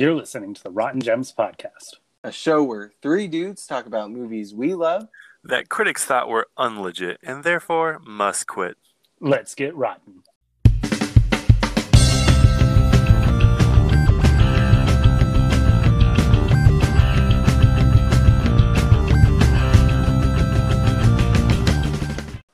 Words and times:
You're 0.00 0.14
listening 0.14 0.54
to 0.54 0.62
the 0.62 0.70
Rotten 0.70 1.00
Gems 1.00 1.34
podcast, 1.36 1.96
a 2.22 2.30
show 2.30 2.62
where 2.62 2.92
three 3.02 3.26
dudes 3.26 3.66
talk 3.66 3.84
about 3.84 4.12
movies 4.12 4.54
we 4.54 4.72
love 4.72 5.08
that 5.42 5.70
critics 5.70 6.04
thought 6.04 6.28
were 6.28 6.46
unlegit 6.56 7.16
and 7.20 7.42
therefore 7.42 7.98
must 8.06 8.46
quit. 8.46 8.76
Let's 9.18 9.56
get 9.56 9.74
rotten. 9.74 10.22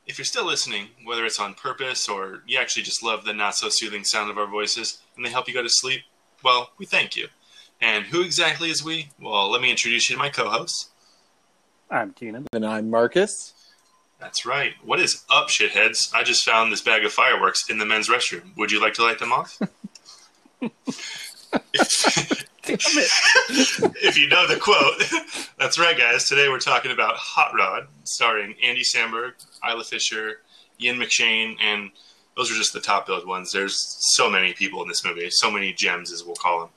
If 0.07 0.17
you're 0.17 0.25
still 0.25 0.47
listening, 0.47 0.89
whether 1.05 1.27
it's 1.27 1.39
on 1.39 1.53
purpose 1.53 2.09
or 2.09 2.43
you 2.47 2.59
actually 2.59 2.85
just 2.85 3.03
love 3.03 3.27
the 3.27 3.35
not 3.35 3.55
so 3.55 3.69
soothing 3.69 4.05
sound 4.05 4.31
of 4.31 4.39
our 4.39 4.47
voices 4.47 5.03
and 5.15 5.27
they 5.27 5.29
help 5.29 5.47
you 5.47 5.53
go 5.53 5.63
to 5.63 5.69
sleep, 5.69 6.01
well, 6.45 6.71
we 6.79 6.87
thank 6.87 7.17
you. 7.17 7.29
And 7.81 8.05
who 8.05 8.23
exactly 8.23 8.71
is 8.71 8.85
we? 8.85 9.09
Well, 9.21 9.51
let 9.51 9.61
me 9.61 9.71
introduce 9.71 10.09
you 10.09 10.17
to 10.17 10.19
my 10.23 10.29
co 10.29 10.49
hosts. 10.49 10.91
I'm 11.91 12.13
Keenan. 12.13 12.47
And 12.53 12.65
I'm 12.65 12.91
Marcus. 12.91 13.53
That's 14.21 14.47
right. 14.47 14.75
What 14.85 15.01
is 15.01 15.25
up, 15.31 15.49
shitheads? 15.49 16.15
I 16.15 16.23
just 16.23 16.45
found 16.45 16.73
this 16.73 16.81
bag 16.81 17.05
of 17.05 17.13
fireworks 17.13 17.69
in 17.69 17.79
the 17.79 17.85
men's 17.85 18.09
restroom. 18.09 18.57
Would 18.57 18.71
you 18.71 18.81
like 18.81 18.95
to 18.95 19.03
light 19.03 19.19
them 19.19 19.33
off? 19.33 19.59
if, 20.61 22.47
if 24.03 24.17
you 24.17 24.29
know 24.29 24.47
the 24.47 24.57
quote, 24.57 25.49
that's 25.59 25.79
right, 25.79 25.99
guys. 25.99 26.27
Today 26.27 26.49
we're 26.49 26.59
talking 26.59 26.91
about 26.91 27.17
Hot 27.17 27.53
Rod, 27.55 27.89
starring 28.05 28.55
Andy 28.63 28.83
Samberg, 28.83 29.33
Isla 29.69 29.85
Fisher, 29.85 30.41
Ian 30.81 30.99
McShane, 30.99 31.57
and 31.63 31.91
those 32.37 32.51
are 32.51 32.55
just 32.55 32.73
the 32.73 32.81
top 32.81 33.07
billed 33.07 33.27
ones. 33.27 33.53
There's 33.53 33.79
so 34.15 34.31
many 34.31 34.53
people 34.53 34.83
in 34.83 34.89
this 34.89 35.05
movie, 35.05 35.29
so 35.31 35.51
many 35.51 35.73
gems, 35.73 36.13
as 36.13 36.25
we'll 36.25 36.37
call 36.37 36.61
them. 36.61 36.69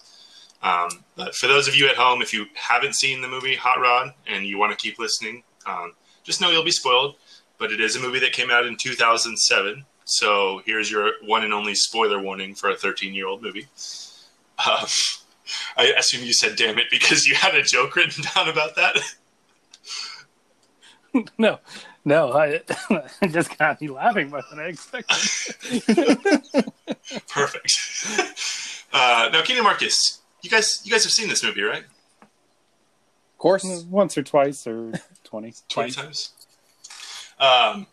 Um, 0.64 1.04
but 1.16 1.36
for 1.36 1.48
those 1.48 1.68
of 1.68 1.76
you 1.76 1.88
at 1.88 1.96
home, 1.96 2.22
if 2.22 2.34
you 2.34 2.46
haven't 2.56 2.96
seen 2.96 3.22
the 3.22 3.28
movie 3.28 3.56
Hot 3.56 3.80
Rod 3.80 4.14
and 4.28 4.46
you 4.46 4.58
want 4.58 4.72
to 4.72 4.78
keep 4.78 5.00
listening, 5.00 5.44
um, 5.66 5.94
just 6.24 6.42
know 6.42 6.50
you'll 6.50 6.64
be 6.64 6.72
spoiled. 6.72 7.16
But 7.60 7.72
it 7.72 7.82
is 7.82 7.96
a 7.96 8.00
movie 8.00 8.20
that 8.20 8.34
came 8.34 8.52
out 8.52 8.66
in 8.66 8.76
2007. 8.76 9.86
So 10.06 10.62
here's 10.66 10.90
your 10.92 11.14
one 11.24 11.44
and 11.44 11.54
only 11.54 11.76
spoiler 11.76 12.22
warning 12.22 12.56
for 12.56 12.70
a 12.70 12.76
13 12.76 13.14
year 13.14 13.28
old 13.28 13.42
movie. 13.42 13.68
Um, 14.66 14.88
I 15.76 15.94
assume 15.98 16.26
you 16.26 16.34
said 16.34 16.56
damn 16.56 16.78
it 16.78 16.88
because 16.90 17.26
you 17.26 17.36
had 17.36 17.56
a 17.56 17.64
joke 17.64 17.96
written 17.96 18.24
down 18.36 18.50
about 18.50 18.76
that. 18.76 18.98
no, 21.38 21.60
no, 22.08 22.32
I, 22.32 22.62
I 23.22 23.28
just 23.28 23.58
got 23.58 23.82
me 23.82 23.90
laughing 23.90 24.30
more 24.30 24.42
than 24.50 24.60
I 24.60 24.68
expected. 24.68 25.84
Perfect. 27.28 27.74
Uh, 28.94 29.30
now, 29.34 29.42
Keenan 29.42 29.66
Marcus, 29.66 30.22
you 30.42 30.50
guys, 30.50 30.82
you 30.86 30.92
guys 30.92 31.04
have 31.04 31.12
seen 31.12 31.28
this 31.28 31.44
movie, 31.44 31.62
right? 31.62 31.84
Of 32.22 33.38
course, 33.38 33.66
once 33.90 34.18
or 34.18 34.24
twice 34.24 34.66
or 34.66 34.94
twenty, 35.26 35.54
twenty 35.70 35.92
times. 35.92 36.32
Um, 37.42 37.88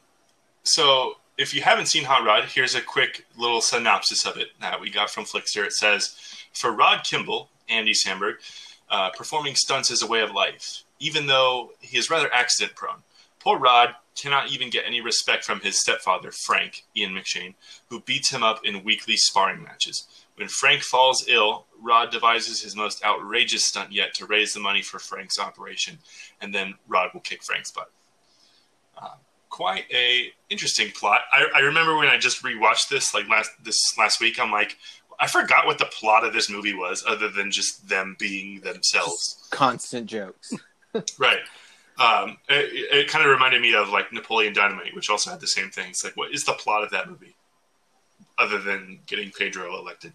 so 0.63 1.15
if 1.37 1.53
you 1.53 1.63
haven't 1.63 1.87
seen 1.87 2.05
Hot 2.05 2.25
Rod, 2.25 2.45
here's 2.45 2.77
a 2.77 2.81
quick 2.81 3.27
little 3.37 3.61
synopsis 3.61 4.25
of 4.25 4.37
it 4.37 4.51
that 4.61 4.81
we 4.81 4.91
got 4.91 5.11
from 5.11 5.25
Flixster. 5.25 5.65
It 5.65 5.73
says, 5.73 6.17
"For 6.53 6.71
Rod 6.71 7.03
Kimball, 7.03 7.51
Andy 7.69 7.93
Samberg, 7.93 8.35
uh, 8.89 9.11
performing 9.11 9.57
stunts 9.57 9.91
is 9.91 10.03
a 10.03 10.07
way 10.07 10.21
of 10.21 10.31
life, 10.31 10.85
even 11.01 11.27
though 11.27 11.73
he 11.81 11.99
is 11.99 12.11
rather 12.11 12.33
accident 12.33 12.77
prone. 12.77 13.03
Poor 13.45 13.59
Rod 13.59 13.95
cannot 14.17 14.51
even 14.51 14.71
get 14.71 14.87
any 14.87 15.03
respect 15.03 15.45
from 15.45 15.61
his 15.61 15.79
stepfather, 15.79 16.33
Frank, 16.33 16.85
Ian 16.97 17.13
McShane, 17.13 17.55
who 17.91 18.01
beats 18.01 18.31
him 18.31 18.43
up 18.43 18.65
in 18.65 18.83
weekly 18.83 19.19
sparring 19.19 19.63
matches. 19.63 20.07
When 20.37 20.49
Frank 20.49 20.81
falls 20.81 21.29
ill, 21.29 21.67
Rod 21.79 22.11
devises 22.11 22.63
his 22.63 22.75
most 22.75 23.05
outrageous 23.05 23.67
stunt 23.67 23.93
yet 23.93 24.15
to 24.15 24.25
raise 24.25 24.55
the 24.55 24.61
money 24.61 24.81
for 24.81 24.99
Frank's 24.99 25.39
operation, 25.39 25.99
and 26.41 26.55
then 26.55 26.75
Rod 26.89 27.11
will 27.13 27.21
kick 27.21 27.43
Frank's 27.43 27.71
butt. 27.71 27.91
Uh, 28.97 29.17
quite 29.51 29.85
a 29.93 30.33
interesting 30.49 30.91
plot. 30.93 31.21
I, 31.31 31.47
I, 31.57 31.61
remember 31.61 31.97
when 31.97 32.09
I 32.09 32.17
just 32.17 32.43
rewatched 32.43 32.89
this 32.89 33.13
like 33.13 33.29
last 33.29 33.51
this 33.63 33.79
last 33.99 34.21
week. 34.21 34.41
I'm 34.41 34.53
like, 34.53 34.79
I 35.21 35.27
forgot 35.27 35.67
what 35.67 35.79
the 35.79 35.87
plot 35.87 36.25
of 36.25 36.33
this 36.33 36.49
movie 36.49 36.75
was, 36.75 37.05
other 37.07 37.29
than 37.29 37.51
just 37.51 37.89
them 37.89 38.17
being 38.19 38.61
themselves. 38.61 39.35
Just 39.35 39.51
constant 39.51 40.07
jokes. 40.07 40.55
right 41.19 41.41
um, 41.99 42.39
it, 42.49 42.93
it 42.93 43.09
kind 43.09 43.25
of 43.25 43.31
reminded 43.31 43.63
me 43.63 43.75
of 43.75 43.89
like 43.89 44.13
Napoleon 44.13 44.53
Dynamite, 44.53 44.95
which 44.95 45.11
also 45.11 45.31
had 45.31 45.41
the 45.41 45.47
same 45.47 45.71
thing. 45.71 45.91
It's 45.91 46.05
like, 46.05 46.17
what 46.17 46.35
is 46.35 46.45
the 46.45 46.53
plot 46.53 46.83
of 46.83 46.91
that 46.91 47.09
movie, 47.09 47.35
other 48.39 48.59
than 48.59 49.01
getting 49.07 49.31
Pedro 49.31 49.79
elected? 49.79 50.13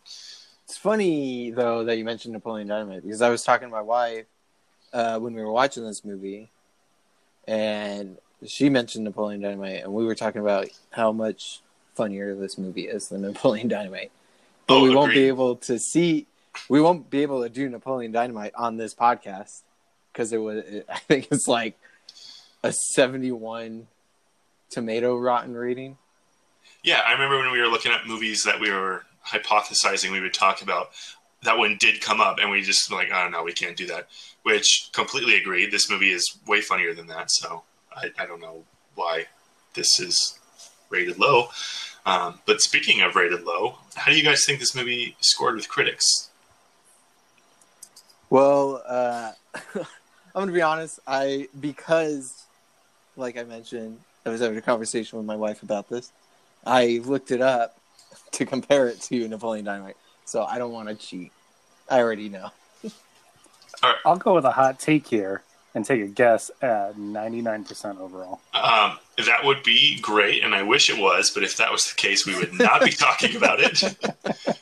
It's 0.66 0.78
funny 0.78 1.52
though 1.52 1.86
that 1.86 1.98
you 1.98 2.04
mentioned 2.04 2.34
Napoleon 2.34 2.68
Dynamite 2.68 3.04
because 3.04 3.22
I 3.22 3.30
was 3.30 3.44
talking 3.44 3.70
to 3.70 3.72
my 3.72 3.82
wife 3.82 4.26
uh, 4.94 5.20
when 5.20 5.34
we 5.34 5.42
were 5.42 5.52
watching 5.52 5.86
this 5.86 6.04
movie, 6.04 6.52
and 7.48 8.18
she 8.46 8.70
mentioned 8.70 9.06
Napoleon 9.06 9.42
Dynamite, 9.42 9.84
and 9.84 9.94
we 9.94 10.06
were 10.06 10.16
talking 10.16 10.42
about 10.42 10.68
how 10.92 11.12
much 11.12 11.62
funnier 11.96 12.36
this 12.36 12.58
movie 12.58 12.88
is 12.88 13.08
than 13.08 13.22
Napoleon 13.24 13.70
Dynamite. 13.70 14.12
But 14.68 14.80
oh, 14.80 14.84
we 14.84 14.94
won't 14.94 15.14
be 15.14 15.24
able 15.24 15.56
to 15.56 15.80
see, 15.80 16.28
we 16.68 16.80
won't 16.82 17.10
be 17.10 17.22
able 17.22 17.42
to 17.42 17.50
do 17.50 17.70
Napoleon 17.70 18.12
Dynamite 18.12 18.54
on 18.56 18.78
this 18.78 18.94
podcast 18.94 19.62
because 20.19 20.34
it 20.34 20.38
was 20.38 20.57
it, 20.66 20.85
I 20.90 21.00
think 21.00 21.30
it's 21.31 21.47
like 21.47 21.80
a 22.62 22.74
71 22.74 23.88
tomato 24.69 25.18
rotten 25.18 25.56
rating. 25.56 25.97
Yeah, 26.84 27.02
I 27.06 27.13
remember 27.13 27.38
when 27.38 27.52
we 27.52 27.62
were 27.62 27.68
looking 27.68 27.94
at 27.94 28.06
movies 28.06 28.44
that 28.44 28.59
we 28.59 28.69
were 28.69 29.06
hypothesizing 29.25 30.12
we 30.12 30.19
would 30.19 30.34
talk 30.34 30.62
about. 30.62 30.90
That 31.44 31.57
one 31.57 31.78
did 31.80 32.02
come 32.02 32.19
up, 32.19 32.38
and 32.40 32.52
we 32.52 32.62
just 32.62 32.91
like, 32.91 33.13
I 33.13 33.24
don't 33.24 33.31
know, 33.31 33.44
we 33.44 33.53
can't 33.53 33.78
do 33.78 33.88
that. 33.88 34.09
Which 34.44 34.90
completely 34.94 35.38
agreed 35.38 35.72
This 35.72 35.90
movie 35.90 36.12
is 36.12 36.38
way 36.46 36.59
funnier 36.59 36.94
than 36.94 37.07
that, 37.07 37.31
so 37.31 37.63
I, 37.96 38.12
I 38.18 38.25
don't 38.25 38.41
know 38.41 38.63
why 38.96 39.25
this 39.74 40.00
is 40.01 40.38
rated 40.90 41.18
low. 41.18 41.47
Um, 42.06 42.40
but 42.46 42.59
speaking 42.59 43.01
of 43.01 43.16
rated 43.16 43.44
low, 43.44 43.78
how 43.96 44.12
do 44.12 44.18
you 44.18 44.24
guys 44.24 44.44
think 44.46 44.59
this 44.59 44.75
movie 44.75 45.16
scored 45.22 45.56
with 45.56 45.69
critics? 45.69 46.30
Well, 48.30 48.84
uh, 48.86 49.31
I'm 50.40 50.46
gonna 50.46 50.56
be 50.56 50.62
honest. 50.62 51.02
I 51.06 51.50
because, 51.60 52.46
like 53.18 53.38
I 53.38 53.44
mentioned, 53.44 54.00
I 54.26 54.30
was 54.30 54.40
having 54.40 54.58
a 54.58 54.62
conversation 54.62 55.18
with 55.18 55.26
my 55.26 55.36
wife 55.36 55.64
about 55.64 55.90
this. 55.90 56.14
I 56.66 57.02
looked 57.04 57.32
it 57.32 57.42
up 57.42 57.78
to 58.32 58.46
compare 58.46 58.88
it 58.88 59.02
to 59.02 59.28
Napoleon 59.28 59.66
Dynamite, 59.66 59.98
so 60.24 60.44
I 60.46 60.58
don't 60.58 60.72
want 60.72 60.88
to 60.88 60.96
cheat. 60.96 61.34
I 61.90 62.00
already 62.00 62.30
know. 62.30 62.52
Right. 63.84 63.96
I'll 64.06 64.16
go 64.16 64.36
with 64.36 64.46
a 64.46 64.52
hot 64.52 64.80
take 64.80 65.08
here 65.08 65.44
and 65.75 65.85
take 65.85 66.02
a 66.02 66.07
guess 66.07 66.50
at 66.62 66.97
99% 66.97 68.00
overall. 68.00 68.41
Um, 68.53 68.97
that 69.18 69.44
would 69.44 69.63
be 69.63 70.00
great, 70.00 70.44
and 70.44 70.56
I 70.56 70.63
wish 70.63 70.90
it 70.90 71.00
was, 71.00 71.31
but 71.31 71.44
if 71.44 71.57
that 71.57 71.72
was 71.72 71.85
the 71.85 71.96
case, 71.96 72.25
we 72.25 72.35
would 72.35 72.53
not 72.53 72.84
be 72.84 72.91
talking 72.91 73.35
about 73.35 73.59
it. 73.59 73.84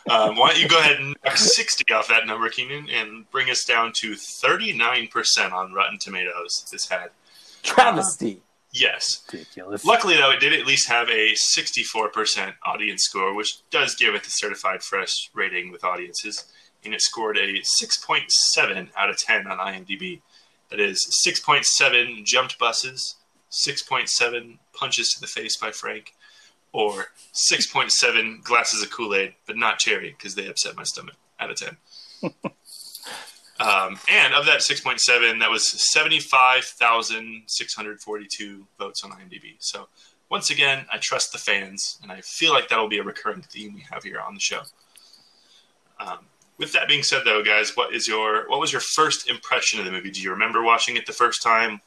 Um, 0.10 0.36
why 0.36 0.52
don't 0.52 0.62
you 0.62 0.68
go 0.68 0.80
ahead 0.80 1.00
and 1.00 1.16
knock 1.24 1.38
60 1.38 1.94
off 1.94 2.08
that 2.08 2.26
number, 2.28 2.50
Keenan, 2.50 2.90
and 2.90 3.30
bring 3.32 3.50
us 3.50 3.64
down 3.64 3.92
to 3.98 4.14
39% 4.14 5.52
on 5.52 5.74
Rotten 5.74 5.98
Tomatoes 6.00 6.66
this 6.72 6.88
had. 6.88 7.10
Travesty. 7.64 8.38
Uh, 8.38 8.40
yes. 8.72 9.24
Ridiculous. 9.32 9.86
Luckily, 9.86 10.16
though, 10.16 10.32
it 10.32 10.40
did 10.40 10.54
at 10.54 10.66
least 10.66 10.88
have 10.90 11.10
a 11.10 11.34
64% 11.34 12.54
audience 12.66 13.04
score, 13.04 13.34
which 13.34 13.60
does 13.70 13.96
give 13.96 14.16
it 14.16 14.24
the 14.24 14.30
certified 14.30 14.82
fresh 14.82 15.30
rating 15.34 15.72
with 15.72 15.84
audiences, 15.84 16.46
and 16.84 16.94
it 16.94 17.02
scored 17.02 17.38
a 17.38 17.62
6.7 17.82 18.90
out 18.98 19.10
of 19.10 19.18
10 19.18 19.48
on 19.48 19.58
IMDb. 19.58 20.22
That 20.70 20.80
is 20.80 21.08
6.7 21.26 22.24
jumped 22.26 22.60
buses, 22.60 23.16
6.7 23.52 24.60
punches 24.74 25.14
to 25.14 25.22
the 25.22 25.28
face 25.28 25.56
by 25.56 25.72
Frank, 25.72 26.14
or 26.74 27.08
6.7 27.34 28.44
glasses 28.44 28.84
of 28.84 28.92
Kool 28.92 29.16
Aid, 29.16 29.36
but 29.46 29.56
not 29.58 29.80
cherry 29.80 30.14
because 30.18 30.36
they 30.36 30.48
upset 30.48 30.76
my 30.76 30.84
stomach 30.84 31.16
out 31.40 31.52
of 31.52 31.58
10. 31.58 31.78
um, 33.60 34.00
and 34.10 34.34
of 34.34 34.46
that 34.46 34.60
6.7, 34.60 35.40
that 35.40 35.50
was 35.50 35.66
75,642 35.94 38.68
votes 38.78 39.04
on 39.04 39.12
IMDb. 39.12 39.56
So 39.60 39.88
once 40.30 40.50
again, 40.50 40.86
I 40.92 40.98
trust 40.98 41.32
the 41.32 41.38
fans, 41.38 42.00
and 42.04 42.12
I 42.12 42.20
feel 42.22 42.52
like 42.52 42.68
that'll 42.68 42.90
be 42.90 43.00
a 43.00 43.04
recurring 43.04 43.44
theme 43.44 43.74
we 43.74 43.86
have 43.90 44.04
here 44.04 44.20
on 44.20 44.34
the 44.34 44.42
show. 44.42 44.64
Um, 46.00 46.26
with 46.58 46.74
that 46.74 46.88
being 46.88 47.04
said, 47.04 47.24
though, 47.26 47.44
guys, 47.44 47.76
what 47.76 47.94
is 47.94 48.08
your 48.08 48.50
what 48.50 48.60
was 48.60 48.72
your 48.72 48.82
first 48.82 49.30
impression 49.30 49.80
of 49.80 49.86
the 49.86 49.92
movie? 49.92 50.12
Do 50.12 50.22
you 50.22 50.32
remember 50.32 50.64
watching 50.64 50.98
it 50.98 51.06
the 51.06 51.14
first 51.14 51.42
time? 51.42 51.82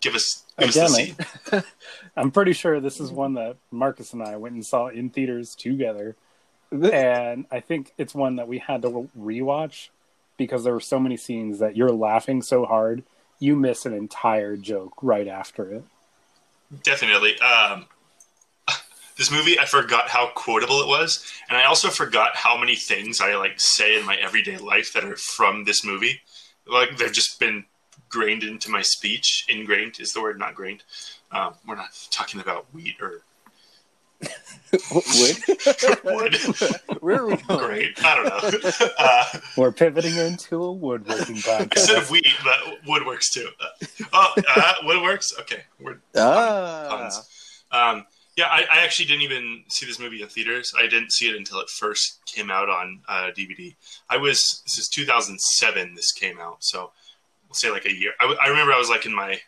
Give 0.00 0.14
us 0.14 0.44
give 0.58 0.70
Again, 0.70 0.84
us 0.84 0.96
the 0.96 1.04
scene. 1.50 1.62
I'm 2.16 2.30
pretty 2.30 2.52
sure 2.52 2.80
this 2.80 3.00
is 3.00 3.10
one 3.10 3.34
that 3.34 3.56
Marcus 3.70 4.12
and 4.12 4.22
I 4.22 4.36
went 4.36 4.54
and 4.54 4.64
saw 4.64 4.86
in 4.88 5.10
theaters 5.10 5.54
together, 5.54 6.16
and 6.70 7.46
I 7.50 7.60
think 7.60 7.92
it's 7.98 8.14
one 8.14 8.36
that 8.36 8.48
we 8.48 8.58
had 8.58 8.82
to 8.82 9.10
rewatch 9.18 9.88
because 10.36 10.62
there 10.62 10.72
were 10.72 10.80
so 10.80 11.00
many 11.00 11.16
scenes 11.16 11.58
that 11.58 11.76
you're 11.76 11.90
laughing 11.90 12.42
so 12.42 12.64
hard 12.64 13.02
you 13.40 13.56
miss 13.56 13.86
an 13.86 13.92
entire 13.92 14.56
joke 14.56 14.94
right 15.02 15.28
after 15.28 15.70
it. 15.70 15.84
Definitely. 16.82 17.38
Um, 17.40 17.86
this 19.18 19.30
movie, 19.30 19.58
I 19.58 19.64
forgot 19.66 20.08
how 20.08 20.30
quotable 20.34 20.80
it 20.80 20.88
was, 20.88 21.30
and 21.48 21.58
I 21.58 21.64
also 21.64 21.88
forgot 21.88 22.34
how 22.36 22.56
many 22.56 22.76
things 22.76 23.20
I 23.20 23.34
like 23.36 23.60
say 23.60 23.98
in 23.98 24.06
my 24.06 24.16
everyday 24.16 24.56
life 24.56 24.92
that 24.94 25.04
are 25.04 25.16
from 25.16 25.64
this 25.64 25.84
movie. 25.84 26.20
Like 26.66 26.96
they've 26.96 27.12
just 27.12 27.38
been 27.40 27.64
grained 28.08 28.42
into 28.44 28.70
my 28.70 28.82
speech. 28.82 29.44
Ingrained 29.48 30.00
is 30.00 30.12
the 30.12 30.22
word, 30.22 30.38
not 30.38 30.54
grained. 30.54 30.84
Um, 31.32 31.54
we're 31.66 31.74
not 31.76 31.90
talking 32.10 32.40
about 32.40 32.66
wheat 32.72 32.96
or 33.00 33.22
Wood? 35.14 35.36
wood. 36.04 36.36
Where 37.00 37.20
are 37.20 37.26
we 37.26 37.36
going? 37.36 37.58
Great. 37.66 38.04
I 38.04 38.14
don't 38.16 38.24
know. 38.26 38.70
Uh, 38.98 39.24
We're 39.56 39.70
pivoting 39.72 40.16
into 40.16 40.62
a 40.62 40.72
woodworking 40.72 41.36
podcast. 41.36 41.76
instead 41.76 41.98
of 41.98 42.10
wheat, 42.10 42.26
but 42.42 42.78
wood 42.86 43.06
works 43.06 43.30
too. 43.30 43.48
Uh, 43.60 43.86
oh, 44.12 44.34
uh, 44.56 44.72
wood 44.82 45.02
works. 45.02 45.32
Okay, 45.40 45.62
we're 45.80 45.98
Ah, 46.16 46.86
puns. 46.90 47.28
Um, 47.70 48.06
yeah, 48.38 48.46
I, 48.46 48.64
I 48.70 48.84
actually 48.84 49.06
didn't 49.06 49.22
even 49.22 49.64
see 49.66 49.84
this 49.84 49.98
movie 49.98 50.22
in 50.22 50.28
theaters. 50.28 50.72
I 50.78 50.82
didn't 50.82 51.10
see 51.10 51.28
it 51.28 51.34
until 51.34 51.58
it 51.58 51.68
first 51.68 52.20
came 52.24 52.52
out 52.52 52.68
on 52.68 53.00
uh, 53.08 53.30
DVD. 53.36 53.74
I 54.08 54.16
was 54.16 54.62
this 54.64 54.78
is 54.78 54.88
2007. 54.88 55.96
This 55.96 56.12
came 56.12 56.38
out, 56.38 56.58
so 56.60 56.92
we'll 57.48 57.54
say 57.54 57.72
like 57.72 57.84
a 57.84 57.92
year. 57.92 58.12
I, 58.20 58.36
I 58.40 58.46
remember 58.46 58.72
I 58.72 58.78
was 58.78 58.88
like 58.88 59.06
in 59.06 59.12
my 59.12 59.40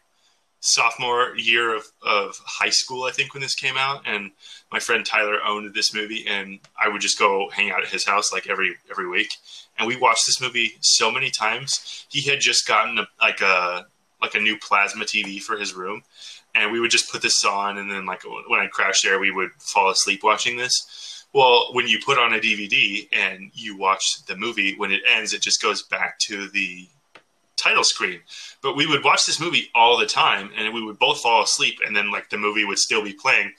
sophomore 0.58 1.36
year 1.36 1.74
of, 1.74 1.84
of 2.02 2.36
high 2.44 2.70
school, 2.70 3.04
I 3.04 3.12
think, 3.12 3.32
when 3.32 3.42
this 3.42 3.54
came 3.54 3.76
out, 3.76 4.02
and 4.06 4.32
my 4.72 4.80
friend 4.80 5.06
Tyler 5.06 5.38
owned 5.46 5.72
this 5.72 5.94
movie, 5.94 6.26
and 6.28 6.58
I 6.76 6.88
would 6.88 7.00
just 7.00 7.16
go 7.16 7.48
hang 7.48 7.70
out 7.70 7.84
at 7.84 7.90
his 7.90 8.04
house 8.04 8.32
like 8.32 8.50
every 8.50 8.74
every 8.90 9.08
week, 9.08 9.30
and 9.78 9.86
we 9.86 9.94
watched 9.94 10.26
this 10.26 10.40
movie 10.40 10.72
so 10.80 11.12
many 11.12 11.30
times. 11.30 12.06
He 12.10 12.28
had 12.28 12.40
just 12.40 12.66
gotten 12.66 12.98
a, 12.98 13.06
like 13.20 13.40
a 13.40 13.86
like 14.20 14.34
a 14.34 14.40
new 14.40 14.58
plasma 14.58 15.04
TV 15.04 15.40
for 15.40 15.56
his 15.56 15.74
room, 15.74 16.02
and 16.54 16.72
we 16.72 16.80
would 16.80 16.90
just 16.90 17.10
put 17.10 17.22
this 17.22 17.44
on, 17.44 17.78
and 17.78 17.90
then 17.90 18.06
like 18.06 18.22
when 18.48 18.60
I 18.60 18.66
crashed 18.66 19.04
there, 19.04 19.18
we 19.18 19.30
would 19.30 19.50
fall 19.58 19.90
asleep 19.90 20.22
watching 20.22 20.56
this. 20.56 21.26
Well, 21.32 21.72
when 21.72 21.86
you 21.86 22.00
put 22.04 22.18
on 22.18 22.34
a 22.34 22.40
DVD 22.40 23.06
and 23.12 23.50
you 23.54 23.76
watch 23.76 24.04
the 24.26 24.36
movie, 24.36 24.74
when 24.76 24.90
it 24.90 25.02
ends, 25.08 25.32
it 25.32 25.42
just 25.42 25.62
goes 25.62 25.82
back 25.84 26.18
to 26.20 26.48
the 26.48 26.88
title 27.56 27.84
screen. 27.84 28.20
But 28.62 28.76
we 28.76 28.86
would 28.86 29.04
watch 29.04 29.26
this 29.26 29.40
movie 29.40 29.68
all 29.74 29.96
the 29.96 30.06
time, 30.06 30.50
and 30.56 30.74
we 30.74 30.82
would 30.82 30.98
both 30.98 31.20
fall 31.20 31.42
asleep, 31.42 31.78
and 31.86 31.94
then 31.94 32.10
like 32.10 32.30
the 32.30 32.38
movie 32.38 32.64
would 32.64 32.78
still 32.78 33.02
be 33.02 33.12
playing. 33.12 33.52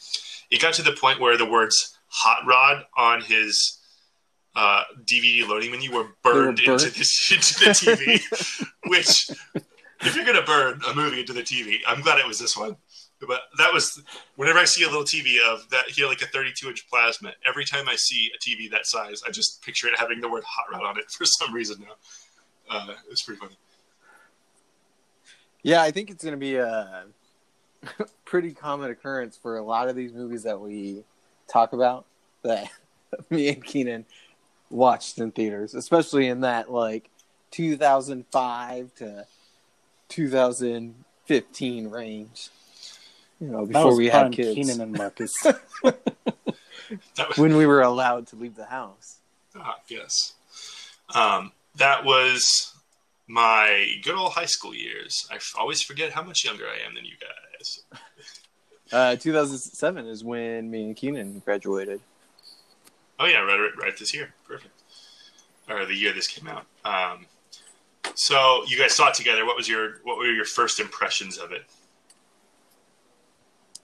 It 0.49 0.61
got 0.61 0.73
to 0.75 0.83
the 0.83 0.91
point 0.91 1.19
where 1.19 1.37
the 1.37 1.49
words 1.49 1.97
"hot 2.07 2.45
rod" 2.45 2.85
on 2.97 3.21
his 3.21 3.79
uh, 4.55 4.83
DVD 5.05 5.47
loading 5.47 5.71
menu 5.71 5.93
were 5.93 6.09
burned, 6.23 6.59
were 6.65 6.73
into, 6.73 6.85
burnt. 6.85 6.95
this, 6.95 7.31
into 7.31 7.59
the 7.59 7.71
TV, 7.71 8.67
which 8.87 9.31
if 10.01 10.15
you're 10.15 10.25
gonna 10.25 10.41
burn 10.41 10.81
a 10.89 10.93
movie 10.93 11.19
into 11.19 11.33
the 11.33 11.41
TV, 11.41 11.77
I'm 11.87 12.01
glad 12.01 12.19
it 12.19 12.27
was 12.27 12.39
this 12.39 12.57
one. 12.57 12.75
But 13.19 13.41
that 13.59 13.71
was 13.71 14.01
whenever 14.35 14.57
I 14.57 14.65
see 14.65 14.83
a 14.83 14.87
little 14.87 15.03
TV 15.03 15.37
of 15.47 15.69
that 15.69 15.89
here, 15.89 16.07
like 16.07 16.21
a 16.21 16.25
32 16.25 16.69
inch 16.69 16.89
plasma. 16.89 17.33
Every 17.47 17.65
time 17.65 17.87
I 17.87 17.95
see 17.95 18.31
a 18.35 18.39
TV 18.39 18.69
that 18.71 18.87
size, 18.87 19.21
I 19.25 19.29
just 19.29 19.63
picture 19.63 19.87
it 19.87 19.97
having 19.97 20.21
the 20.21 20.29
word 20.29 20.43
"hot 20.43 20.65
rod" 20.71 20.83
on 20.83 20.97
it 20.97 21.09
for 21.11 21.25
some 21.25 21.53
reason 21.53 21.77
now. 21.81 21.95
Uh, 22.69 22.95
it's 23.09 23.21
pretty 23.21 23.39
funny. 23.39 23.57
Yeah, 25.63 25.83
I 25.83 25.91
think 25.91 26.09
it's 26.09 26.23
to 26.23 26.37
be 26.37 26.55
a 26.55 27.05
pretty 28.25 28.53
common 28.53 28.89
occurrence 28.89 29.37
for 29.37 29.57
a 29.57 29.63
lot 29.63 29.89
of 29.89 29.95
these 29.95 30.13
movies 30.13 30.43
that 30.43 30.59
we 30.59 31.03
talk 31.47 31.73
about 31.73 32.05
that 32.43 32.69
me 33.29 33.49
and 33.49 33.63
Keenan 33.63 34.05
watched 34.69 35.19
in 35.19 35.31
theaters, 35.31 35.75
especially 35.75 36.27
in 36.27 36.41
that 36.41 36.71
like 36.71 37.09
2005 37.51 38.95
to 38.95 39.25
2015 40.11 41.87
range. 41.89 42.49
You 43.39 43.47
know, 43.47 43.65
before 43.65 43.95
we 43.97 44.07
had 44.07 44.31
kids, 44.31 44.53
Keenan 44.53 44.81
and 44.81 44.91
Marcus. 44.91 45.31
Was, 45.83 45.95
when 47.37 47.57
we 47.57 47.65
were 47.65 47.81
allowed 47.81 48.27
to 48.27 48.35
leave 48.35 48.55
the 48.55 48.65
house. 48.65 49.17
Ah, 49.55 49.77
yes. 49.87 50.33
Um, 51.15 51.51
that 51.75 52.05
was 52.05 52.73
my 53.27 53.95
good 54.03 54.15
old 54.15 54.33
high 54.33 54.45
school 54.45 54.75
years. 54.75 55.25
I 55.31 55.35
f- 55.35 55.53
always 55.57 55.81
forget 55.81 56.11
how 56.11 56.21
much 56.21 56.45
younger 56.45 56.65
I 56.65 56.85
am 56.85 56.93
than 56.93 57.05
you 57.05 57.15
guys. 57.19 58.01
Uh, 58.93 59.15
2007 59.15 60.05
is 60.05 60.21
when 60.21 60.69
me 60.69 60.83
and 60.83 60.97
Keenan 60.97 61.41
graduated. 61.45 62.01
Oh 63.17 63.25
yeah, 63.25 63.37
right, 63.37 63.57
right, 63.57 63.77
right 63.81 63.97
this 63.97 64.13
year. 64.13 64.33
Perfect. 64.45 64.73
Or 65.69 65.85
the 65.85 65.95
year 65.95 66.11
this 66.11 66.27
came 66.27 66.49
out. 66.49 66.65
Um, 66.83 67.25
so 68.15 68.63
you 68.67 68.77
guys 68.77 68.93
saw 68.93 69.09
it 69.09 69.15
together. 69.15 69.45
What 69.45 69.57
was 69.57 69.67
your 69.67 69.99
what 70.03 70.17
were 70.17 70.25
your 70.25 70.45
first 70.45 70.79
impressions 70.79 71.37
of 71.37 71.51
it? 71.51 71.65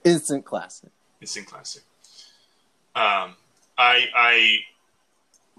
Instant 0.04 0.44
classic. 0.44 0.90
Instant 1.20 1.46
classic. 1.46 1.82
Um, 2.94 3.36
I 3.76 4.06
I 4.14 4.58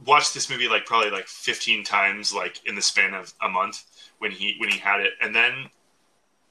watched 0.05 0.33
this 0.33 0.49
movie 0.49 0.67
like 0.67 0.85
probably 0.85 1.11
like 1.11 1.27
15 1.27 1.83
times, 1.83 2.33
like 2.33 2.65
in 2.65 2.75
the 2.75 2.81
span 2.81 3.13
of 3.13 3.33
a 3.41 3.49
month 3.49 3.83
when 4.19 4.31
he 4.31 4.55
when 4.59 4.69
he 4.69 4.77
had 4.77 5.01
it, 5.01 5.13
and 5.21 5.35
then 5.35 5.69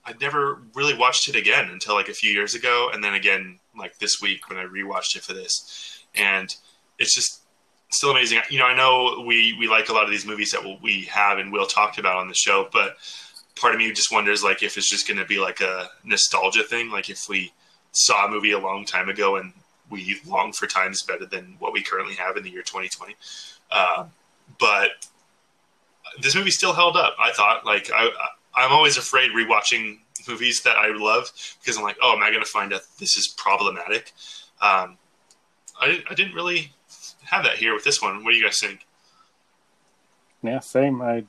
I 0.04 0.14
never 0.20 0.62
really 0.74 0.96
watched 0.96 1.28
it 1.28 1.36
again 1.36 1.68
until 1.70 1.94
like 1.94 2.08
a 2.08 2.14
few 2.14 2.30
years 2.30 2.54
ago, 2.54 2.90
and 2.92 3.02
then 3.02 3.14
again 3.14 3.58
like 3.76 3.98
this 3.98 4.20
week 4.20 4.48
when 4.48 4.58
I 4.58 4.64
rewatched 4.64 5.16
it 5.16 5.22
for 5.22 5.34
this, 5.34 6.04
and 6.14 6.54
it's 6.98 7.14
just 7.14 7.37
still 7.90 8.10
amazing. 8.10 8.40
You 8.50 8.58
know, 8.58 8.66
I 8.66 8.76
know 8.76 9.24
we 9.26 9.56
we 9.58 9.68
like 9.68 9.88
a 9.88 9.92
lot 9.92 10.04
of 10.04 10.10
these 10.10 10.26
movies 10.26 10.52
that 10.52 10.62
we'll, 10.62 10.78
have 11.08 11.38
and 11.38 11.52
will 11.52 11.66
talk 11.66 11.98
about 11.98 12.16
on 12.16 12.28
the 12.28 12.34
show, 12.34 12.68
but 12.72 12.96
part 13.56 13.74
of 13.74 13.78
me 13.78 13.90
just 13.92 14.12
wonders 14.12 14.42
like 14.42 14.62
if 14.62 14.76
it's 14.76 14.90
just 14.90 15.08
going 15.08 15.18
to 15.18 15.24
be 15.24 15.38
like 15.38 15.60
a 15.60 15.88
nostalgia 16.04 16.62
thing, 16.62 16.90
like 16.90 17.10
if 17.10 17.28
we 17.28 17.52
saw 17.92 18.26
a 18.26 18.30
movie 18.30 18.52
a 18.52 18.58
long 18.58 18.84
time 18.84 19.08
ago 19.08 19.36
and 19.36 19.52
we 19.90 20.20
long 20.26 20.52
for 20.52 20.66
times 20.66 21.02
better 21.02 21.26
than 21.26 21.56
what 21.58 21.72
we 21.72 21.82
currently 21.82 22.14
have 22.14 22.36
in 22.36 22.42
the 22.42 22.50
year 22.50 22.62
2020. 22.62 23.16
Uh, 23.70 24.04
but 24.60 24.90
this 26.20 26.34
movie 26.34 26.50
still 26.50 26.72
held 26.72 26.96
up. 26.96 27.16
I 27.18 27.32
thought 27.32 27.64
like 27.64 27.90
I, 27.92 28.10
I'm 28.54 28.72
always 28.72 28.96
afraid 28.96 29.30
rewatching 29.32 29.98
movies 30.28 30.62
that 30.62 30.76
I 30.76 30.88
love 30.88 31.30
because 31.60 31.76
I'm 31.76 31.82
like, 31.82 31.96
oh, 32.02 32.14
am 32.14 32.22
I 32.22 32.30
going 32.30 32.42
to 32.42 32.50
find 32.50 32.72
out 32.72 32.82
this 32.98 33.16
is 33.16 33.28
problematic? 33.28 34.12
Um, 34.60 34.98
I, 35.80 36.02
I 36.10 36.14
didn't 36.14 36.34
really 36.34 36.72
have 37.30 37.44
that 37.44 37.56
here 37.58 37.74
with 37.74 37.84
this 37.84 38.00
one. 38.02 38.24
What 38.24 38.32
do 38.32 38.36
you 38.36 38.44
guys 38.44 38.58
think? 38.60 38.86
yeah, 40.42 40.60
same. 40.60 41.02
I 41.02 41.24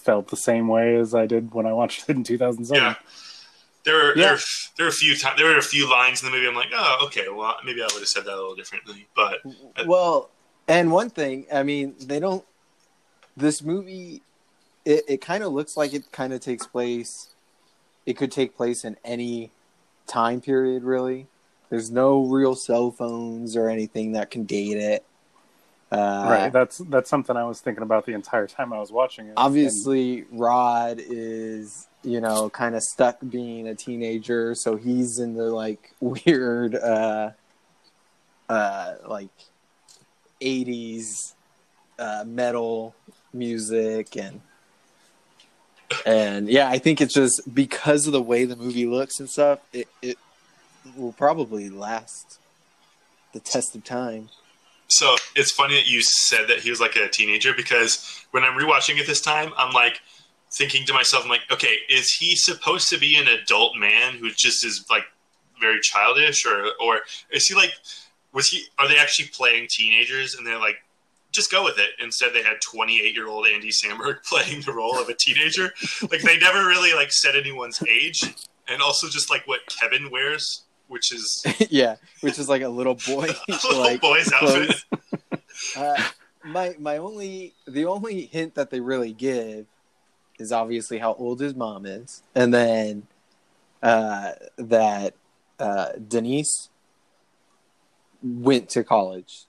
felt 0.00 0.28
the 0.28 0.36
same 0.36 0.68
way 0.68 0.96
as 0.96 1.14
I 1.14 1.26
did 1.26 1.52
when 1.54 1.66
I 1.66 1.72
watched 1.72 2.04
it 2.08 2.16
in 2.16 2.24
2007. 2.24 2.82
Yeah. 2.82 2.94
There 3.84 3.94
were, 3.96 4.14
there 4.14 4.24
Yeah. 4.24 4.32
were 4.32 4.38
there 4.76 4.86
were 4.86 4.90
a 4.90 4.92
few 4.92 5.16
times 5.16 5.36
there 5.38 5.46
were 5.48 5.58
a 5.58 5.62
few 5.62 5.90
lines 5.90 6.22
in 6.22 6.30
the 6.30 6.36
movie. 6.36 6.46
I'm 6.48 6.54
like, 6.54 6.70
oh, 6.74 7.04
okay, 7.06 7.26
well, 7.28 7.56
maybe 7.64 7.82
I 7.82 7.86
would 7.86 7.98
have 8.00 8.08
said 8.08 8.24
that 8.24 8.32
a 8.34 8.36
little 8.36 8.54
differently. 8.54 9.06
But 9.16 9.38
Well, 9.86 10.30
and 10.68 10.92
one 10.92 11.10
thing, 11.10 11.46
I 11.52 11.62
mean, 11.64 11.94
they 12.00 12.20
don't. 12.20 12.44
This 13.36 13.62
movie, 13.62 14.22
it, 14.84 15.04
it 15.08 15.20
kind 15.20 15.42
of 15.42 15.52
looks 15.52 15.76
like 15.76 15.92
it 15.94 16.12
kind 16.12 16.32
of 16.32 16.40
takes 16.40 16.66
place. 16.66 17.30
It 18.06 18.16
could 18.16 18.30
take 18.30 18.56
place 18.56 18.84
in 18.84 18.96
any 19.04 19.50
time 20.06 20.40
period, 20.40 20.84
really. 20.84 21.26
There's 21.72 21.90
no 21.90 22.26
real 22.26 22.54
cell 22.54 22.90
phones 22.90 23.56
or 23.56 23.70
anything 23.70 24.12
that 24.12 24.30
can 24.30 24.44
date 24.44 24.76
it. 24.76 25.06
Uh, 25.90 26.26
right. 26.28 26.52
That's 26.52 26.76
that's 26.76 27.08
something 27.08 27.34
I 27.34 27.44
was 27.44 27.60
thinking 27.60 27.82
about 27.82 28.04
the 28.04 28.12
entire 28.12 28.46
time 28.46 28.74
I 28.74 28.78
was 28.78 28.92
watching 28.92 29.28
it. 29.28 29.32
obviously 29.38 30.26
rod 30.30 31.00
is 31.00 31.88
you 32.02 32.20
know 32.20 32.50
kind 32.50 32.74
of 32.74 32.82
stuck 32.82 33.16
being 33.26 33.68
a 33.68 33.74
teenager 33.74 34.54
so 34.54 34.76
he's 34.76 35.18
in 35.18 35.32
the 35.32 35.44
like 35.44 35.94
weird 36.00 36.74
uh 36.74 37.30
uh 38.50 38.94
like 39.06 39.30
80s 40.42 41.32
uh 41.98 42.24
metal 42.26 42.94
music 43.32 44.14
and 44.18 44.42
and 46.04 46.48
yeah 46.48 46.68
i 46.68 46.78
think 46.78 47.00
it's 47.00 47.14
just 47.14 47.42
because 47.54 48.06
of 48.06 48.12
the 48.12 48.22
way 48.22 48.44
the 48.44 48.56
movie 48.56 48.86
looks 48.86 49.20
and 49.20 49.30
stuff 49.30 49.60
it, 49.72 49.88
it 50.02 50.18
will 50.96 51.12
probably 51.12 51.68
last 51.70 52.38
the 53.32 53.40
test 53.40 53.74
of 53.74 53.84
time 53.84 54.28
So 54.88 55.16
it's 55.36 55.52
funny 55.52 55.74
that 55.76 55.88
you 55.88 56.02
said 56.02 56.48
that 56.48 56.60
he 56.60 56.70
was 56.70 56.80
like 56.80 56.96
a 56.96 57.08
teenager 57.08 57.54
because 57.54 58.26
when 58.32 58.44
I'm 58.44 58.58
rewatching 58.58 58.98
it 58.98 59.06
this 59.06 59.20
time, 59.22 59.52
I'm 59.56 59.72
like 59.72 60.00
thinking 60.52 60.84
to 60.86 60.92
myself, 60.92 61.24
I'm 61.24 61.30
like, 61.30 61.42
okay, 61.50 61.78
is 61.88 62.12
he 62.12 62.36
supposed 62.36 62.88
to 62.90 62.98
be 62.98 63.16
an 63.16 63.26
adult 63.28 63.76
man 63.76 64.14
who 64.14 64.30
just 64.30 64.64
is 64.64 64.84
like 64.90 65.04
very 65.60 65.80
childish, 65.80 66.44
or 66.46 66.72
or 66.80 67.00
is 67.32 67.46
he 67.48 67.54
like, 67.54 67.72
was 68.32 68.48
he? 68.48 68.64
Are 68.78 68.88
they 68.88 68.98
actually 68.98 69.28
playing 69.28 69.68
teenagers 69.70 70.34
and 70.34 70.46
they're 70.46 70.58
like, 70.58 70.76
just 71.32 71.50
go 71.50 71.64
with 71.64 71.78
it? 71.78 71.90
Instead, 72.02 72.34
they 72.34 72.42
had 72.42 72.60
28 72.60 73.14
year 73.14 73.28
old 73.28 73.46
Andy 73.46 73.70
Samberg 73.70 74.24
playing 74.28 74.62
the 74.62 74.72
role 74.72 75.00
of 75.00 75.08
a 75.08 75.14
teenager. 75.14 75.72
like 76.10 76.22
they 76.22 76.38
never 76.38 76.66
really 76.66 76.94
like 76.94 77.12
said 77.12 77.36
anyone's 77.36 77.82
age, 77.88 78.22
and 78.68 78.82
also 78.82 79.08
just 79.08 79.30
like 79.30 79.46
what 79.48 79.60
Kevin 79.68 80.10
wears, 80.10 80.64
which 80.92 81.10
is 81.10 81.42
yeah 81.70 81.96
which 82.20 82.38
is 82.38 82.50
like 82.50 82.60
a 82.60 82.68
little 82.68 82.94
boy 82.94 83.26
a 83.48 83.52
little 83.52 83.80
like 83.80 84.00
boy's 84.00 84.30
outfit. 84.32 84.76
Uh, 85.74 86.02
my 86.44 86.76
my 86.78 86.98
only 86.98 87.54
the 87.66 87.86
only 87.86 88.26
hint 88.26 88.54
that 88.54 88.70
they 88.70 88.80
really 88.80 89.12
give 89.12 89.64
is 90.38 90.52
obviously 90.52 90.98
how 90.98 91.14
old 91.14 91.40
his 91.40 91.54
mom 91.54 91.86
is, 91.86 92.22
and 92.34 92.52
then 92.52 93.06
uh, 93.82 94.32
that 94.56 95.14
uh, 95.58 95.92
Denise 96.08 96.68
went 98.22 98.68
to 98.70 98.84
college, 98.84 99.46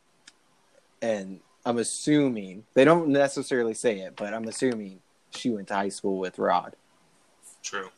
and 1.02 1.40
I'm 1.66 1.78
assuming 1.78 2.64
they 2.74 2.86
don't 2.86 3.10
necessarily 3.10 3.74
say 3.74 4.00
it, 4.00 4.16
but 4.16 4.34
I'm 4.34 4.48
assuming 4.48 5.00
she 5.32 5.50
went 5.50 5.68
to 5.70 5.74
high 5.74 5.90
school 5.90 6.20
with 6.20 6.38
Rod. 6.38 6.76
True. 7.64 7.90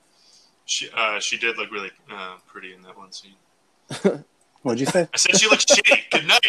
She 0.65 0.89
uh, 0.95 1.19
she 1.19 1.37
did 1.37 1.57
look 1.57 1.71
really 1.71 1.91
uh, 2.11 2.37
pretty 2.47 2.73
in 2.73 2.81
that 2.83 2.97
one 2.97 3.11
scene. 3.11 3.35
What'd 4.61 4.79
you 4.79 4.87
say? 4.87 5.07
I 5.13 5.17
said 5.17 5.37
she 5.37 5.47
looked 5.47 5.67
shitty. 5.67 6.09
Good 6.11 6.27
night. 6.27 6.45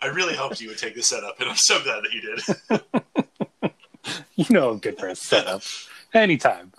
I 0.00 0.06
really 0.06 0.34
hoped 0.34 0.60
you 0.60 0.68
would 0.68 0.78
take 0.78 0.94
the 0.94 1.02
setup, 1.02 1.40
and 1.40 1.48
I'm 1.48 1.56
so 1.56 1.82
glad 1.82 2.04
that 2.04 2.12
you 2.12 2.20
did. 2.20 2.94
You 4.36 4.46
know, 4.50 4.70
I'm 4.70 4.78
good 4.78 4.98
for 4.98 5.08
a 5.08 5.14
setup. 5.14 5.62
Anytime. 6.12 6.72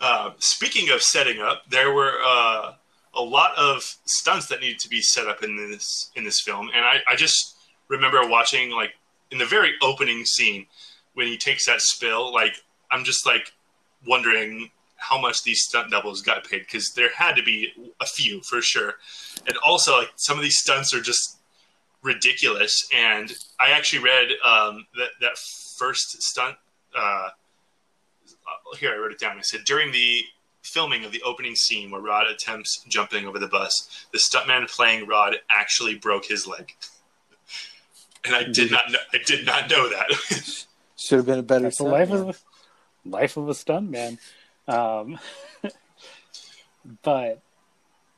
Uh, 0.00 0.30
speaking 0.38 0.90
of 0.90 1.02
setting 1.02 1.40
up, 1.40 1.62
there 1.68 1.92
were 1.92 2.14
uh, 2.24 2.72
a 3.14 3.22
lot 3.22 3.56
of 3.56 3.82
stunts 4.06 4.46
that 4.46 4.60
needed 4.60 4.78
to 4.80 4.88
be 4.88 5.00
set 5.02 5.26
up 5.26 5.42
in 5.42 5.56
this 5.56 6.10
in 6.16 6.24
this 6.24 6.40
film, 6.40 6.70
and 6.74 6.84
I, 6.84 7.00
I 7.08 7.16
just 7.16 7.56
remember 7.88 8.26
watching 8.26 8.70
like 8.70 8.92
in 9.30 9.38
the 9.38 9.44
very 9.44 9.72
opening 9.82 10.24
scene 10.24 10.66
when 11.14 11.26
he 11.26 11.36
takes 11.36 11.66
that 11.66 11.80
spill. 11.80 12.32
Like 12.32 12.54
I'm 12.90 13.04
just 13.04 13.26
like 13.26 13.52
wondering 14.06 14.70
how 14.96 15.20
much 15.20 15.42
these 15.44 15.62
stunt 15.62 15.90
doubles 15.90 16.22
got 16.22 16.48
paid 16.48 16.60
because 16.60 16.92
there 16.96 17.10
had 17.14 17.36
to 17.36 17.42
be 17.42 17.72
a 18.00 18.06
few 18.06 18.40
for 18.42 18.60
sure, 18.60 18.94
and 19.46 19.56
also 19.64 19.98
like 19.98 20.10
some 20.16 20.36
of 20.36 20.42
these 20.42 20.58
stunts 20.58 20.92
are 20.92 21.00
just 21.00 21.38
ridiculous. 22.02 22.88
And 22.94 23.32
I 23.60 23.70
actually 23.70 24.02
read 24.04 24.28
um, 24.44 24.86
that 24.96 25.10
that 25.20 25.38
first 25.78 26.22
stunt. 26.22 26.56
Uh, 26.96 27.28
here 28.78 28.92
I 28.92 28.96
wrote 28.96 29.12
it 29.12 29.20
down. 29.20 29.38
I 29.38 29.42
said 29.42 29.60
during 29.64 29.92
the 29.92 30.22
filming 30.62 31.04
of 31.04 31.12
the 31.12 31.22
opening 31.22 31.54
scene 31.54 31.90
where 31.90 32.00
Rod 32.00 32.26
attempts 32.26 32.84
jumping 32.88 33.26
over 33.26 33.38
the 33.38 33.48
bus, 33.48 34.06
the 34.12 34.18
stuntman 34.18 34.68
playing 34.70 35.06
Rod 35.06 35.36
actually 35.50 35.94
broke 35.94 36.26
his 36.26 36.46
leg. 36.46 36.72
And 38.24 38.34
I 38.34 38.42
did 38.42 38.72
not 38.72 38.90
know, 38.90 38.98
I 39.14 39.18
did 39.24 39.46
not 39.46 39.70
know 39.70 39.88
that. 39.88 40.10
Should 40.96 41.18
have 41.18 41.26
been 41.26 41.38
a 41.38 41.42
better. 41.42 41.62
That's 41.62 41.78
the 41.78 41.84
life 41.84 42.10
of 42.10 42.30
a, 42.30 42.34
life 43.04 43.36
of 43.36 43.48
a 43.48 43.52
stuntman. 43.52 44.18
Um, 44.66 45.18
but 47.02 47.42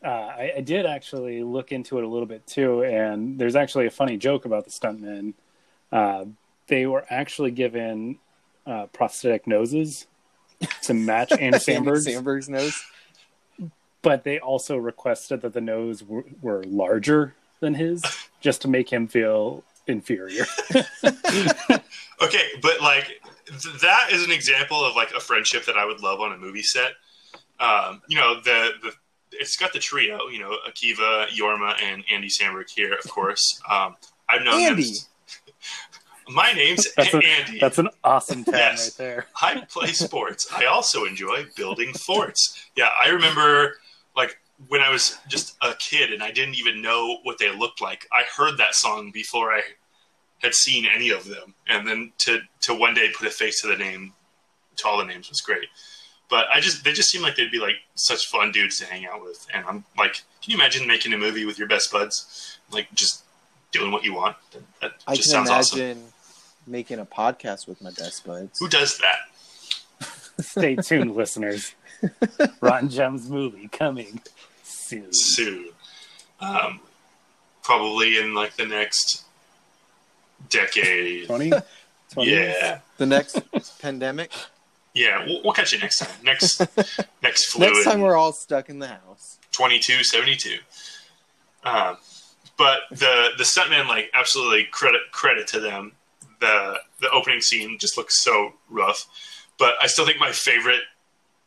uh, 0.04 0.08
I, 0.08 0.52
I 0.58 0.60
did 0.60 0.86
actually 0.86 1.42
look 1.42 1.72
into 1.72 1.98
it 1.98 2.04
a 2.04 2.08
little 2.08 2.26
bit 2.26 2.46
too, 2.46 2.82
and 2.84 3.38
there's 3.38 3.56
actually 3.56 3.86
a 3.86 3.90
funny 3.90 4.16
joke 4.16 4.44
about 4.44 4.64
the 4.64 4.70
stuntmen. 4.70 5.34
Uh, 5.92 6.24
they 6.66 6.86
were 6.86 7.04
actually 7.10 7.50
given 7.50 8.18
uh, 8.66 8.86
prosthetic 8.86 9.46
noses 9.46 10.06
to 10.82 10.94
match 10.94 11.32
Andy 11.38 11.44
Andy 11.44 11.58
Samberg's, 11.58 12.06
Samberg's 12.06 12.48
nose. 12.48 12.82
but 14.02 14.24
they 14.24 14.38
also 14.38 14.76
requested 14.76 15.42
that 15.42 15.52
the 15.52 15.60
nose 15.60 16.02
were, 16.02 16.24
were 16.40 16.64
larger 16.64 17.34
than 17.60 17.74
his, 17.74 18.02
just 18.40 18.62
to 18.62 18.68
make 18.68 18.90
him 18.90 19.06
feel 19.06 19.64
inferior. 19.86 20.46
okay, 21.04 22.46
but 22.62 22.80
like 22.80 23.06
th- 23.06 23.29
that 23.82 24.08
is 24.12 24.24
an 24.24 24.30
example 24.30 24.84
of 24.84 24.94
like 24.96 25.12
a 25.12 25.20
friendship 25.20 25.64
that 25.66 25.76
I 25.76 25.84
would 25.84 26.00
love 26.00 26.20
on 26.20 26.32
a 26.32 26.36
movie 26.38 26.62
set. 26.62 26.92
Um, 27.58 28.02
you 28.08 28.16
know, 28.18 28.40
the 28.40 28.70
the 28.82 28.92
it's 29.32 29.56
got 29.56 29.72
the 29.72 29.78
trio. 29.78 30.28
You 30.28 30.40
know, 30.40 30.56
Akiva, 30.68 31.26
Jorma, 31.28 31.80
and 31.82 32.04
Andy 32.12 32.28
Samberg 32.28 32.70
here, 32.70 32.94
of 32.94 33.10
course. 33.10 33.60
Um, 33.70 33.96
I've 34.28 34.42
known 34.42 34.60
Andy. 34.60 34.82
them. 34.84 34.92
My 36.28 36.52
name's 36.52 36.86
That's, 36.96 37.12
a, 37.12 37.18
Andy. 37.18 37.58
that's 37.58 37.78
an 37.78 37.88
awesome 38.04 38.44
tag 38.44 38.54
Yes. 38.54 38.86
right 39.00 39.04
there. 39.04 39.26
I 39.42 39.64
play 39.68 39.88
sports. 39.88 40.46
I 40.52 40.66
also 40.66 41.04
enjoy 41.04 41.46
building 41.56 41.92
forts. 41.92 42.68
Yeah, 42.76 42.90
I 43.04 43.08
remember 43.08 43.78
like 44.16 44.38
when 44.68 44.80
I 44.80 44.90
was 44.90 45.18
just 45.28 45.56
a 45.60 45.74
kid 45.80 46.12
and 46.12 46.22
I 46.22 46.30
didn't 46.30 46.54
even 46.54 46.80
know 46.82 47.18
what 47.24 47.38
they 47.38 47.50
looked 47.52 47.80
like. 47.80 48.06
I 48.12 48.22
heard 48.36 48.58
that 48.58 48.74
song 48.76 49.10
before 49.10 49.50
I 49.52 49.62
had 50.40 50.54
seen 50.54 50.86
any 50.92 51.10
of 51.10 51.26
them, 51.26 51.54
and 51.68 51.86
then 51.86 52.12
to 52.18 52.40
to 52.62 52.74
one 52.74 52.94
day 52.94 53.08
put 53.16 53.26
a 53.26 53.30
face 53.30 53.60
to 53.62 53.68
the 53.68 53.76
name 53.76 54.12
to 54.76 54.88
all 54.88 54.98
the 54.98 55.04
names 55.04 55.28
was 55.28 55.40
great. 55.40 55.68
But 56.28 56.46
I 56.52 56.60
just 56.60 56.84
they 56.84 56.92
just 56.92 57.10
seem 57.10 57.22
like 57.22 57.36
they'd 57.36 57.50
be 57.50 57.58
like 57.58 57.76
such 57.94 58.26
fun 58.26 58.52
dudes 58.52 58.78
to 58.78 58.86
hang 58.86 59.06
out 59.06 59.22
with, 59.22 59.46
and 59.52 59.64
I'm 59.66 59.84
like, 59.98 60.14
can 60.42 60.52
you 60.52 60.54
imagine 60.54 60.86
making 60.86 61.12
a 61.12 61.18
movie 61.18 61.44
with 61.44 61.58
your 61.58 61.68
best 61.68 61.92
buds, 61.92 62.58
like 62.70 62.92
just 62.94 63.24
doing 63.72 63.90
what 63.92 64.04
you 64.04 64.14
want? 64.14 64.36
That, 64.52 64.62
that 64.80 64.92
I 65.06 65.14
just 65.14 65.32
can 65.32 65.46
sounds 65.46 65.72
awesome. 65.72 66.04
making 66.66 67.00
a 67.00 67.06
podcast 67.06 67.68
with 67.68 67.82
my 67.82 67.90
best 67.90 68.24
buds. 68.24 68.58
Who 68.60 68.68
does 68.68 68.98
that? 68.98 70.06
Stay 70.40 70.76
tuned, 70.76 71.14
listeners. 71.14 71.74
Rotten 72.60 72.88
Gems 72.88 73.28
movie 73.28 73.68
coming 73.68 74.22
soon. 74.62 75.08
soon. 75.10 75.68
Um, 76.40 76.80
probably 77.62 78.18
in 78.18 78.34
like 78.34 78.56
the 78.56 78.66
next 78.66 79.24
decade. 80.48 81.26
20? 81.26 81.52
20 82.12 82.30
Yeah, 82.30 82.80
The 82.96 83.06
next 83.06 83.40
pandemic. 83.80 84.32
yeah. 84.94 85.24
We'll, 85.24 85.42
we'll 85.44 85.52
catch 85.52 85.72
you 85.72 85.78
next 85.78 85.98
time. 85.98 86.10
Next 86.24 86.60
next 87.22 87.46
flu. 87.52 87.66
Next 87.66 87.84
time 87.84 88.00
we're 88.00 88.16
all 88.16 88.32
stuck 88.32 88.68
in 88.68 88.78
the 88.78 88.88
house. 88.88 89.38
22, 89.52 90.02
72. 90.04 90.58
Um, 91.64 91.96
but 92.56 92.80
the 92.90 93.28
the 93.38 93.44
stuntman, 93.44 93.86
like, 93.88 94.10
absolutely 94.14 94.64
credit 94.64 95.02
credit 95.12 95.46
to 95.48 95.60
them. 95.60 95.92
The 96.40 96.78
the 97.00 97.10
opening 97.10 97.40
scene 97.40 97.78
just 97.78 97.96
looks 97.96 98.22
so 98.22 98.54
rough, 98.68 99.06
but 99.58 99.74
I 99.80 99.86
still 99.86 100.06
think 100.06 100.18
my 100.18 100.32
favorite 100.32 100.80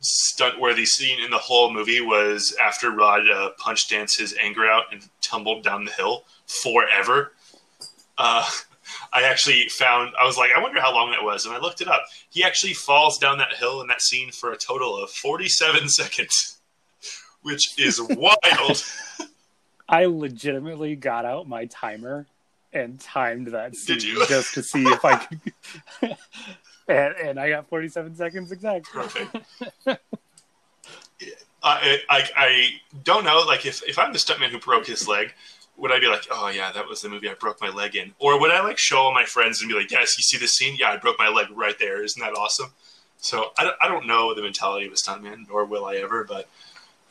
stunt 0.02 0.60
worthy 0.60 0.86
scene 0.86 1.20
in 1.24 1.32
the 1.32 1.38
whole 1.38 1.72
movie 1.74 2.02
was 2.02 2.56
after 2.62 2.92
Rod 2.92 3.22
uh, 3.30 3.50
punch 3.58 3.88
danced 3.90 4.20
his 4.20 4.36
anger 4.40 4.66
out 4.68 4.84
and 4.92 5.08
tumbled 5.22 5.64
down 5.64 5.86
the 5.86 5.92
hill 5.92 6.26
forever. 6.64 7.32
Uh, 8.18 8.48
I 9.13 9.24
actually 9.24 9.70
found 9.70 10.13
I 10.20 10.25
was 10.25 10.38
like, 10.38 10.51
I 10.55 10.62
wonder 10.62 10.82
how 10.82 10.93
long 10.93 11.12
that 11.12 11.24
was, 11.24 11.46
and 11.46 11.53
I 11.53 11.60
looked 11.60 11.82
it 11.82 11.88
up. 11.88 12.03
He 12.32 12.43
actually 12.43 12.74
falls 12.74 13.17
down 13.17 13.38
that 13.38 13.53
hill 13.53 13.82
in 13.82 13.88
that 13.88 14.01
scene 14.01 14.32
for 14.32 14.51
a 14.51 14.58
total 14.58 14.98
of 14.98 15.12
47 15.12 15.88
seconds, 15.89 16.58
which 17.43 17.77
is 17.79 18.01
wild. 18.10 18.84
I 19.88 20.05
legitimately 20.05 20.96
got 20.96 21.25
out 21.25 21.48
my 21.48 21.65
timer 21.65 22.25
and 22.74 23.00
timed 23.00 23.48
that 23.48 23.75
scene 23.75 24.00
just 24.27 24.55
to 24.55 24.63
see 24.63 24.84
if 24.84 25.05
I 25.05 25.17
could. 25.17 25.53
and, 26.88 27.15
and 27.15 27.39
I 27.39 27.50
got 27.50 27.70
47 27.70 28.15
seconds 28.15 28.51
exact. 28.51 28.88
Perfect. 28.91 29.36
I, 31.65 32.00
I 32.10 32.29
I 32.36 32.70
don't 33.03 33.24
know. 33.24 33.43
Like 33.46 33.65
if 33.65 33.84
if 33.88 33.98
I'm 33.98 34.12
the 34.12 34.20
stuntman 34.20 34.50
who 34.50 34.60
broke 34.60 34.88
his 34.88 35.08
leg, 35.08 35.34
would 35.77 35.92
I 35.92 36.00
be 36.00 36.08
like, 36.08 36.24
oh 36.32 36.50
yeah, 36.50 36.72
that 36.72 36.88
was 36.88 37.01
the 37.01 37.10
movie 37.10 37.30
I 37.30 37.34
broke 37.34 37.60
my 37.62 37.70
leg 37.70 37.96
in, 37.96 38.13
or 38.20 38.39
would 38.39 38.51
I 38.51 38.62
like 38.63 38.77
show 38.77 38.98
all 38.98 39.13
my 39.13 39.25
friends 39.25 39.62
and 39.62 39.70
be 39.70 39.75
like, 39.75 39.92
yes, 39.92 40.18
you 40.18 40.22
see 40.24 40.38
this 40.38 40.51
scene? 40.53 40.75
Yeah, 40.80 40.92
I 40.92 40.98
broke 40.98 41.18
my 41.20 41.30
leg 41.30 41.48
right 41.53 41.77
there. 41.80 42.03
Isn't 42.03 42.22
that 42.22 42.34
awesome? 42.34 42.72
So 43.18 43.51
I, 43.58 43.63
don't- 43.63 43.75
I 43.82 43.88
don't 43.88 44.06
know 44.08 44.34
the 44.36 44.42
mentality 44.42 44.86
of 44.86 44.92
a 44.94 44.96
stuntman, 44.96 45.48
nor 45.50 45.65
will 45.65 45.86
I 45.86 45.96
ever. 45.96 46.24
But 46.24 46.48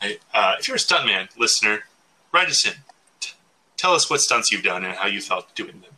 I, 0.01 0.17
uh, 0.33 0.55
if 0.59 0.67
you're 0.67 0.77
a 0.77 0.79
stuntman 0.79 1.27
listener, 1.37 1.83
write 2.31 2.47
us 2.47 2.65
in. 2.65 2.73
T- 3.19 3.33
tell 3.77 3.93
us 3.93 4.09
what 4.09 4.21
stunts 4.21 4.51
you've 4.51 4.63
done 4.63 4.83
and 4.85 4.95
how 4.95 5.07
you 5.07 5.21
felt 5.21 5.53
doing 5.55 5.81
them. 5.81 5.91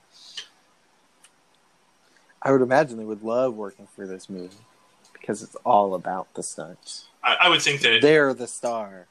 I 2.42 2.52
would 2.52 2.62
imagine 2.62 2.98
they 2.98 3.06
would 3.06 3.24
love 3.24 3.56
working 3.56 3.88
for 3.96 4.06
this 4.06 4.30
movie 4.30 4.56
because 5.14 5.42
it's 5.42 5.56
all 5.66 5.96
about 5.96 6.34
the 6.36 6.44
stunts. 6.44 7.06
I, 7.24 7.36
I 7.42 7.50
would 7.50 7.62
think 7.62 7.82
that 7.82 8.02
They're 8.02 8.34
the 8.34 8.48
star. 8.48 9.08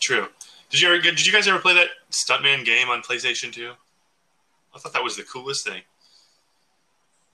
True. 0.00 0.28
Did 0.72 0.80
you 0.80 0.88
ever? 0.88 0.98
Did 0.98 1.24
you 1.24 1.32
guys 1.32 1.46
ever 1.46 1.58
play 1.58 1.74
that 1.74 1.88
Stuntman 2.10 2.64
game 2.64 2.88
on 2.88 3.02
PlayStation 3.02 3.52
Two? 3.52 3.72
I 4.74 4.78
thought 4.78 4.94
that 4.94 5.04
was 5.04 5.16
the 5.16 5.22
coolest 5.22 5.66
thing. 5.66 5.82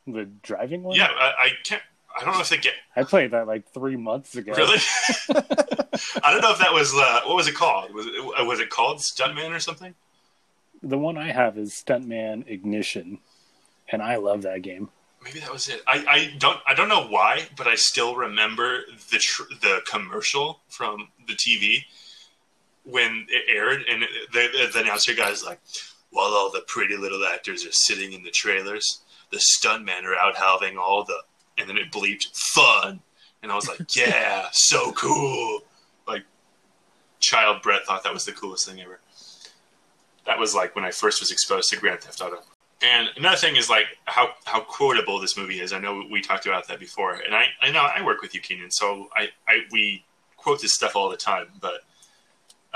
The 0.09 0.25
driving 0.42 0.83
one? 0.83 0.97
Yeah, 0.97 1.07
I, 1.07 1.33
I 1.38 1.49
can't. 1.64 1.83
I 2.18 2.25
don't 2.25 2.35
know 2.35 2.40
if 2.40 2.49
they 2.49 2.57
get 2.57 2.75
I 2.97 3.04
played 3.04 3.30
that 3.30 3.47
like 3.47 3.73
three 3.73 3.97
months 3.97 4.35
ago. 4.35 4.52
really. 4.54 4.78
I 5.30 6.33
don't 6.33 6.40
know 6.40 6.50
if 6.50 6.59
that 6.59 6.73
was 6.73 6.92
uh, 6.92 7.21
what 7.26 7.37
was 7.37 7.47
it 7.47 7.54
called? 7.54 7.95
Was 7.95 8.07
it 8.07 8.25
was 8.45 8.59
it 8.59 8.71
called 8.71 8.99
Stuntman 8.99 9.54
or 9.54 9.61
something? 9.61 9.95
The 10.83 10.99
one 10.99 11.16
I 11.16 11.30
have 11.30 11.57
is 11.59 11.73
Stuntman 11.73 12.49
Ignition, 12.49 13.21
and 13.88 14.02
I 14.02 14.16
love 14.16 14.42
that 14.42 14.62
game. 14.62 14.88
Maybe 15.23 15.38
that 15.40 15.52
was 15.52 15.68
it. 15.68 15.83
I, 15.87 16.04
I 16.09 16.35
don't 16.38 16.59
I 16.66 16.75
don't 16.75 16.88
know 16.88 17.07
why, 17.07 17.49
but 17.57 17.68
I 17.68 17.76
still 17.76 18.16
remember 18.16 18.80
the 19.12 19.18
tr- 19.18 19.54
the 19.61 19.80
commercial 19.88 20.61
from 20.68 21.09
the 21.28 21.35
TV 21.35 21.85
when 22.90 23.26
it 23.28 23.45
aired, 23.54 23.85
and 23.88 24.02
the, 24.33 24.71
the 24.73 24.80
announcer 24.80 25.14
guy's 25.14 25.45
like, 25.45 25.61
"While 26.11 26.33
all 26.33 26.50
the 26.50 26.62
pretty 26.66 26.97
little 26.97 27.25
actors 27.25 27.66
are 27.66 27.73
sitting 27.73 28.12
in 28.12 28.23
the 28.23 28.30
trailers, 28.30 29.02
the 29.30 29.38
stuntmen 29.38 30.04
are 30.04 30.16
out 30.16 30.37
having 30.37 30.78
all 30.78 31.04
the," 31.04 31.23
and 31.59 31.68
then 31.68 31.76
it 31.76 31.92
bleeped 31.92 32.26
fun, 32.54 33.00
and 33.42 33.52
I 33.52 33.54
was 33.54 33.68
like, 33.68 33.80
"Yeah, 33.97 34.47
so 34.52 34.92
cool!" 34.92 35.61
Like, 36.07 36.25
child 37.21 37.62
Brett 37.62 37.85
thought 37.85 38.04
that 38.04 38.14
was 38.14 38.25
the 38.25 38.33
coolest 38.33 38.66
thing 38.66 38.80
ever. 38.80 39.00
That 40.26 40.38
was 40.38 40.54
like 40.54 40.75
when 40.75 40.85
I 40.85 40.90
first 40.90 41.21
was 41.21 41.30
exposed 41.30 41.71
to 41.71 41.76
Grand 41.76 42.00
Theft 42.00 42.21
Auto. 42.21 42.42
And 42.80 43.09
another 43.16 43.37
thing 43.37 43.57
is 43.57 43.68
like 43.68 43.87
how 44.04 44.30
how 44.45 44.61
quotable 44.61 45.18
this 45.18 45.37
movie 45.37 45.61
is. 45.61 45.73
I 45.73 45.78
know 45.78 46.04
we 46.11 46.21
talked 46.21 46.47
about 46.47 46.68
that 46.68 46.78
before, 46.78 47.14
and 47.14 47.35
I 47.35 47.47
I 47.61 47.71
know 47.71 47.80
I 47.80 48.04
work 48.04 48.23
with 48.23 48.35
you, 48.35 48.40
Keenan, 48.40 48.71
so 48.71 49.09
I, 49.16 49.28
I 49.49 49.62
we 49.73 50.04
quote 50.37 50.61
this 50.61 50.75
stuff 50.75 50.95
all 50.95 51.11
the 51.11 51.16
time. 51.16 51.49
But 51.61 51.83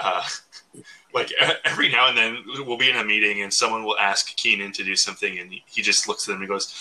uh, 0.02 0.22
like 1.14 1.32
every 1.64 1.88
now 1.90 2.08
and 2.08 2.16
then 2.16 2.38
we'll 2.66 2.76
be 2.78 2.90
in 2.90 2.96
a 2.96 3.04
meeting 3.04 3.42
and 3.42 3.52
someone 3.52 3.84
will 3.84 3.98
ask 3.98 4.34
Keenan 4.36 4.72
to 4.72 4.84
do 4.84 4.96
something 4.96 5.38
and 5.38 5.52
he, 5.52 5.62
he 5.66 5.82
just 5.82 6.08
looks 6.08 6.28
at 6.28 6.32
them 6.32 6.40
and 6.42 6.48
goes, 6.48 6.74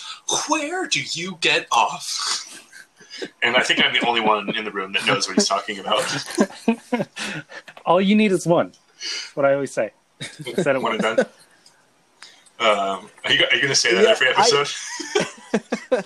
"Where 0.48 0.86
do 0.86 1.00
you 1.12 1.38
get 1.40 1.66
off?" 1.70 2.58
And 3.42 3.56
I 3.56 3.62
think 3.62 3.78
I'm 3.84 3.92
the 3.92 4.04
only 4.04 4.20
one 4.20 4.56
in 4.56 4.64
the 4.64 4.72
room 4.72 4.92
that 4.94 5.06
knows 5.06 5.28
what 5.28 5.36
he's 5.36 5.46
talking 5.46 5.78
about. 5.78 6.02
All 7.86 8.00
you 8.00 8.16
need 8.16 8.32
is 8.32 8.46
one. 8.48 8.72
That's 9.00 9.36
what 9.36 9.46
I 9.46 9.54
always 9.54 9.70
say. 9.70 9.92
Said 10.56 10.74
it 10.74 10.82
One 10.82 10.94
and 10.94 11.02
done. 11.02 11.18
Um, 12.58 13.10
are 13.24 13.32
you, 13.32 13.44
are 13.44 13.54
you 13.54 13.60
going 13.62 13.68
to 13.68 13.74
say 13.76 13.94
that 13.94 14.02
Yeah, 14.02 14.10
every 14.10 14.28
I- 14.28 14.30
episode? 14.30 16.02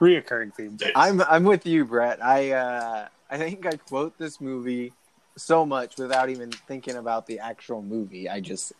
Reoccurring 0.00 0.54
theme. 0.54 0.78
I'm 0.94 1.20
I'm 1.22 1.44
with 1.44 1.66
you, 1.66 1.84
Brett. 1.84 2.22
I 2.24 2.50
uh, 2.52 3.08
I 3.30 3.38
think 3.38 3.66
I 3.66 3.76
quote 3.76 4.18
this 4.18 4.40
movie 4.40 4.92
so 5.36 5.66
much 5.66 5.96
without 5.98 6.30
even 6.30 6.50
thinking 6.50 6.96
about 6.96 7.26
the 7.26 7.40
actual 7.40 7.82
movie. 7.82 8.28
I 8.28 8.40
just 8.40 8.72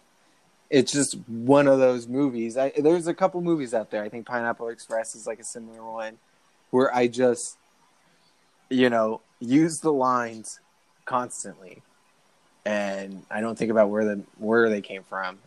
it's 0.70 0.92
just 0.92 1.16
one 1.28 1.68
of 1.68 1.78
those 1.78 2.08
movies. 2.08 2.56
I, 2.56 2.72
there's 2.76 3.06
a 3.06 3.14
couple 3.14 3.40
movies 3.40 3.72
out 3.72 3.90
there. 3.90 4.02
I 4.02 4.08
think 4.08 4.26
Pineapple 4.26 4.68
Express 4.68 5.14
is 5.14 5.26
like 5.26 5.38
a 5.38 5.44
similar 5.44 5.82
one 5.84 6.18
where 6.70 6.94
I 6.94 7.06
just 7.06 7.56
you 8.68 8.90
know 8.90 9.20
use 9.40 9.80
the 9.80 9.92
lines 9.92 10.60
constantly, 11.04 11.82
and 12.64 13.24
I 13.30 13.40
don't 13.40 13.56
think 13.58 13.70
about 13.70 13.90
where 13.90 14.04
the 14.04 14.22
where 14.38 14.70
they 14.70 14.80
came 14.80 15.02
from. 15.02 15.38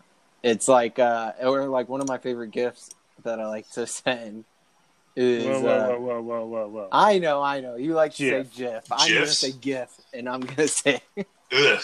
It's 0.44 0.68
like 0.68 1.00
uh, 1.00 1.34
or 1.42 1.68
like 1.68 1.90
one 1.90 2.02
of 2.02 2.08
my 2.08 2.18
favorite 2.18 2.52
gifts 2.52 2.92
that 3.24 3.40
I 3.40 3.48
like 3.48 3.70
to 3.72 3.88
send 3.88 4.46
is. 5.16 5.46
Whoa, 5.46 5.68
uh, 5.68 5.88
whoa, 5.88 6.00
whoa, 6.00 6.22
whoa, 6.22 6.46
whoa, 6.46 6.68
whoa. 6.68 6.90
I 6.92 7.20
know, 7.20 7.42
I 7.42 7.62
know. 7.62 7.76
You 7.76 7.94
like 7.94 8.14
to 8.16 8.24
GIF. 8.24 8.54
say 8.54 8.64
GIF. 8.64 8.84
I'm 8.92 9.14
gonna 9.14 9.28
say 9.28 9.52
GIF, 9.52 9.90
and 10.14 10.30
I'm 10.30 10.42
gonna 10.42 10.68
say 10.68 11.02
Ugh. 11.18 11.82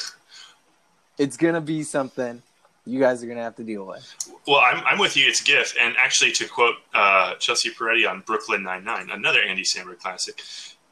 it's 1.18 1.38
gonna 1.38 1.62
be 1.62 1.84
something 1.84 2.42
you 2.86 3.00
guys 3.00 3.24
are 3.24 3.28
gonna 3.28 3.42
have 3.42 3.56
to 3.56 3.64
deal 3.64 3.86
with. 3.86 4.16
Well, 4.48 4.60
I'm, 4.60 4.84
I'm 4.86 5.00
with 5.00 5.18
you. 5.18 5.28
It's 5.28 5.42
GIF. 5.42 5.76
And 5.80 5.96
actually, 5.98 6.32
to 6.34 6.48
quote 6.48 6.76
uh, 6.94 7.36
Chelsea 7.36 7.72
Peretti 7.72 8.10
on 8.10 8.22
Brooklyn 8.22 8.64
Nine-Nine, 8.64 9.10
another 9.12 9.42
Andy 9.42 9.64
Samberg 9.64 10.00
classic, 10.00 10.42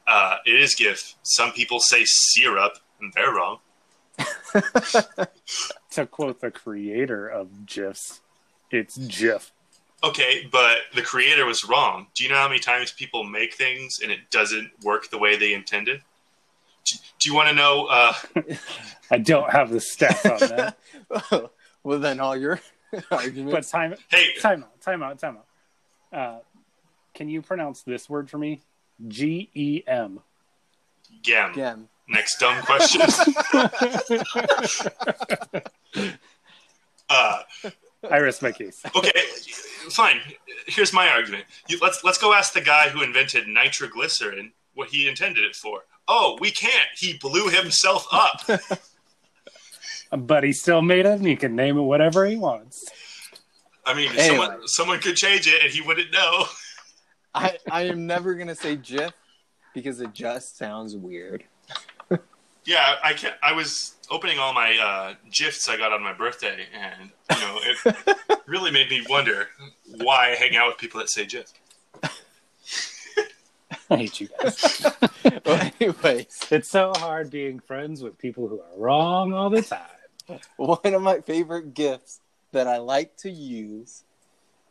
uh, 0.06 0.36
it 0.44 0.60
is 0.60 0.74
GIF. 0.74 1.14
Some 1.22 1.52
people 1.52 1.78
say 1.80 2.02
syrup, 2.04 2.78
and 3.00 3.12
they're 3.14 3.32
wrong. 3.32 3.58
To 5.92 6.06
quote 6.06 6.40
the 6.40 6.50
creator 6.50 7.28
of 7.28 7.66
GIFs, 7.66 8.20
it's 8.72 8.96
GIF. 8.98 9.52
Okay, 10.08 10.46
but 10.52 10.78
the 10.94 11.02
creator 11.02 11.46
was 11.46 11.64
wrong. 11.64 12.08
Do 12.14 12.24
you 12.24 12.30
know 12.30 12.36
how 12.36 12.48
many 12.48 12.60
times 12.60 12.92
people 12.92 13.24
make 13.24 13.54
things 13.54 14.00
and 14.02 14.10
it 14.12 14.30
doesn't 14.30 14.70
work 14.82 15.10
the 15.10 15.18
way 15.18 15.36
they 15.36 15.54
intended? 15.54 16.02
Do, 16.84 16.96
do 17.18 17.28
you 17.30 17.34
want 17.34 17.48
to 17.48 17.54
know? 17.54 17.86
Uh, 17.86 18.12
I 19.10 19.18
don't 19.18 19.50
have 19.50 19.70
the 19.70 19.78
stats 19.78 20.30
on 20.30 20.74
that. 21.30 21.50
well, 21.82 21.98
then 21.98 22.20
all 22.20 22.36
your 22.36 22.60
but 22.90 23.04
arguments. 23.12 23.70
time, 23.70 23.94
hey, 24.08 24.34
time 24.40 24.64
out, 24.64 24.80
time 24.80 25.02
out, 25.02 25.18
time 25.18 25.38
out. 25.38 26.18
Uh, 26.18 26.38
can 27.14 27.28
you 27.28 27.40
pronounce 27.40 27.82
this 27.82 28.08
word 28.10 28.28
for 28.28 28.38
me? 28.38 28.60
G 29.08 29.48
E 29.54 29.82
M. 29.86 30.20
Gem. 31.22 31.52
Again, 31.52 31.88
Next 32.06 32.38
dumb 32.38 32.62
question. 32.62 33.00
uh, 37.08 37.42
I 38.10 38.18
rest 38.20 38.42
my 38.42 38.52
case. 38.52 38.82
okay, 38.96 39.12
fine. 39.90 40.20
Here's 40.66 40.92
my 40.92 41.08
argument. 41.08 41.44
You, 41.68 41.78
let's 41.80 42.04
let's 42.04 42.18
go 42.18 42.32
ask 42.32 42.52
the 42.52 42.60
guy 42.60 42.88
who 42.88 43.02
invented 43.02 43.46
nitroglycerin 43.48 44.52
what 44.74 44.88
he 44.88 45.08
intended 45.08 45.44
it 45.44 45.54
for. 45.56 45.80
Oh, 46.08 46.36
we 46.40 46.50
can't. 46.50 46.88
He 46.96 47.14
blew 47.18 47.48
himself 47.48 48.06
up. 48.12 48.42
But 50.16 50.44
he 50.44 50.52
still 50.52 50.80
made 50.80 51.06
it, 51.06 51.12
and 51.18 51.26
he 51.26 51.34
can 51.34 51.56
name 51.56 51.76
it 51.76 51.82
whatever 51.82 52.24
he 52.24 52.36
wants. 52.36 52.88
I 53.84 53.94
mean, 53.94 54.10
Anyway. 54.10 54.26
someone 54.28 54.68
someone 54.68 55.00
could 55.00 55.16
change 55.16 55.48
it 55.48 55.60
and 55.62 55.72
he 55.72 55.80
wouldn't 55.80 56.12
know. 56.12 56.44
I 57.34 57.58
I 57.68 57.82
am 57.82 58.06
never 58.06 58.34
gonna 58.34 58.54
say 58.54 58.76
GIF 58.76 59.12
because 59.74 60.00
it 60.00 60.12
just 60.12 60.56
sounds 60.56 60.94
weird. 60.96 61.42
Yeah, 62.64 62.94
I 63.02 63.14
can 63.14 63.32
I 63.42 63.52
was 63.54 63.93
opening 64.10 64.38
all 64.38 64.52
my 64.52 64.76
uh, 64.78 65.14
gifs 65.30 65.68
I 65.68 65.76
got 65.76 65.92
on 65.92 66.02
my 66.02 66.12
birthday, 66.12 66.66
and 66.72 67.10
you 67.30 67.40
know, 67.40 67.58
it 67.62 68.40
really 68.46 68.70
made 68.70 68.88
me 68.90 69.04
wonder 69.08 69.48
why 69.98 70.32
I 70.32 70.34
hang 70.34 70.56
out 70.56 70.68
with 70.68 70.78
people 70.78 71.00
that 71.00 71.10
say 71.10 71.26
GIF. 71.26 71.52
I 73.90 73.96
hate 73.96 74.20
you 74.20 74.28
guys. 74.40 74.86
well, 75.44 75.70
anyways, 75.80 76.46
It's 76.50 76.68
so 76.68 76.92
hard 76.96 77.30
being 77.30 77.60
friends 77.60 78.02
with 78.02 78.18
people 78.18 78.48
who 78.48 78.60
are 78.60 78.78
wrong 78.78 79.32
all 79.32 79.50
the 79.50 79.62
time. 79.62 80.38
one 80.56 80.94
of 80.94 81.02
my 81.02 81.20
favorite 81.20 81.74
gifts 81.74 82.20
that 82.52 82.66
I 82.66 82.78
like 82.78 83.16
to 83.18 83.30
use 83.30 84.04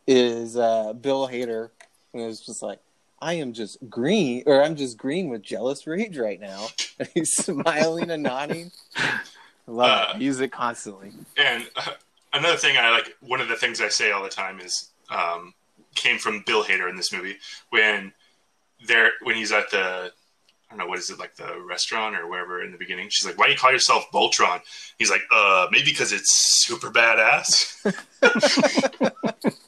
is 0.06 0.56
uh, 0.56 0.92
Bill 0.94 1.28
Hader, 1.28 1.70
and 2.12 2.22
it's 2.22 2.44
just 2.44 2.62
like, 2.62 2.80
"I 3.20 3.34
am 3.34 3.52
just 3.52 3.78
green, 3.88 4.42
or 4.46 4.62
I'm 4.62 4.76
just 4.76 4.96
green 4.98 5.28
with 5.28 5.42
jealous 5.42 5.86
rage 5.86 6.16
right 6.18 6.40
now." 6.40 6.68
And 6.96 7.08
he's 7.12 7.32
smiling 7.32 8.10
and 8.12 8.22
nodding. 8.22 8.70
I 8.96 9.20
love 9.66 9.90
Uh, 10.10 10.12
it. 10.14 10.22
Use 10.22 10.38
it 10.40 10.52
constantly. 10.52 11.10
And 11.36 11.66
uh, 11.74 11.90
another 12.32 12.56
thing 12.56 12.76
I 12.78 12.90
like, 12.90 13.16
one 13.20 13.40
of 13.40 13.48
the 13.48 13.56
things 13.56 13.80
I 13.80 13.88
say 13.88 14.12
all 14.12 14.22
the 14.22 14.28
time 14.28 14.60
is 14.60 14.90
um, 15.10 15.54
came 15.96 16.18
from 16.18 16.44
Bill 16.46 16.62
Hader 16.62 16.88
in 16.88 16.94
this 16.94 17.12
movie 17.12 17.36
when 17.70 18.12
there 18.86 19.10
when 19.22 19.34
he's 19.34 19.50
at 19.50 19.70
the 19.72 20.12
I 20.70 20.76
don't 20.76 20.78
know 20.78 20.86
what 20.86 20.98
is 21.00 21.10
it 21.10 21.18
like 21.18 21.34
the 21.34 21.60
restaurant 21.68 22.14
or 22.14 22.28
wherever 22.28 22.62
in 22.62 22.70
the 22.70 22.78
beginning. 22.78 23.08
She's 23.10 23.26
like, 23.26 23.36
"Why 23.38 23.46
do 23.46 23.52
you 23.52 23.58
call 23.58 23.72
yourself 23.72 24.04
Voltron?" 24.12 24.60
He's 24.98 25.10
like, 25.10 25.22
"Uh, 25.32 25.66
maybe 25.72 25.86
because 25.86 26.12
it's 26.12 26.30
super 26.64 26.90
badass." 26.92 27.74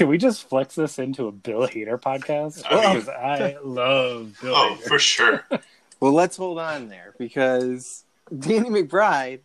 Can 0.00 0.08
we 0.08 0.16
just 0.16 0.48
flex 0.48 0.76
this 0.76 0.98
into 0.98 1.26
a 1.28 1.30
Bill 1.30 1.68
Hader 1.68 2.00
podcast? 2.00 2.62
I 2.70 2.74
mean- 2.74 3.00
Because 3.00 3.08
I 3.10 3.58
love 3.62 4.34
Bill 4.40 4.54
oh, 4.56 4.78
Hader. 4.80 4.88
for 4.88 4.98
sure. 4.98 5.44
Well, 6.00 6.12
let's 6.12 6.38
hold 6.38 6.58
on 6.58 6.88
there 6.88 7.12
because 7.18 8.04
Danny 8.38 8.70
McBride 8.70 9.40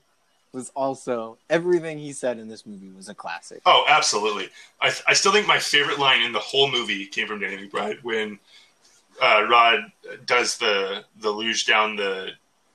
was 0.54 0.72
also 0.74 1.38
everything 1.50 1.98
he 1.98 2.14
said 2.14 2.40
in 2.40 2.48
this 2.48 2.66
movie 2.66 2.90
was 2.96 3.10
a 3.10 3.14
classic. 3.14 3.62
Oh, 3.66 3.84
absolutely. 3.90 4.48
I, 4.80 4.94
I 5.06 5.14
still 5.16 5.34
think 5.34 5.48
my 5.48 5.60
favorite 5.60 6.00
line 6.00 6.22
in 6.22 6.32
the 6.32 6.40
whole 6.40 6.72
movie 6.72 7.08
came 7.08 7.28
from 7.28 7.42
Danny 7.42 7.68
McBride 7.68 8.02
when 8.06 8.40
uh, 9.22 9.46
Rod 9.50 9.92
does 10.26 10.58
the 10.58 11.04
the 11.20 11.30
luge 11.30 11.66
down 11.66 11.98
the 11.98 12.30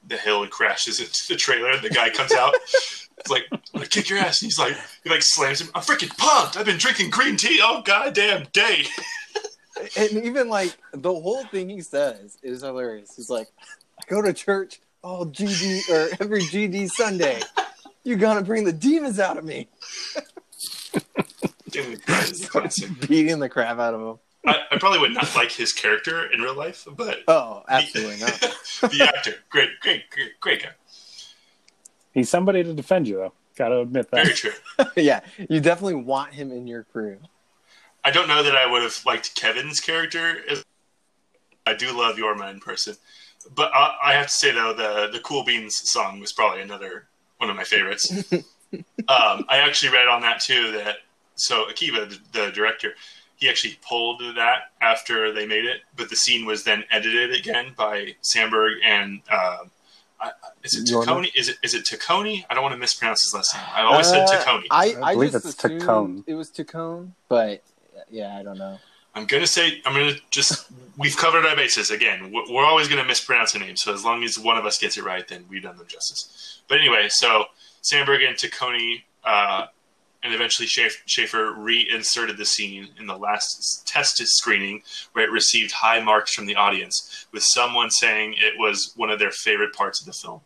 the 0.06 0.18
hill 0.18 0.42
and 0.42 0.50
crashes 0.50 1.00
into 1.00 1.28
the 1.28 1.36
trailer. 1.36 1.70
And 1.70 1.80
the 1.80 1.88
guy 1.88 2.10
comes 2.10 2.32
out. 2.32 2.52
It's 3.20 3.30
like, 3.30 3.44
I'm 3.52 3.60
gonna 3.74 3.86
kick 3.86 4.08
your 4.08 4.18
ass. 4.18 4.42
And 4.42 4.48
he's 4.48 4.58
like, 4.58 4.76
he 5.04 5.10
like 5.10 5.22
slams 5.22 5.60
him. 5.60 5.68
I'm 5.74 5.82
freaking 5.82 6.16
pumped. 6.16 6.56
I've 6.56 6.66
been 6.66 6.78
drinking 6.78 7.10
green 7.10 7.36
tea 7.36 7.60
all 7.60 7.82
goddamn 7.82 8.46
day. 8.52 8.84
And 9.96 10.24
even 10.24 10.50
like 10.50 10.76
the 10.92 11.10
whole 11.10 11.42
thing 11.46 11.70
he 11.70 11.80
says 11.80 12.36
is 12.42 12.60
hilarious. 12.60 13.14
He's 13.16 13.30
like, 13.30 13.48
I 13.98 14.02
go 14.10 14.20
to 14.20 14.34
church 14.34 14.78
all 15.02 15.24
GD 15.24 15.88
or 15.88 16.08
every 16.20 16.42
GD 16.42 16.90
Sunday. 16.90 17.40
You're 18.04 18.18
gonna 18.18 18.42
bring 18.42 18.64
the 18.64 18.74
demons 18.74 19.18
out 19.18 19.38
of 19.38 19.44
me. 19.44 19.68
Danny 21.70 21.96
McBride 21.96 22.70
is 22.70 22.84
a. 22.84 23.06
Beating 23.06 23.38
the 23.38 23.48
crap 23.48 23.78
out 23.78 23.94
of 23.94 24.00
him. 24.00 24.18
I, 24.46 24.56
I 24.72 24.78
probably 24.78 24.98
would 24.98 25.14
not 25.14 25.34
like 25.34 25.50
his 25.52 25.72
character 25.72 26.30
in 26.30 26.40
real 26.40 26.54
life, 26.56 26.86
but 26.94 27.20
Oh, 27.28 27.62
absolutely 27.68 28.18
not. 28.18 28.32
the 28.82 29.10
actor, 29.14 29.36
great, 29.48 29.70
great, 29.80 30.10
great, 30.10 30.40
great 30.40 30.62
guy. 30.62 30.70
He's 32.12 32.28
somebody 32.28 32.62
to 32.62 32.72
defend 32.72 33.08
you, 33.08 33.16
though. 33.16 33.32
Got 33.56 33.68
to 33.68 33.80
admit 33.80 34.10
that. 34.10 34.24
Very 34.24 34.34
true. 34.34 34.52
yeah, 34.96 35.20
you 35.48 35.60
definitely 35.60 35.96
want 35.96 36.32
him 36.32 36.50
in 36.50 36.66
your 36.66 36.84
crew. 36.84 37.18
I 38.02 38.10
don't 38.10 38.28
know 38.28 38.42
that 38.42 38.56
I 38.56 38.70
would 38.70 38.82
have 38.82 38.98
liked 39.04 39.34
Kevin's 39.34 39.80
character. 39.80 40.38
I 41.66 41.74
do 41.74 41.96
love 41.96 42.16
Jorma 42.16 42.50
in 42.50 42.60
person, 42.60 42.96
but 43.54 43.70
I, 43.74 43.94
I 44.02 44.12
have 44.14 44.26
to 44.26 44.32
say 44.32 44.52
though 44.52 44.72
the 44.72 45.10
the 45.12 45.20
Cool 45.20 45.44
Beans 45.44 45.76
song 45.76 46.20
was 46.20 46.32
probably 46.32 46.62
another 46.62 47.06
one 47.36 47.50
of 47.50 47.56
my 47.56 47.64
favorites. 47.64 48.10
um, 48.32 48.44
I 49.08 49.58
actually 49.58 49.92
read 49.92 50.08
on 50.08 50.22
that 50.22 50.40
too 50.40 50.72
that 50.72 50.98
so 51.34 51.66
Akiva, 51.66 52.08
the, 52.08 52.46
the 52.46 52.50
director, 52.52 52.94
he 53.36 53.48
actually 53.48 53.78
pulled 53.86 54.22
that 54.36 54.72
after 54.80 55.32
they 55.32 55.46
made 55.46 55.64
it, 55.66 55.82
but 55.96 56.08
the 56.08 56.16
scene 56.16 56.46
was 56.46 56.64
then 56.64 56.84
edited 56.90 57.34
again 57.34 57.74
by 57.76 58.14
Samberg 58.22 58.76
and. 58.82 59.20
Um, 59.30 59.70
I, 60.20 60.30
is 60.62 60.74
it 60.76 60.86
Jorma? 60.86 61.04
Taccone? 61.04 61.30
Is 61.34 61.48
it 61.48 61.56
is 61.62 61.74
it 61.74 61.84
Taccone? 61.84 62.44
I 62.50 62.54
don't 62.54 62.62
want 62.62 62.74
to 62.74 62.78
mispronounce 62.78 63.22
his 63.22 63.34
last 63.34 63.54
name. 63.54 63.64
I 63.74 63.82
always 63.82 64.08
said 64.08 64.22
Uh, 64.22 64.26
Taccone. 64.26 64.64
I, 64.70 64.92
I 64.94 65.02
I, 65.02 65.14
believe 65.14 65.34
it's 65.34 65.44
assumed 65.44 65.80
Taccone. 65.82 66.24
It 66.26 66.34
was 66.34 66.50
Taccone, 66.50 67.12
but 67.28 67.62
yeah, 68.10 68.36
I 68.36 68.42
don't 68.42 68.58
know. 68.58 68.78
I'm 69.14 69.26
gonna 69.26 69.46
say 69.46 69.80
I'm 69.84 69.92
gonna 69.94 70.14
just 70.30 70.70
we've 70.96 71.16
covered 71.16 71.44
our 71.44 71.56
bases 71.56 71.90
again. 71.90 72.30
We're 72.32 72.52
we're 72.52 72.64
always 72.64 72.86
gonna 72.88 73.04
mispronounce 73.04 73.54
a 73.54 73.58
name, 73.58 73.76
so 73.76 73.92
as 73.92 74.04
long 74.04 74.22
as 74.22 74.38
one 74.38 74.56
of 74.56 74.66
us 74.66 74.78
gets 74.78 74.96
it 74.98 75.04
right, 75.04 75.26
then 75.26 75.46
we've 75.48 75.62
done 75.62 75.76
them 75.76 75.86
justice. 75.88 76.60
But 76.68 76.78
anyway, 76.78 77.06
so 77.08 77.46
Samberg 77.82 78.26
and 78.26 78.36
Taccone 78.36 79.02
uh, 79.24 79.66
and 80.22 80.34
eventually 80.34 80.68
Schaffer 80.68 81.54
reinserted 81.56 82.36
the 82.36 82.44
scene 82.44 82.88
in 82.98 83.06
the 83.06 83.16
last 83.16 83.86
test 83.86 84.18
screening 84.18 84.82
where 85.12 85.24
it 85.24 85.30
received 85.30 85.72
high 85.72 86.00
marks 86.00 86.34
from 86.34 86.46
the 86.46 86.56
audience, 86.56 87.26
with 87.32 87.42
someone 87.42 87.90
saying 87.90 88.34
it 88.36 88.58
was 88.58 88.92
one 88.96 89.10
of 89.10 89.18
their 89.18 89.30
favorite 89.30 89.74
parts 89.74 90.00
of 90.00 90.06
the 90.06 90.12
film. 90.12 90.40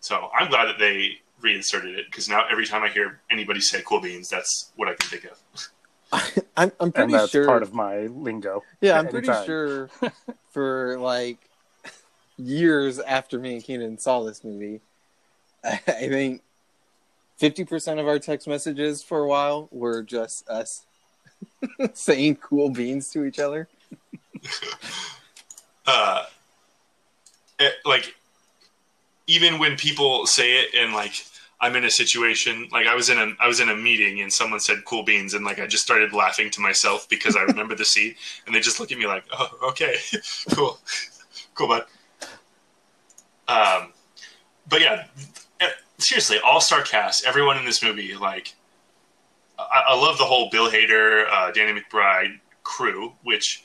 So 0.00 0.30
I'm 0.38 0.48
glad 0.48 0.66
that 0.66 0.78
they 0.78 1.18
reinserted 1.40 1.98
it 1.98 2.06
because 2.06 2.28
now 2.28 2.44
every 2.50 2.66
time 2.66 2.82
I 2.82 2.88
hear 2.88 3.20
anybody 3.30 3.60
say 3.60 3.82
"cool 3.84 4.00
beans," 4.00 4.28
that's 4.28 4.72
what 4.76 4.88
I 4.88 4.94
can 4.94 5.08
think 5.08 5.24
of. 5.24 5.68
I'm, 6.56 6.72
I'm 6.80 6.86
and 6.86 6.94
pretty 6.94 7.12
that's 7.12 7.30
sure. 7.30 7.46
part 7.46 7.62
of 7.62 7.72
my 7.74 8.06
lingo. 8.06 8.62
yeah, 8.80 8.98
I'm 8.98 9.08
pretty 9.08 9.28
anytime. 9.28 9.46
sure 9.46 9.90
for 10.50 10.98
like 10.98 11.38
years 12.36 12.98
after 12.98 13.38
me 13.38 13.54
and 13.54 13.62
Keenan 13.62 13.98
saw 13.98 14.22
this 14.22 14.42
movie, 14.42 14.80
I 15.64 15.76
think 15.76 16.42
50% 17.40 17.98
of 17.98 18.06
our 18.06 18.18
text 18.18 18.46
messages 18.46 19.02
for 19.02 19.20
a 19.20 19.26
while 19.26 19.68
were 19.70 20.02
just 20.02 20.46
us 20.48 20.84
saying 21.94 22.36
cool 22.36 22.70
beans 22.70 23.10
to 23.10 23.24
each 23.24 23.38
other. 23.38 23.68
uh, 25.86 26.24
it, 27.58 27.74
like 27.84 28.14
even 29.26 29.58
when 29.58 29.76
people 29.76 30.26
say 30.26 30.58
it 30.58 30.74
and 30.74 30.92
like 30.92 31.14
I'm 31.60 31.76
in 31.76 31.84
a 31.84 31.90
situation 31.90 32.68
like 32.72 32.86
I 32.86 32.94
was 32.94 33.10
in 33.10 33.18
a 33.18 33.32
I 33.38 33.46
was 33.46 33.60
in 33.60 33.68
a 33.68 33.76
meeting 33.76 34.22
and 34.22 34.32
someone 34.32 34.60
said 34.60 34.78
cool 34.84 35.04
beans 35.04 35.34
and 35.34 35.44
like 35.44 35.60
I 35.60 35.66
just 35.66 35.84
started 35.84 36.12
laughing 36.12 36.50
to 36.50 36.60
myself 36.60 37.08
because 37.08 37.36
I 37.36 37.42
remember 37.42 37.74
the 37.74 37.84
scene 37.84 38.14
and 38.46 38.54
they 38.54 38.60
just 38.60 38.80
look 38.80 38.90
at 38.90 38.98
me 38.98 39.06
like 39.06 39.24
oh 39.32 39.68
okay 39.68 39.94
cool 40.52 40.78
cool 41.54 41.68
bud 41.68 41.84
um 43.48 43.92
but 44.68 44.80
yeah 44.80 45.06
seriously 46.02 46.38
all 46.44 46.60
star 46.60 46.82
cast 46.82 47.24
everyone 47.26 47.56
in 47.56 47.64
this 47.64 47.82
movie 47.82 48.14
like 48.14 48.54
I, 49.58 49.82
I 49.88 49.94
love 49.94 50.18
the 50.18 50.24
whole 50.24 50.48
Bill 50.50 50.70
Hader 50.70 51.26
uh, 51.30 51.50
Danny 51.52 51.78
McBride 51.80 52.40
crew 52.62 53.12
which 53.22 53.64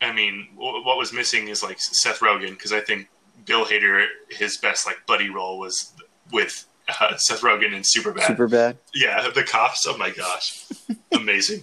I 0.00 0.12
mean, 0.12 0.48
wh- 0.56 0.84
what 0.84 0.98
was 0.98 1.12
missing 1.12 1.48
is 1.48 1.62
like 1.62 1.78
Seth 1.80 2.20
Rogen 2.20 2.50
because 2.50 2.70
I 2.72 2.80
think 2.80 3.08
Bill 3.46 3.64
Hader, 3.64 4.06
his 4.28 4.58
best 4.58 4.86
like 4.86 5.06
buddy 5.06 5.30
role 5.30 5.58
was 5.58 5.92
with 6.30 6.66
uh, 7.00 7.16
Seth 7.16 7.40
Rogen 7.40 7.72
in 7.72 7.82
Superbad. 7.82 8.26
Super 8.26 8.46
bad. 8.46 8.76
yeah, 8.94 9.30
the 9.34 9.42
cops. 9.42 9.86
Oh 9.88 9.96
my 9.96 10.10
gosh, 10.10 10.66
amazing. 11.12 11.62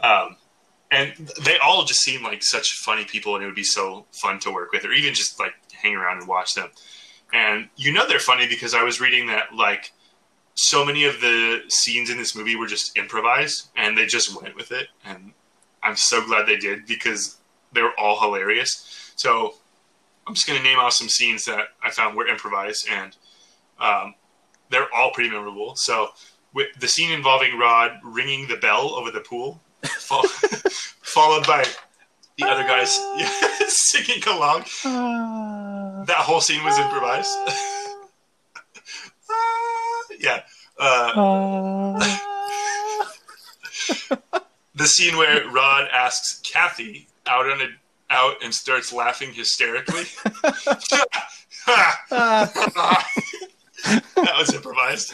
Um, 0.00 0.36
and 0.90 1.12
they 1.44 1.58
all 1.58 1.84
just 1.84 2.00
seem 2.00 2.22
like 2.22 2.42
such 2.42 2.70
funny 2.86 3.04
people, 3.04 3.34
and 3.34 3.44
it 3.44 3.46
would 3.46 3.54
be 3.54 3.64
so 3.64 4.06
fun 4.12 4.38
to 4.40 4.50
work 4.50 4.72
with, 4.72 4.86
or 4.86 4.92
even 4.92 5.12
just 5.12 5.38
like 5.38 5.52
hang 5.72 5.94
around 5.94 6.18
and 6.20 6.26
watch 6.26 6.54
them. 6.54 6.70
And 7.32 7.68
you 7.76 7.92
know 7.92 8.06
they're 8.06 8.18
funny 8.18 8.46
because 8.48 8.74
I 8.74 8.82
was 8.82 9.00
reading 9.00 9.26
that 9.26 9.54
like 9.54 9.92
so 10.54 10.84
many 10.84 11.04
of 11.04 11.20
the 11.20 11.60
scenes 11.68 12.10
in 12.10 12.18
this 12.18 12.34
movie 12.34 12.56
were 12.56 12.66
just 12.66 12.96
improvised, 12.96 13.68
and 13.76 13.96
they 13.96 14.06
just 14.06 14.40
went 14.40 14.56
with 14.56 14.72
it. 14.72 14.88
And 15.04 15.32
I'm 15.82 15.96
so 15.96 16.24
glad 16.24 16.46
they 16.46 16.56
did 16.56 16.86
because 16.86 17.36
they 17.72 17.82
were 17.82 17.92
all 17.98 18.18
hilarious. 18.18 19.12
So 19.16 19.54
I'm 20.26 20.34
just 20.34 20.46
going 20.46 20.58
to 20.58 20.64
name 20.64 20.78
off 20.78 20.94
some 20.94 21.08
scenes 21.08 21.44
that 21.44 21.68
I 21.82 21.90
found 21.90 22.16
were 22.16 22.26
improvised, 22.26 22.88
and 22.90 23.16
um, 23.78 24.14
they're 24.70 24.92
all 24.94 25.10
pretty 25.12 25.30
memorable. 25.30 25.74
So 25.76 26.08
with 26.54 26.68
the 26.80 26.88
scene 26.88 27.12
involving 27.12 27.58
Rod 27.58 27.92
ringing 28.02 28.48
the 28.48 28.56
bell 28.56 28.94
over 28.94 29.10
the 29.10 29.20
pool, 29.20 29.60
followed 29.82 31.46
by 31.46 31.64
the 32.38 32.46
other 32.46 32.62
guys 32.62 32.94
singing 33.68 34.22
along. 34.26 34.64
That 36.06 36.18
whole 36.18 36.40
scene 36.40 36.64
was 36.64 36.78
improvised. 36.78 37.36
yeah. 40.20 40.42
Uh, 40.78 41.98
the 44.74 44.86
scene 44.86 45.16
where 45.16 45.48
Rod 45.48 45.88
asks 45.92 46.40
Kathy 46.40 47.08
out 47.26 47.50
on 47.50 47.60
a 47.60 47.66
out 48.10 48.36
and 48.42 48.54
starts 48.54 48.92
laughing 48.92 49.34
hysterically. 49.34 50.04
that 50.42 51.26
was 54.38 54.54
improvised. 54.54 55.12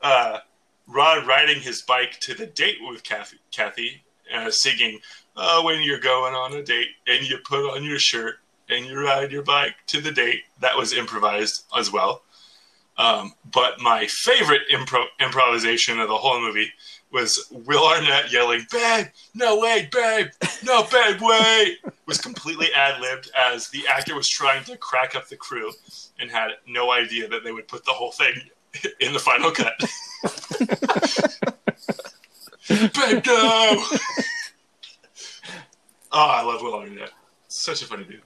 Uh, 0.00 0.38
Rod 0.86 1.26
riding 1.26 1.60
his 1.60 1.82
bike 1.82 2.20
to 2.20 2.34
the 2.34 2.46
date 2.46 2.78
with 2.82 3.02
Kathy, 3.02 3.38
Kathy 3.50 4.04
uh, 4.32 4.50
singing, 4.50 5.00
uh, 5.36 5.62
"When 5.62 5.82
you're 5.82 6.00
going 6.00 6.34
on 6.34 6.52
a 6.54 6.62
date 6.62 6.88
and 7.06 7.28
you 7.28 7.38
put 7.38 7.74
on 7.74 7.84
your 7.84 7.98
shirt 7.98 8.36
and 8.68 8.86
you 8.86 8.98
ride 9.04 9.32
your 9.32 9.42
bike 9.42 9.74
to 9.88 10.00
the 10.00 10.12
date." 10.12 10.42
That 10.60 10.76
was 10.76 10.92
improvised 10.92 11.64
as 11.76 11.92
well. 11.92 12.22
Um, 12.98 13.32
but 13.50 13.80
my 13.80 14.06
favorite 14.06 14.62
impro- 14.70 15.06
improvisation 15.18 15.98
of 15.98 16.08
the 16.08 16.16
whole 16.16 16.40
movie 16.40 16.70
was 17.10 17.46
Will 17.50 17.86
Arnett 17.86 18.32
yelling, 18.32 18.66
"Babe, 18.70 19.06
no 19.34 19.58
wait, 19.58 19.90
babe, 19.90 20.28
no 20.62 20.82
babe, 20.84 21.20
wait!" 21.20 21.78
was 22.06 22.18
completely 22.18 22.72
ad 22.74 23.00
libbed 23.00 23.30
as 23.36 23.68
the 23.68 23.86
actor 23.86 24.14
was 24.14 24.28
trying 24.28 24.64
to 24.64 24.76
crack 24.76 25.14
up 25.14 25.28
the 25.28 25.36
crew 25.36 25.72
and 26.18 26.30
had 26.30 26.50
no 26.66 26.90
idea 26.90 27.28
that 27.28 27.44
they 27.44 27.52
would 27.52 27.68
put 27.68 27.84
the 27.84 27.92
whole 27.92 28.12
thing 28.12 28.34
in 29.00 29.12
the 29.12 29.18
final 29.18 29.50
cut. 29.50 29.78
babe, 32.94 33.26
no! 33.26 33.84
oh, 36.12 36.18
I 36.18 36.42
love 36.42 36.62
Will 36.62 36.74
Arnett. 36.74 37.10
Such 37.48 37.82
a 37.82 37.86
funny 37.86 38.04
dude. 38.04 38.22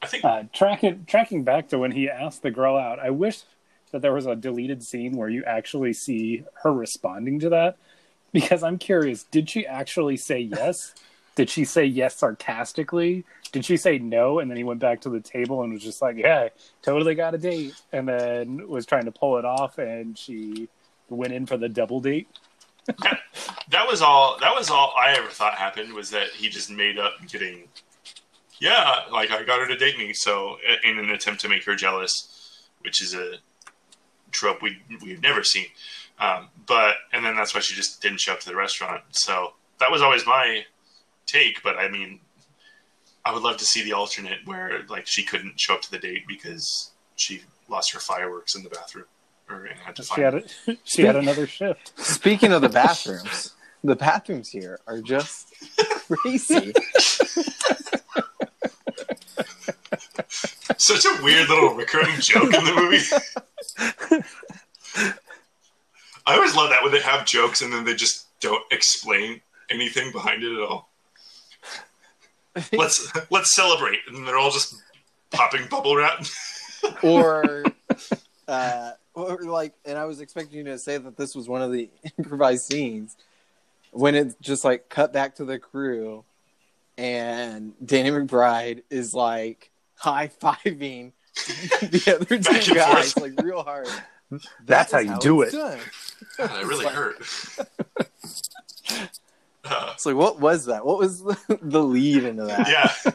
I 0.00 0.06
think 0.06 0.24
Uh, 0.24 0.44
tracking 0.52 1.04
tracking 1.06 1.44
back 1.44 1.68
to 1.68 1.78
when 1.78 1.92
he 1.92 2.08
asked 2.08 2.42
the 2.42 2.50
girl 2.50 2.76
out, 2.76 2.98
I 2.98 3.10
wish 3.10 3.42
that 3.92 4.02
there 4.02 4.12
was 4.12 4.26
a 4.26 4.34
deleted 4.34 4.82
scene 4.82 5.16
where 5.16 5.28
you 5.28 5.44
actually 5.44 5.92
see 5.92 6.44
her 6.62 6.72
responding 6.72 7.38
to 7.40 7.50
that, 7.50 7.76
because 8.32 8.62
I'm 8.62 8.78
curious. 8.78 9.24
Did 9.24 9.48
she 9.48 9.66
actually 9.66 10.16
say 10.16 10.40
yes? 10.40 10.94
did 11.34 11.48
she 11.48 11.64
say 11.64 11.84
yes 11.84 12.16
sarcastically? 12.16 13.24
Did 13.52 13.64
she 13.64 13.76
say 13.76 13.98
no, 13.98 14.38
and 14.38 14.50
then 14.50 14.56
he 14.56 14.64
went 14.64 14.80
back 14.80 15.00
to 15.02 15.10
the 15.10 15.20
table 15.20 15.62
and 15.62 15.72
was 15.72 15.82
just 15.82 16.02
like, 16.02 16.16
"Yeah, 16.16 16.48
totally 16.82 17.14
got 17.14 17.34
a 17.34 17.38
date," 17.38 17.74
and 17.92 18.08
then 18.08 18.68
was 18.68 18.86
trying 18.86 19.04
to 19.06 19.12
pull 19.12 19.38
it 19.38 19.44
off, 19.44 19.78
and 19.78 20.18
she 20.18 20.68
went 21.08 21.32
in 21.32 21.46
for 21.46 21.56
the 21.56 21.68
double 21.68 22.00
date. 22.00 22.28
That 22.86 23.86
was 23.86 24.02
all 24.02 24.38
that 24.40 24.54
was 24.54 24.70
all 24.70 24.92
I 24.98 25.14
ever 25.16 25.28
thought 25.28 25.54
happened 25.54 25.92
was 25.92 26.10
that 26.10 26.28
he 26.28 26.48
just 26.48 26.70
made 26.70 26.98
up 26.98 27.12
getting 27.28 27.68
yeah, 28.60 29.00
like 29.10 29.32
I 29.32 29.42
got 29.42 29.58
her 29.58 29.66
to 29.66 29.76
date 29.76 29.98
me, 29.98 30.12
so 30.12 30.56
in 30.84 30.96
an 30.98 31.10
attempt 31.10 31.40
to 31.40 31.48
make 31.48 31.64
her 31.64 31.74
jealous, 31.74 32.62
which 32.80 33.02
is 33.02 33.14
a 33.14 33.34
trope 34.30 34.62
we 34.62 34.78
we've 35.02 35.22
never 35.22 35.42
seen. 35.42 35.66
Um, 36.18 36.48
but 36.66 36.94
and 37.12 37.24
then 37.24 37.34
that's 37.34 37.54
why 37.54 37.60
she 37.60 37.74
just 37.74 38.00
didn't 38.00 38.20
show 38.20 38.32
up 38.32 38.40
to 38.40 38.48
the 38.48 38.54
restaurant. 38.54 39.02
So 39.10 39.54
that 39.80 39.90
was 39.90 40.00
always 40.00 40.24
my 40.26 40.64
take. 41.26 41.62
But 41.64 41.76
I 41.76 41.88
mean, 41.88 42.20
I 43.24 43.32
would 43.32 43.42
love 43.42 43.56
to 43.58 43.64
see 43.64 43.82
the 43.82 43.94
alternate 43.94 44.38
where 44.44 44.82
like 44.88 45.06
she 45.06 45.24
couldn't 45.24 45.58
show 45.60 45.74
up 45.74 45.82
to 45.82 45.90
the 45.90 45.98
date 45.98 46.22
because 46.28 46.92
she 47.16 47.42
lost 47.68 47.92
her 47.92 48.00
fireworks 48.00 48.54
in 48.54 48.62
the 48.62 48.70
bathroom 48.70 49.06
or 49.48 49.64
and 49.66 49.78
had 49.78 49.96
to 49.96 50.02
She 50.02 50.20
had 50.20 50.34
a, 50.34 50.42
she 50.84 51.02
had 51.02 51.16
another 51.16 51.46
shift. 51.46 51.98
Speaking 52.04 52.52
of 52.52 52.62
the 52.62 52.68
bathrooms, 52.80 53.54
the 53.84 53.96
bathrooms 53.96 54.50
here 54.50 54.80
are 54.86 55.00
just 55.00 55.52
crazy. 56.06 56.72
Such 60.78 61.04
a 61.04 61.22
weird 61.22 61.48
little 61.48 61.74
recurring 61.74 62.18
joke 62.18 62.44
in 62.44 62.64
the 62.64 62.74
movie. 62.74 63.04
I 66.26 66.34
always 66.34 66.54
love 66.54 66.70
that 66.70 66.82
when 66.82 66.92
they 66.92 67.00
have 67.00 67.26
jokes 67.26 67.62
and 67.62 67.72
then 67.72 67.84
they 67.84 67.94
just 67.94 68.26
don't 68.40 68.62
explain 68.72 69.40
anything 69.70 70.12
behind 70.12 70.42
it 70.42 70.52
at 70.52 70.60
all. 70.60 70.90
Let's 72.72 73.10
let's 73.30 73.54
celebrate, 73.54 74.00
and 74.08 74.26
they're 74.26 74.36
all 74.36 74.50
just 74.50 74.74
popping 75.30 75.66
bubble 75.68 75.96
wrap. 75.96 76.24
or 77.02 77.64
uh 78.48 78.92
like 79.44 79.72
and 79.84 79.96
i 79.98 80.04
was 80.04 80.20
expecting 80.20 80.58
you 80.58 80.64
to 80.64 80.78
say 80.78 80.98
that 80.98 81.16
this 81.16 81.34
was 81.34 81.48
one 81.48 81.62
of 81.62 81.70
the 81.72 81.88
improvised 82.18 82.64
scenes 82.64 83.16
when 83.92 84.14
it 84.14 84.34
just 84.40 84.64
like 84.64 84.88
cut 84.88 85.12
back 85.12 85.36
to 85.36 85.44
the 85.44 85.58
crew 85.58 86.24
and 86.98 87.72
danny 87.84 88.10
mcbride 88.10 88.82
is 88.90 89.14
like 89.14 89.70
high-fiving 89.96 91.12
the 91.82 92.16
other 92.20 92.38
two 92.38 92.74
guys 92.74 93.12
forth. 93.12 93.36
like 93.36 93.42
real 93.44 93.62
hard 93.62 93.86
That's 94.64 94.90
That 94.90 94.92
how 94.92 94.98
is 94.98 95.06
you 95.06 95.18
do 95.20 95.42
it's 95.42 95.54
it. 95.54 95.58
done. 95.58 95.78
that 96.38 96.64
really 96.64 96.84
like- 96.86 96.94
hurt. 96.94 97.16
Uh, 99.64 99.92
it's 99.94 100.04
like 100.04 100.16
what 100.16 100.40
was 100.40 100.64
that 100.66 100.84
what 100.84 100.98
was 100.98 101.22
the, 101.22 101.58
the 101.62 101.82
lead 101.82 102.24
into 102.24 102.44
that 102.44 102.68
yeah. 102.68 103.12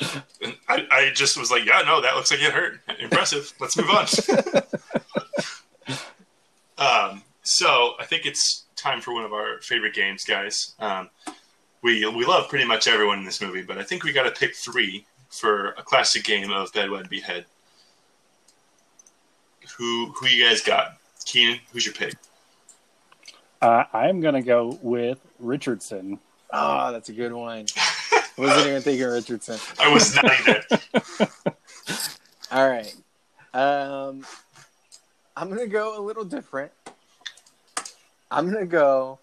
And 0.00 0.56
I, 0.68 0.86
I 0.90 1.10
just 1.14 1.36
was 1.36 1.50
like, 1.50 1.64
yeah, 1.64 1.82
no, 1.84 2.00
that 2.00 2.14
looks 2.14 2.30
like 2.30 2.40
it 2.40 2.52
hurt. 2.52 2.80
Impressive. 3.00 3.52
Let's 3.60 3.76
move 3.76 3.90
on. 3.90 4.06
um, 7.12 7.22
so 7.42 7.94
I 7.98 8.04
think 8.04 8.26
it's 8.26 8.64
time 8.76 9.00
for 9.00 9.12
one 9.12 9.24
of 9.24 9.32
our 9.32 9.60
favorite 9.60 9.94
games, 9.94 10.24
guys. 10.24 10.74
Um, 10.78 11.10
we 11.82 12.06
we 12.06 12.24
love 12.24 12.48
pretty 12.48 12.64
much 12.64 12.86
everyone 12.88 13.18
in 13.18 13.24
this 13.24 13.40
movie, 13.40 13.62
but 13.62 13.78
I 13.78 13.82
think 13.82 14.04
we 14.04 14.12
got 14.12 14.24
to 14.24 14.30
pick 14.30 14.54
three 14.54 15.06
for 15.30 15.70
a 15.72 15.82
classic 15.82 16.24
game 16.24 16.50
of 16.50 16.72
Bed 16.72 16.90
Wed 16.90 17.08
Behead. 17.08 17.44
Who 19.76 20.12
who 20.12 20.26
you 20.26 20.44
guys 20.44 20.60
got? 20.60 20.98
Keenan, 21.24 21.60
who's 21.72 21.84
your 21.86 21.94
pick? 21.94 22.14
Uh, 23.60 23.84
I'm 23.92 24.20
gonna 24.20 24.42
go 24.42 24.78
with 24.82 25.18
Richardson. 25.38 26.18
Oh, 26.52 26.92
that's 26.92 27.08
a 27.08 27.12
good 27.12 27.32
one. 27.32 27.66
Wasn't 28.38 28.68
even 28.68 28.82
thinking 28.82 29.06
Richardson. 29.06 29.58
I 29.80 29.92
was 29.92 30.14
not 30.14 30.24
either. 30.26 30.62
All 32.52 32.68
right. 32.68 32.94
Um, 33.52 34.24
I'm 35.36 35.48
gonna 35.48 35.66
go 35.66 36.00
a 36.00 36.02
little 36.02 36.24
different. 36.24 36.70
I'm 38.30 38.50
gonna 38.50 38.64
go 38.64 39.18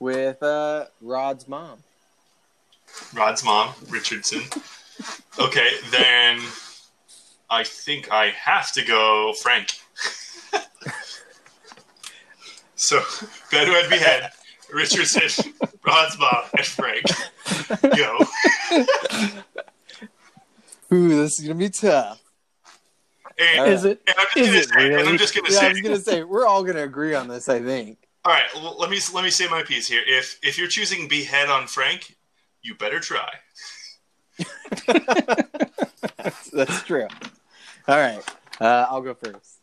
with 0.00 0.42
uh, 0.42 0.86
Rod's 1.00 1.46
mom. 1.46 1.78
Rod's 3.14 3.44
mom, 3.44 3.74
Richardson. 3.88 4.42
Okay, 5.38 5.70
then 5.92 6.40
I 7.48 7.62
think 7.62 8.10
I 8.10 8.30
have 8.30 8.72
to 8.72 8.84
go 8.84 9.34
Frank. 9.40 9.70
so 12.74 13.00
Bed 13.52 13.68
Wed 13.68 13.88
Behead, 13.88 14.30
Richardson, 14.72 15.52
Rod's 15.86 16.18
mom, 16.18 16.42
and 16.56 16.66
Frank. 16.66 17.04
Go. 17.96 18.18
Ooh, 20.92 21.08
this 21.08 21.38
is 21.38 21.46
gonna 21.46 21.58
be 21.58 21.70
tough. 21.70 22.22
And, 23.38 23.58
All 23.60 23.64
right. 23.64 23.72
Is 23.72 23.84
it? 23.84 24.02
and 24.06 24.14
I'm 24.18 24.26
just 24.34 24.36
Is 24.36 24.46
gonna 24.46 24.58
it 24.58 24.68
say, 24.68 25.00
and 25.00 25.08
I'm 25.08 25.18
just 25.18 25.34
gonna 25.34 25.50
Yeah, 25.50 25.58
I 25.58 25.62
say, 25.62 25.68
was 25.70 25.80
gonna 25.80 26.00
say 26.00 26.22
we're 26.22 26.46
all 26.46 26.62
gonna 26.62 26.82
agree 26.84 27.14
on 27.14 27.28
this. 27.28 27.48
I 27.48 27.60
think. 27.60 27.98
all 28.24 28.32
right. 28.32 28.44
l- 28.54 28.76
Let 28.78 28.90
me 28.90 29.00
let 29.14 29.24
me 29.24 29.30
say 29.30 29.48
my 29.48 29.62
piece 29.62 29.88
here. 29.88 30.02
If 30.06 30.38
if 30.42 30.58
you're 30.58 30.68
choosing 30.68 31.08
Behead 31.08 31.48
on 31.48 31.66
Frank, 31.66 32.16
you 32.62 32.74
better 32.74 33.00
try. 33.00 33.28
that's, 34.86 36.50
that's 36.52 36.82
true. 36.82 37.08
All 37.88 37.98
right, 37.98 38.22
uh, 38.60 38.86
I'll 38.88 39.02
go 39.02 39.14
first. 39.14 39.58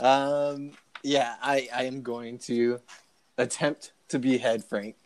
Um, 0.00 0.72
yeah, 1.02 1.36
I, 1.42 1.68
I 1.74 1.84
am 1.84 2.02
going 2.02 2.38
to 2.40 2.80
attempt 3.38 3.92
to 4.08 4.18
behead 4.18 4.64
Frank 4.64 4.96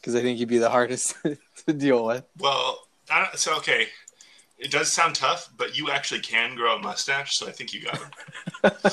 because 0.00 0.14
I 0.14 0.22
think 0.22 0.38
he'd 0.38 0.48
be 0.48 0.58
the 0.58 0.70
hardest 0.70 1.14
to 1.66 1.72
deal 1.72 2.04
with. 2.04 2.24
Well, 2.38 2.80
so 3.34 3.56
okay. 3.58 3.88
It 4.58 4.72
does 4.72 4.92
sound 4.92 5.14
tough, 5.14 5.50
but 5.56 5.78
you 5.78 5.90
actually 5.90 6.20
can 6.20 6.56
grow 6.56 6.76
a 6.76 6.78
mustache, 6.80 7.36
so 7.36 7.46
I 7.46 7.52
think 7.52 7.72
you 7.72 7.82
got 7.82 7.98
him. 7.98 8.72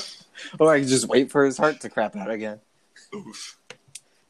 Or 0.60 0.70
I 0.72 0.80
can 0.80 0.88
just 0.88 1.08
wait 1.08 1.32
for 1.32 1.44
his 1.44 1.56
heart 1.56 1.80
to 1.80 1.88
crap 1.88 2.14
out 2.14 2.30
again. 2.30 2.60
Oof. 3.14 3.56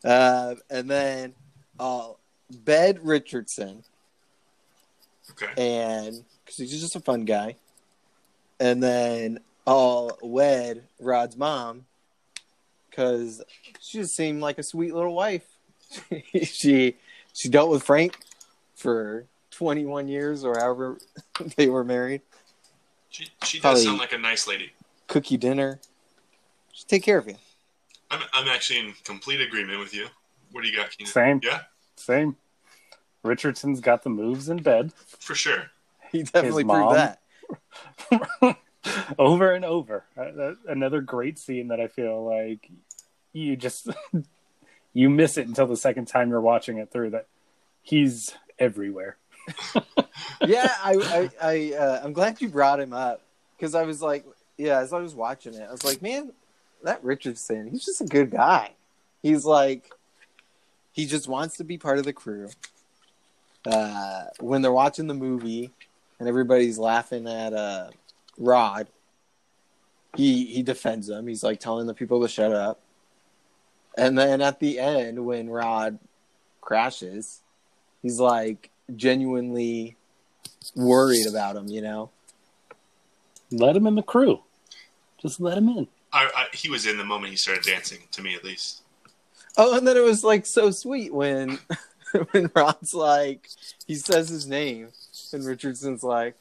Uh, 0.05 0.55
and 0.71 0.89
then 0.89 1.35
I'll 1.81 2.21
bed 2.51 3.01
Richardson, 3.03 3.83
Okay. 5.33 5.47
and 5.57 6.25
because 6.45 6.59
he's 6.59 6.81
just 6.81 6.95
a 6.97 7.01
fun 7.01 7.25
guy. 7.25 7.57
And 8.61 8.81
then 8.83 9.41
I'll 9.67 10.17
wed 10.23 10.85
Rod's 11.01 11.37
mom 11.37 11.87
because 12.89 13.43
she 13.81 13.99
just 13.99 14.15
seemed 14.15 14.41
like 14.41 14.59
a 14.59 14.63
sweet 14.63 14.95
little 14.95 15.15
wife. 15.15 15.45
she 16.45 16.97
she 17.33 17.49
dealt 17.49 17.71
with 17.71 17.83
Frank 17.83 18.19
for 18.75 19.27
21 19.51 20.09
years 20.09 20.45
or 20.45 20.59
however 20.59 20.99
they 21.57 21.69
were 21.69 21.85
married. 21.85 22.23
She, 23.11 23.29
she 23.45 23.59
does 23.59 23.63
Probably- 23.63 23.85
sound 23.85 23.99
like 23.99 24.13
a 24.13 24.19
nice 24.19 24.47
lady. 24.47 24.73
Cook 25.07 25.31
you 25.31 25.39
dinner. 25.39 25.81
Just 26.73 26.89
take 26.89 27.03
care 27.03 27.19
of 27.19 27.27
you. 27.27 27.37
I'm, 28.11 28.21
I'm 28.33 28.49
actually 28.49 28.81
in 28.81 28.95
complete 29.05 29.41
agreement 29.41 29.79
with 29.79 29.95
you. 29.95 30.07
What 30.53 30.63
do 30.63 30.69
you 30.69 30.77
got, 30.77 30.91
Keenan? 30.91 31.13
Same. 31.13 31.41
Yeah, 31.43 31.61
Same. 31.97 32.37
Richardson's 33.23 33.81
got 33.81 34.03
the 34.03 34.11
moves 34.11 34.49
in 34.49 34.59
bed 34.59 34.93
for 35.19 35.35
sure. 35.35 35.71
He 36.13 36.23
definitely 36.23 36.63
His 36.63 36.67
mom. 36.67 36.95
proved 36.95 37.17
that. 38.41 38.59
over 39.19 39.53
and 39.53 39.65
over. 39.65 40.05
Uh, 40.17 40.53
Another 40.69 41.01
great 41.01 41.39
scene 41.39 41.69
that 41.69 41.81
I 41.81 41.89
feel 41.89 42.25
like 42.25 42.71
you 43.33 43.57
just 43.57 43.89
you 44.97 45.11
miss 45.11 45.37
it 45.37 45.47
until 45.47 45.67
the 45.67 45.77
second 45.77 46.07
time 46.07 46.31
you're 46.31 46.41
watching 46.41 46.79
it 46.79 46.91
through. 46.91 47.11
That 47.11 47.27
he's 47.83 48.35
everywhere. 48.59 49.19
yeah, 50.47 50.73
I, 50.83 50.95
I, 50.95 51.31
I 51.43 51.73
uh, 51.77 52.01
I'm 52.03 52.15
glad 52.15 52.41
you 52.41 52.49
brought 52.49 52.81
him 52.81 52.95
up 52.95 53.21
because 53.57 53.75
I 53.75 53.83
was 53.83 54.01
like, 54.01 54.25
yeah, 54.57 54.79
as 54.79 54.95
I 54.95 55.01
was 55.01 55.15
watching 55.15 55.53
it, 55.53 55.67
I 55.69 55.71
was 55.71 55.85
like, 55.85 56.01
man, 56.01 56.33
that 56.83 57.05
Richardson, 57.05 57.69
he's 57.71 57.85
just 57.85 58.01
a 58.01 58.07
good 58.07 58.31
guy. 58.31 58.71
He's 59.23 59.45
like, 59.45 59.91
he 60.93 61.05
just 61.05 61.29
wants 61.29 61.59
to 61.59 61.65
be 61.65 61.77
part 61.77 61.99
of 61.99 62.05
the 62.05 62.15
crew. 62.15 62.49
Uh, 63.67 64.25
when 64.41 64.63
they're 64.63 64.73
watching 64.73 65.09
the 65.09 65.15
movie 65.15 65.73
and 66.19 66.27
everybody's 66.27 66.79
laughing 66.79 67.29
at 67.29 67.53
uh, 67.53 67.91
Rod, 68.39 68.87
he 70.17 70.47
he 70.47 70.63
defends 70.63 71.07
them. 71.07 71.27
He's 71.27 71.43
like 71.43 71.61
telling 71.61 71.87
the 71.87 71.93
people 71.93 72.23
to 72.23 72.29
shut 72.29 72.53
up. 72.53 72.81
And 73.97 74.19
then 74.19 74.41
at 74.43 74.61
the 74.61 74.79
end, 74.79 75.25
when 75.25 75.49
Rod 75.49 75.99
crashes, 76.61 77.41
he's 78.03 78.21
like 78.21 78.71
genuinely 78.95 79.97
worried 80.75 81.27
about 81.27 81.57
him, 81.57 81.69
you 81.69 81.81
know? 81.81 82.11
Let 83.51 83.77
him 83.77 83.87
in 83.87 83.95
the 83.95 84.03
crew. 84.03 84.41
Just 85.19 85.41
let 85.41 85.57
him 85.57 85.69
in. 85.69 85.89
I, 86.13 86.31
I, 86.35 86.47
he 86.55 86.69
was 86.69 86.87
in 86.87 86.99
the 86.99 87.05
moment 87.05 87.31
he 87.31 87.37
started 87.37 87.65
dancing, 87.65 87.99
to 88.13 88.23
me 88.23 88.35
at 88.35 88.45
least. 88.45 88.83
Oh, 89.57 89.77
and 89.77 89.87
then 89.87 89.97
it 89.97 90.03
was 90.03 90.23
like 90.23 90.45
so 90.45 90.71
sweet 90.71 91.13
when 91.13 91.59
when 92.31 92.51
Rod's 92.55 92.95
like 92.95 93.49
he 93.87 93.95
says 93.95 94.29
his 94.29 94.47
name 94.47 94.89
and 95.33 95.45
Richardson's 95.45 96.03
like, 96.03 96.39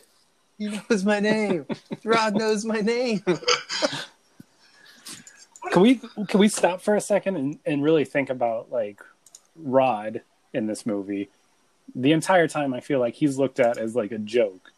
He 0.58 0.68
knows 0.90 1.06
my 1.06 1.20
name. 1.20 1.66
Rod 2.04 2.36
knows 2.36 2.66
my 2.66 2.82
name. 2.82 3.24
Can 5.72 5.82
we 5.82 6.00
can 6.28 6.40
we 6.40 6.48
stop 6.48 6.82
for 6.82 6.96
a 6.96 7.02
second 7.02 7.36
and, 7.36 7.60
and 7.66 7.84
really 7.84 8.06
think 8.06 8.30
about 8.30 8.72
like 8.72 9.02
Rod 9.56 10.22
in 10.54 10.68
this 10.68 10.86
movie? 10.86 11.30
The 11.94 12.12
entire 12.12 12.48
time 12.48 12.74
I 12.74 12.80
feel 12.80 13.00
like 13.00 13.16
he's 13.16 13.38
looked 13.38 13.60
at 13.60 13.78
as 13.78 13.96
like 13.96 14.12
a 14.12 14.18
joke. 14.18 14.72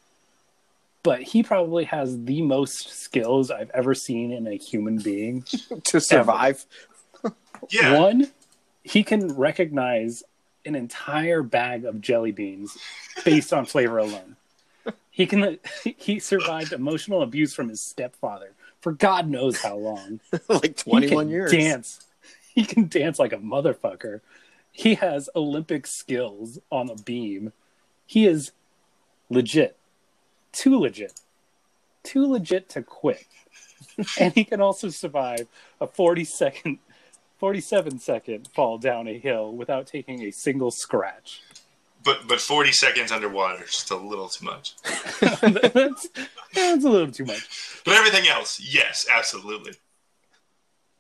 But 1.03 1.21
he 1.21 1.41
probably 1.41 1.85
has 1.85 2.25
the 2.25 2.41
most 2.41 2.89
skills 2.89 3.49
I've 3.49 3.69
ever 3.69 3.93
seen 3.93 4.31
in 4.31 4.45
a 4.45 4.57
human 4.57 4.97
being. 4.97 5.43
to 5.85 5.99
survive. 6.01 6.65
Yeah. 7.71 7.99
One, 7.99 8.27
he 8.83 9.03
can 9.03 9.35
recognize 9.35 10.21
an 10.63 10.75
entire 10.75 11.41
bag 11.41 11.85
of 11.85 12.01
jelly 12.01 12.31
beans 12.31 12.77
based 13.25 13.51
on 13.51 13.65
flavor 13.65 13.97
alone. 13.97 14.35
He 15.09 15.25
can 15.25 15.57
he 15.97 16.19
survived 16.19 16.71
emotional 16.71 17.23
abuse 17.23 17.53
from 17.55 17.69
his 17.69 17.81
stepfather 17.81 18.51
for 18.81 18.91
God 18.91 19.29
knows 19.29 19.61
how 19.61 19.77
long. 19.77 20.19
like 20.49 20.63
He 20.63 20.69
twenty 20.73 21.07
can 21.07 21.15
one 21.15 21.29
years. 21.29 21.51
Dance. 21.51 22.05
He 22.53 22.63
can 22.65 22.87
dance 22.87 23.19
like 23.19 23.33
a 23.33 23.37
motherfucker. 23.37 24.21
He 24.71 24.95
has 24.95 25.29
Olympic 25.35 25.87
skills 25.87 26.59
on 26.71 26.89
a 26.89 26.95
beam. 26.95 27.53
He 28.05 28.25
is 28.25 28.51
legit. 29.29 29.75
Too 30.51 30.79
legit. 30.79 31.19
Too 32.03 32.25
legit 32.25 32.69
to 32.69 32.81
quit. 32.81 33.25
and 34.19 34.33
he 34.33 34.43
can 34.43 34.61
also 34.61 34.89
survive 34.89 35.47
a 35.79 35.87
40 35.87 36.23
second 36.23 36.79
47 37.37 37.99
second 37.99 38.49
fall 38.55 38.77
down 38.77 39.07
a 39.07 39.17
hill 39.17 39.51
without 39.51 39.85
taking 39.85 40.23
a 40.23 40.31
single 40.31 40.71
scratch. 40.71 41.41
But 42.07 42.25
but 42.25 42.39
40 42.39 42.71
seconds 42.71 43.11
underwater 43.11 43.65
is 43.65 43.71
just 43.71 43.91
a 43.91 43.97
little 43.97 44.29
too 44.29 44.45
much. 44.45 44.75
that's, 45.19 46.07
that's 46.53 46.85
a 46.85 46.89
little 46.89 47.11
too 47.11 47.25
much. 47.25 47.81
But 47.83 47.95
everything 47.95 48.29
else, 48.29 48.61
yes, 48.61 49.05
absolutely. 49.13 49.73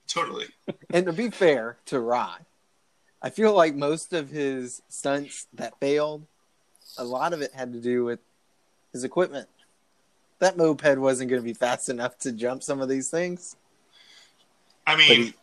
Totally. 0.09 0.47
And 0.89 1.05
to 1.05 1.13
be 1.13 1.29
fair 1.29 1.77
to 1.85 2.01
Rod, 2.01 2.43
I 3.21 3.29
feel 3.29 3.53
like 3.53 3.73
most 3.73 4.11
of 4.11 4.29
his 4.29 4.81
stunts 4.89 5.47
that 5.53 5.79
failed, 5.79 6.27
a 6.97 7.05
lot 7.05 7.31
of 7.31 7.41
it 7.41 7.53
had 7.53 7.71
to 7.71 7.79
do 7.79 8.03
with 8.03 8.19
his 8.91 9.05
equipment. 9.05 9.47
That 10.39 10.57
moped 10.57 10.97
wasn't 10.97 11.29
going 11.29 11.41
to 11.41 11.45
be 11.45 11.53
fast 11.53 11.87
enough 11.87 12.17
to 12.19 12.33
jump 12.33 12.63
some 12.63 12.81
of 12.81 12.89
these 12.89 13.09
things. 13.09 13.55
I 14.85 14.97
mean, 14.97 15.33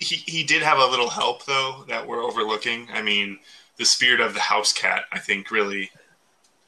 he, 0.00 0.16
he 0.16 0.42
did 0.42 0.62
have 0.62 0.78
a 0.78 0.86
little 0.86 1.08
help, 1.08 1.44
though, 1.44 1.84
that 1.86 2.08
we're 2.08 2.24
overlooking. 2.24 2.88
I 2.92 3.02
mean, 3.02 3.38
the 3.78 3.84
spirit 3.84 4.20
of 4.20 4.34
the 4.34 4.40
house 4.40 4.72
cat, 4.72 5.04
I 5.12 5.18
think, 5.18 5.50
really 5.50 5.90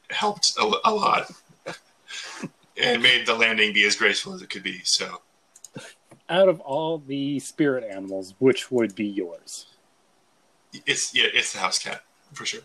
helped 0.09 0.53
a, 0.59 0.71
a 0.85 0.93
lot. 0.93 1.31
and 2.81 3.03
made 3.03 3.25
the 3.25 3.35
landing 3.35 3.73
be 3.73 3.85
as 3.85 3.95
graceful 3.95 4.33
as 4.33 4.41
it 4.41 4.49
could 4.49 4.63
be. 4.63 4.81
So, 4.83 5.21
Out 6.29 6.49
of 6.49 6.59
all 6.61 6.97
the 6.97 7.39
spirit 7.39 7.83
animals, 7.83 8.33
which 8.39 8.71
would 8.71 8.95
be 8.95 9.05
yours? 9.05 9.67
it's 10.85 11.13
yeah, 11.13 11.25
it's 11.33 11.53
the 11.53 11.59
house 11.59 11.79
cat, 11.79 12.01
for 12.33 12.45
sure. 12.45 12.61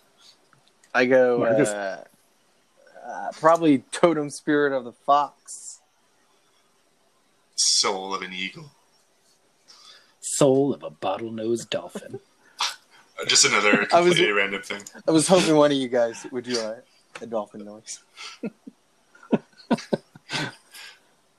I 0.94 1.04
go 1.06 1.42
uh, 1.44 2.04
uh, 3.06 3.30
probably 3.32 3.78
totem 3.90 4.30
spirit 4.30 4.72
of 4.72 4.84
the 4.84 4.92
fox. 4.92 5.80
Soul 7.56 8.14
of 8.14 8.22
an 8.22 8.32
eagle. 8.32 8.70
Soul 10.20 10.74
of 10.74 10.82
a 10.82 10.90
bottlenose 10.90 11.68
dolphin. 11.68 12.20
Just 13.26 13.44
another 13.44 13.86
I 13.92 14.00
was- 14.00 14.10
completely 14.10 14.32
random 14.32 14.62
thing. 14.62 14.82
I 15.06 15.10
was 15.10 15.26
hoping 15.28 15.56
one 15.56 15.70
of 15.72 15.76
you 15.76 15.88
guys 15.88 16.26
would 16.32 16.44
do 16.44 16.58
a, 16.58 16.76
a 17.22 17.26
dolphin 17.26 17.64
noise. 17.64 18.00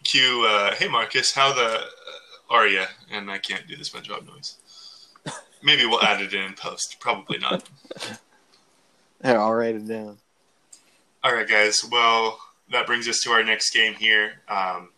cue. 0.04 0.46
Uh, 0.48 0.74
hey, 0.76 0.88
Marcus, 0.88 1.34
how 1.34 1.54
the 1.54 1.62
uh, 1.66 1.82
are 2.50 2.68
you? 2.68 2.84
And 3.12 3.30
I 3.30 3.38
can't 3.38 3.68
do 3.68 3.76
the 3.76 3.84
SpongeBob 3.84 4.26
noise. 4.26 4.56
Maybe 5.63 5.86
we'll 5.86 6.02
add 6.02 6.22
it 6.22 6.34
in 6.34 6.44
in 6.44 6.54
post. 6.54 6.98
Probably 7.00 7.38
not. 7.40 7.68
Here, 9.24 9.38
I'll 9.38 9.54
write 9.54 9.76
it 9.76 9.88
down. 9.88 10.18
All 11.24 11.34
right, 11.34 11.48
guys. 11.48 11.84
Well, 11.92 12.40
that 12.72 12.86
brings 12.86 13.08
us 13.08 13.20
to 13.22 13.32
our 13.32 13.44
next 13.44 13.72
game 13.72 13.96
here. 13.96 14.44
Um, 14.48 14.90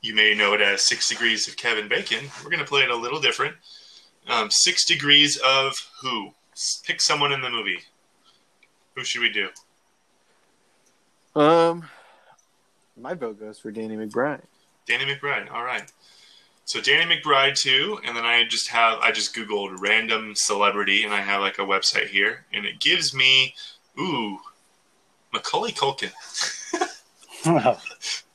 you 0.00 0.14
may 0.14 0.34
know 0.34 0.54
it 0.54 0.62
as 0.62 0.86
Six 0.86 1.10
Degrees 1.10 1.46
of 1.46 1.58
Kevin 1.58 1.88
Bacon. 1.88 2.24
We're 2.42 2.48
going 2.50 2.60
to 2.60 2.66
play 2.66 2.82
it 2.82 2.90
a 2.90 2.96
little 2.96 3.20
different. 3.20 3.54
Um, 4.30 4.48
six 4.50 4.84
Degrees 4.84 5.36
of 5.44 5.74
who? 6.02 6.32
Pick 6.84 7.00
someone 7.00 7.32
in 7.32 7.40
the 7.40 7.50
movie. 7.50 7.80
Who 8.94 9.04
should 9.04 9.22
we 9.22 9.30
do? 9.30 9.48
Um, 11.34 11.88
my 12.96 13.14
vote 13.14 13.40
goes 13.40 13.58
for 13.58 13.70
Danny 13.70 13.96
McBride. 13.96 14.42
Danny 14.86 15.04
McBride. 15.04 15.50
All 15.50 15.64
right. 15.64 15.90
So 16.64 16.80
Danny 16.80 17.16
McBride 17.16 17.60
too, 17.60 17.98
and 18.04 18.16
then 18.16 18.24
I 18.24 18.44
just 18.44 18.68
have 18.68 19.00
I 19.00 19.10
just 19.10 19.34
googled 19.34 19.80
random 19.80 20.34
celebrity, 20.36 21.02
and 21.02 21.12
I 21.12 21.20
have 21.20 21.40
like 21.40 21.58
a 21.58 21.62
website 21.62 22.08
here, 22.08 22.44
and 22.52 22.64
it 22.64 22.78
gives 22.78 23.12
me 23.12 23.54
ooh 23.98 24.38
Macaulay 25.32 25.72
Culkin. 25.72 26.12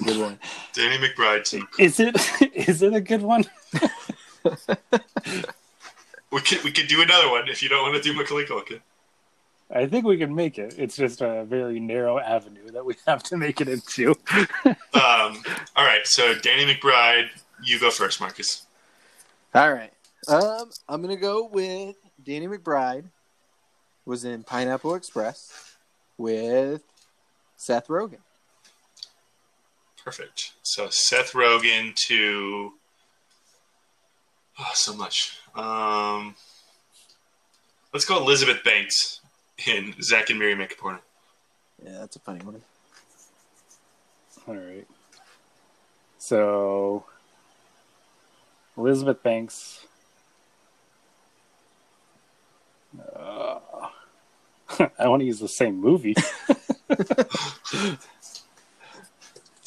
Wow. 0.00 0.06
It's 0.06 0.12
a 0.12 0.14
good 0.14 0.20
one. 0.20 0.38
Danny 0.72 1.06
McBride 1.06 1.44
too. 1.44 1.66
Is 1.78 2.00
it 2.00 2.16
is 2.54 2.82
it 2.82 2.94
a 2.94 3.00
good 3.00 3.22
one? 3.22 3.44
We 6.32 6.40
could 6.40 6.62
we 6.62 6.70
could 6.70 6.86
do 6.86 7.02
another 7.02 7.28
one 7.28 7.48
if 7.48 7.62
you 7.62 7.68
don't 7.68 7.82
want 7.82 8.00
to 8.00 8.02
do 8.02 8.16
Macaulay 8.16 8.44
Culkin. 8.44 8.80
I 9.72 9.86
think 9.86 10.04
we 10.04 10.16
can 10.16 10.34
make 10.34 10.58
it. 10.58 10.74
It's 10.78 10.96
just 10.96 11.20
a 11.20 11.44
very 11.44 11.78
narrow 11.80 12.18
avenue 12.18 12.70
that 12.70 12.84
we 12.84 12.94
have 13.06 13.22
to 13.24 13.36
make 13.36 13.60
it 13.60 13.68
into. 13.68 14.14
Um, 14.92 15.42
all 15.76 15.84
right, 15.84 16.04
so 16.04 16.34
Danny 16.34 16.72
McBride, 16.74 17.28
you 17.64 17.78
go 17.78 17.90
first, 17.90 18.20
Marcus. 18.20 18.66
All 19.54 19.72
right. 19.72 19.92
Um, 20.28 20.70
I'm 20.88 21.00
gonna 21.00 21.16
go 21.16 21.46
with 21.46 21.96
Danny 22.22 22.48
McBride. 22.48 23.04
Was 24.04 24.24
in 24.24 24.42
Pineapple 24.42 24.94
Express 24.94 25.76
with 26.18 26.82
Seth 27.56 27.88
Rogen. 27.88 28.18
Perfect. 30.04 30.52
So 30.62 30.88
Seth 30.90 31.32
Rogen 31.32 31.94
to 32.06 32.72
oh, 34.58 34.70
so 34.74 34.94
much. 34.94 35.38
Um, 35.54 36.34
let's 37.92 38.04
go 38.04 38.16
Elizabeth 38.16 38.64
Banks 38.64 39.20
in 39.66 39.94
Zack 40.02 40.30
and 40.30 40.38
Miri 40.38 40.54
Make 40.54 40.72
a 40.72 40.76
Porno. 40.76 41.00
Yeah, 41.84 41.98
that's 41.98 42.16
a 42.16 42.20
funny 42.20 42.40
one. 42.44 42.62
All 44.48 44.54
right. 44.54 44.86
So 46.18 47.04
Elizabeth 48.76 49.22
Banks. 49.22 49.86
Uh, 52.98 53.58
I 54.98 55.08
want 55.08 55.20
to 55.20 55.26
use 55.26 55.40
the 55.40 55.48
same 55.48 55.78
movie. 55.78 56.14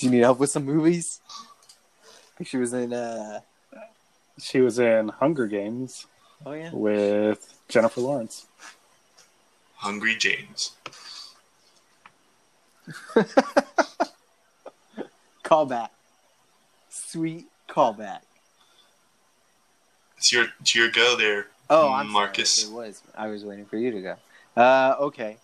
Do 0.04 0.10
you 0.10 0.16
need 0.16 0.24
help 0.24 0.38
with 0.40 0.50
some 0.50 0.66
movies? 0.66 1.22
I 1.32 2.38
think 2.38 2.50
she 2.50 2.58
was 2.58 2.74
in. 2.74 2.92
uh 2.92 3.40
She 4.38 4.60
was 4.60 4.78
in 4.78 5.08
Hunger 5.08 5.48
Games 5.48 6.08
Oh 6.46 6.52
yeah. 6.52 6.72
with 6.74 7.58
Jennifer 7.70 8.02
Lawrence. 8.02 8.46
Hungry 9.76 10.16
James. 10.18 10.72
Callback. 15.46 15.88
Sweet 16.90 17.46
callback. 17.70 18.20
It's 20.18 20.34
your 20.34 20.48
it's 20.60 20.76
your 20.76 20.90
go 20.92 21.16
there. 21.16 21.48
Oh, 21.70 21.94
I'm 21.94 22.10
Marcus. 22.12 22.62
sorry. 22.64 22.74
It 22.74 22.76
was. 22.76 23.02
I 23.16 23.28
was 23.28 23.46
waiting 23.46 23.66
for 23.66 23.78
you 23.78 23.92
to 23.92 24.02
go. 24.02 24.16
Uh, 24.62 24.96
okay. 25.00 25.38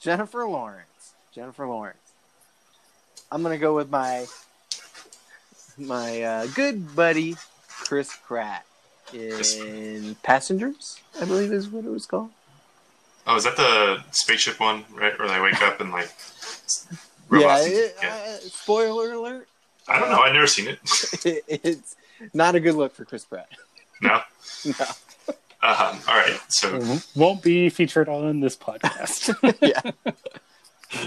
Jennifer 0.00 0.44
Lawrence. 0.44 1.14
Jennifer 1.32 1.68
Lawrence. 1.68 2.09
I'm 3.32 3.42
gonna 3.42 3.58
go 3.58 3.74
with 3.74 3.90
my 3.90 4.26
my 5.78 6.22
uh, 6.22 6.46
good 6.48 6.94
buddy 6.94 7.36
Chris 7.68 8.16
Pratt 8.26 8.64
in 9.12 9.30
Chris- 9.34 10.14
Passengers. 10.22 11.00
I 11.20 11.24
believe 11.24 11.52
is 11.52 11.68
what 11.68 11.84
it 11.84 11.90
was 11.90 12.06
called. 12.06 12.30
Oh, 13.26 13.36
is 13.36 13.44
that 13.44 13.56
the 13.56 14.02
spaceship 14.12 14.58
one, 14.60 14.84
right? 14.92 15.16
Where 15.18 15.28
they 15.28 15.40
wake 15.40 15.60
up 15.62 15.80
and 15.80 15.92
like 15.92 16.10
yeah, 17.32 17.58
it- 17.60 17.96
yeah. 18.02 18.08
Uh, 18.28 18.36
spoiler 18.40 19.12
alert. 19.12 19.48
I 19.88 19.98
don't 19.98 20.10
know. 20.10 20.20
I've 20.20 20.32
never 20.32 20.46
seen 20.46 20.68
it. 20.68 20.78
it's 21.48 21.96
not 22.34 22.54
a 22.54 22.60
good 22.60 22.74
look 22.74 22.94
for 22.94 23.04
Chris 23.04 23.24
Pratt. 23.24 23.48
no. 24.00 24.20
No. 24.64 24.84
Uh-huh. 25.62 25.94
All 26.10 26.16
right. 26.18 26.40
So 26.48 26.80
Won't 27.14 27.42
be 27.42 27.68
featured 27.68 28.08
on 28.08 28.40
this 28.40 28.56
podcast. 28.56 29.34
yeah. 29.60 30.14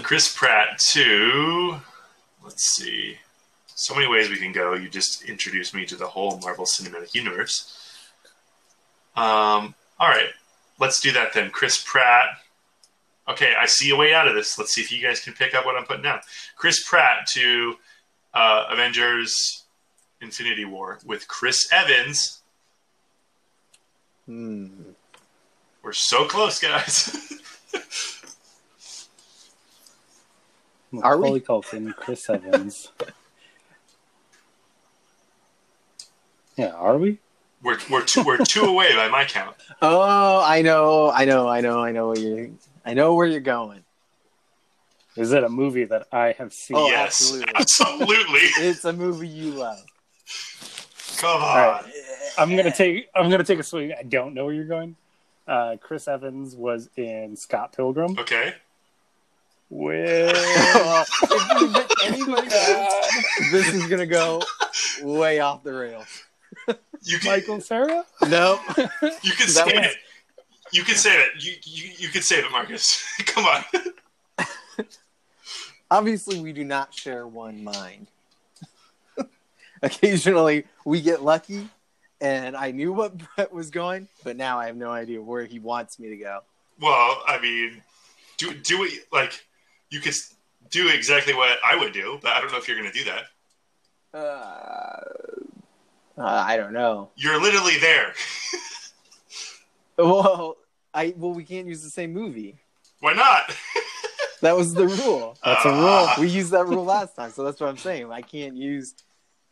Chris 0.02 0.34
Pratt 0.34 0.78
to 0.92 1.80
let's 2.44 2.74
see. 2.76 3.16
So 3.66 3.94
many 3.94 4.06
ways 4.06 4.28
we 4.28 4.36
can 4.36 4.52
go. 4.52 4.74
You 4.74 4.88
just 4.88 5.24
introduced 5.24 5.74
me 5.74 5.84
to 5.86 5.96
the 5.96 6.06
whole 6.06 6.38
Marvel 6.38 6.64
Cinematic 6.64 7.14
Universe. 7.14 7.76
Um, 9.16 9.74
all 9.98 10.08
right, 10.08 10.28
let's 10.78 11.00
do 11.00 11.12
that 11.12 11.32
then. 11.32 11.50
Chris 11.50 11.82
Pratt. 11.84 12.28
Okay, 13.28 13.54
I 13.58 13.66
see 13.66 13.90
a 13.90 13.96
way 13.96 14.12
out 14.12 14.28
of 14.28 14.34
this. 14.34 14.58
Let's 14.58 14.74
see 14.74 14.82
if 14.82 14.92
you 14.92 15.02
guys 15.02 15.20
can 15.20 15.32
pick 15.32 15.54
up 15.54 15.64
what 15.64 15.76
I'm 15.76 15.84
putting 15.84 16.02
down. 16.02 16.20
Chris 16.56 16.86
Pratt 16.86 17.26
to 17.32 17.74
uh, 18.34 18.66
Avengers 18.70 19.64
Infinity 20.20 20.66
War 20.66 20.98
with 21.06 21.26
Chris 21.26 21.72
Evans. 21.72 22.42
Hmm. 24.26 24.68
We're 25.82 25.92
so 25.92 26.26
close, 26.26 26.60
guys. 26.60 27.40
Are 31.02 31.16
we? 31.16 31.22
Macaulay 31.22 31.40
Culkin, 31.40 31.96
Chris 31.96 32.28
Evans. 32.28 32.92
yeah, 36.56 36.72
are 36.72 36.98
we? 36.98 37.18
we're 37.64 37.78
we're 37.90 38.04
two 38.04 38.22
we're 38.22 38.36
two 38.38 38.64
away 38.64 38.94
by 38.94 39.08
my 39.08 39.24
count. 39.24 39.56
Oh, 39.82 40.40
I 40.42 40.62
know, 40.62 41.10
I 41.10 41.24
know, 41.24 41.48
I 41.48 41.60
know, 41.60 41.82
I 41.82 41.90
know 41.90 42.08
where 42.08 42.18
you're. 42.18 42.48
I 42.86 42.94
know 42.94 43.14
where 43.14 43.26
you're 43.26 43.40
going. 43.40 43.82
Is 45.16 45.32
it 45.32 45.44
a 45.44 45.48
movie 45.48 45.84
that 45.84 46.06
I 46.12 46.32
have 46.38 46.52
seen? 46.52 46.76
Oh, 46.76 46.88
yes, 46.88 47.06
absolutely. 47.06 47.52
absolutely. 47.54 48.40
It's 48.58 48.84
a 48.84 48.92
movie 48.92 49.28
you 49.28 49.52
love. 49.52 49.84
Come 51.18 51.42
on. 51.42 51.56
right. 51.56 51.84
I'm 52.38 52.54
gonna 52.56 52.74
take. 52.74 53.08
I'm 53.14 53.30
gonna 53.30 53.44
take 53.44 53.58
a 53.58 53.62
swing. 53.62 53.92
I 53.98 54.02
don't 54.04 54.34
know 54.34 54.44
where 54.44 54.54
you're 54.54 54.64
going. 54.64 54.96
Uh, 55.46 55.76
Chris 55.80 56.08
Evans 56.08 56.56
was 56.56 56.88
in 56.96 57.36
Scott 57.36 57.74
Pilgrim 57.76 58.18
Okay. 58.18 58.54
With. 59.76 60.32
Well, 60.32 61.04
if 61.22 61.60
you 61.60 61.72
pick 61.72 61.90
anybody 62.06 62.48
else, 62.54 63.24
this 63.50 63.74
is 63.74 63.88
gonna 63.88 64.06
go 64.06 64.40
way 65.02 65.40
off 65.40 65.64
the 65.64 65.72
rails. 65.72 66.22
You 67.02 67.18
can 67.18 67.32
Michael 67.32 67.60
Cera. 67.60 68.04
Nope. 68.22 68.60
you 68.78 69.32
can 69.32 69.48
save 69.48 69.66
was- 69.66 69.86
it. 69.86 69.96
You 70.70 70.84
can 70.84 70.94
save 70.94 71.18
it. 71.18 71.30
You 71.42 71.54
you, 71.64 71.90
you 71.98 72.08
can 72.08 72.22
save 72.22 72.44
it, 72.44 72.52
Marcus. 72.52 73.04
Come 73.26 73.46
on. 73.46 74.46
Obviously, 75.90 76.40
we 76.40 76.52
do 76.52 76.62
not 76.62 76.94
share 76.94 77.26
one 77.26 77.64
mind. 77.64 78.06
Occasionally, 79.82 80.66
we 80.84 81.00
get 81.00 81.20
lucky, 81.22 81.68
and 82.20 82.56
I 82.56 82.70
knew 82.70 82.92
what 82.92 83.18
Brett 83.34 83.52
was 83.52 83.70
going, 83.70 84.06
but 84.22 84.36
now 84.36 84.60
I 84.60 84.66
have 84.66 84.76
no 84.76 84.90
idea 84.90 85.20
where 85.20 85.44
he 85.46 85.58
wants 85.58 85.98
me 85.98 86.10
to 86.10 86.16
go. 86.16 86.40
Well, 86.80 87.24
I 87.26 87.40
mean, 87.42 87.82
do 88.36 88.54
do 88.54 88.84
it 88.84 89.06
like 89.12 89.44
you 89.94 90.00
could 90.00 90.14
do 90.70 90.88
exactly 90.88 91.34
what 91.34 91.58
I 91.64 91.76
would 91.76 91.92
do, 91.92 92.18
but 92.22 92.32
I 92.32 92.40
don't 92.40 92.50
know 92.52 92.58
if 92.58 92.66
you're 92.66 92.76
going 92.78 92.90
to 92.90 92.98
do 92.98 93.04
that. 93.04 93.22
Uh, 94.12 95.00
uh, 96.20 96.44
I 96.46 96.56
don't 96.56 96.72
know. 96.72 97.10
You're 97.16 97.40
literally 97.40 97.78
there. 97.78 98.12
Well, 99.96 100.56
I 100.92 101.14
well 101.16 101.30
we 101.32 101.44
can't 101.44 101.68
use 101.68 101.82
the 101.84 101.88
same 101.90 102.12
movie. 102.12 102.58
Why 103.00 103.12
not? 103.12 103.42
That 104.40 104.56
was 104.56 104.74
the 104.74 104.86
rule. 104.88 105.38
That's 105.44 105.64
a 105.64 105.70
rule. 105.70 105.86
Uh, 105.86 106.14
We 106.18 106.28
used 106.28 106.50
that 106.50 106.66
rule 106.66 106.84
last 106.84 107.14
time, 107.16 107.30
so 107.30 107.44
that's 107.44 107.60
what 107.60 107.68
I'm 107.70 107.78
saying. 107.78 108.10
I 108.12 108.20
can't 108.20 108.56
use. 108.56 108.94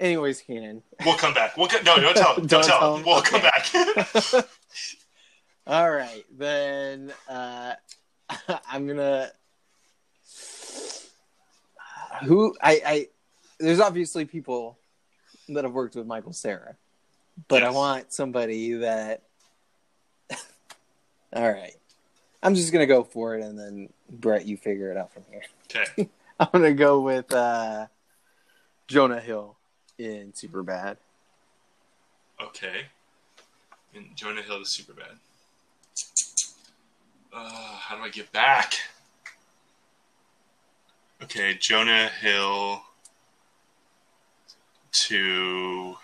Anyways, 0.01 0.41
Keenan. 0.43 0.83
We'll 1.05 1.17
come 1.17 1.33
back. 1.33 1.57
We'll 1.57 1.69
co- 1.69 1.81
no, 1.83 1.97
don't 2.01 2.15
tell. 2.17 2.35
Don't, 2.35 2.47
Don't 2.51 2.65
tell. 2.65 2.79
tell 2.81 2.97
him? 2.97 3.05
We'll 3.07 3.19
Okay. 3.19 3.31
come 3.31 3.43
back. 3.43 4.45
All 5.67 5.91
right, 5.91 6.25
then 6.37 7.13
uh, 7.29 7.75
I'm 8.69 8.87
gonna. 8.89 9.31
Who 12.25 12.55
I, 12.63 12.83
I 12.85 13.09
there's 13.59 13.81
obviously 13.81 14.25
people 14.25 14.79
that 15.49 15.65
have 15.65 15.73
worked 15.73 15.97
with 15.97 16.07
Michael 16.07 16.33
Cera, 16.33 16.77
but 17.49 17.63
I 17.63 17.71
want 17.71 18.13
somebody 18.13 18.75
that. 18.75 19.23
All 21.35 21.51
right, 21.51 21.75
I'm 22.43 22.55
just 22.55 22.73
gonna 22.73 22.87
go 22.87 23.05
for 23.05 23.37
it, 23.37 23.43
and 23.43 23.59
then 23.59 23.89
Brett, 24.11 24.47
you 24.47 24.57
figure 24.57 24.91
it 24.91 24.97
out 24.97 25.13
from 25.13 25.25
here. 25.31 25.43
okay. 25.71 26.09
I'm 26.41 26.49
gonna 26.53 26.73
go 26.73 27.01
with 27.01 27.33
uh, 27.33 27.87
Jonah 28.89 29.21
Hill 29.21 29.57
in 29.99 30.35
Super 30.35 30.63
Bad. 30.63 30.97
Okay. 32.43 32.87
And 33.95 34.17
Jonah 34.17 34.43
Hill 34.43 34.63
is 34.63 34.69
super 34.69 34.95
bad. 34.95 35.17
Uh, 37.33 37.77
how 37.77 37.97
do 37.97 38.03
I 38.03 38.09
get 38.09 38.33
back? 38.33 38.75
Okay, 41.23 41.55
Jonah 41.55 42.09
Hill 42.21 42.83
to. 45.09 45.97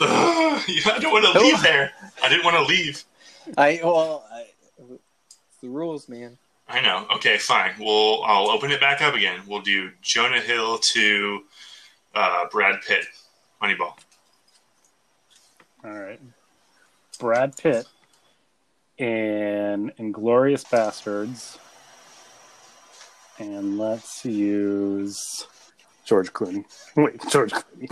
Ugh, 0.00 0.62
I 0.86 0.98
don't 1.00 1.12
want 1.12 1.24
to 1.32 1.40
leave 1.40 1.62
there. 1.62 1.92
I 2.22 2.28
didn't 2.28 2.44
want 2.44 2.56
to 2.56 2.64
leave. 2.64 3.04
I 3.56 3.80
well, 3.82 4.26
I, 4.32 4.46
it's 4.78 5.58
the 5.62 5.68
rules, 5.68 6.08
man. 6.08 6.36
I 6.68 6.80
know. 6.80 7.06
Okay, 7.16 7.38
fine. 7.38 7.72
We'll 7.78 8.22
I'll 8.24 8.50
open 8.50 8.70
it 8.70 8.80
back 8.80 9.00
up 9.00 9.14
again. 9.14 9.40
We'll 9.46 9.62
do 9.62 9.90
Jonah 10.02 10.40
Hill 10.40 10.78
to 10.78 11.42
uh, 12.14 12.46
Brad 12.50 12.80
Pitt, 12.86 13.06
Moneyball. 13.62 13.94
All 15.84 15.98
right. 15.98 16.20
Brad 17.18 17.56
Pitt 17.56 17.86
in 18.98 19.92
Inglourious 19.98 20.64
Basterds. 20.64 21.58
And 23.42 23.76
let's 23.76 24.24
use 24.24 25.48
George 26.04 26.32
Clooney. 26.32 26.64
Wait, 26.96 27.20
George 27.28 27.50
Clooney. 27.50 27.90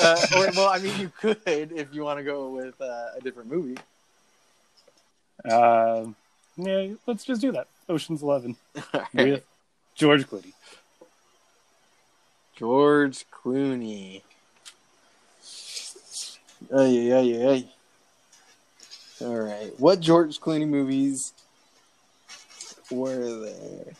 uh, 0.00 0.38
or, 0.38 0.52
well, 0.54 0.68
I 0.68 0.78
mean, 0.78 1.00
you 1.00 1.12
could 1.20 1.40
if 1.44 1.92
you 1.92 2.04
want 2.04 2.20
to 2.20 2.22
go 2.22 2.50
with 2.50 2.80
uh, 2.80 3.06
a 3.16 3.20
different 3.24 3.50
movie. 3.50 3.76
Uh, 5.44 6.04
yeah, 6.56 6.90
let's 7.08 7.24
just 7.24 7.40
do 7.40 7.50
that. 7.50 7.66
Ocean's 7.88 8.22
Eleven 8.22 8.54
with 9.14 9.44
George 9.96 10.28
Clooney. 10.28 10.52
George 12.54 13.24
Clooney. 13.32 14.22
Ay, 16.72 17.12
ay, 17.12 17.18
ay, 17.18 17.48
ay. 17.48 17.66
All 19.26 19.40
right. 19.40 19.72
What 19.80 19.98
George 19.98 20.38
Clooney 20.38 20.68
movies 20.68 21.32
were 22.90 23.40
there? 23.40 23.92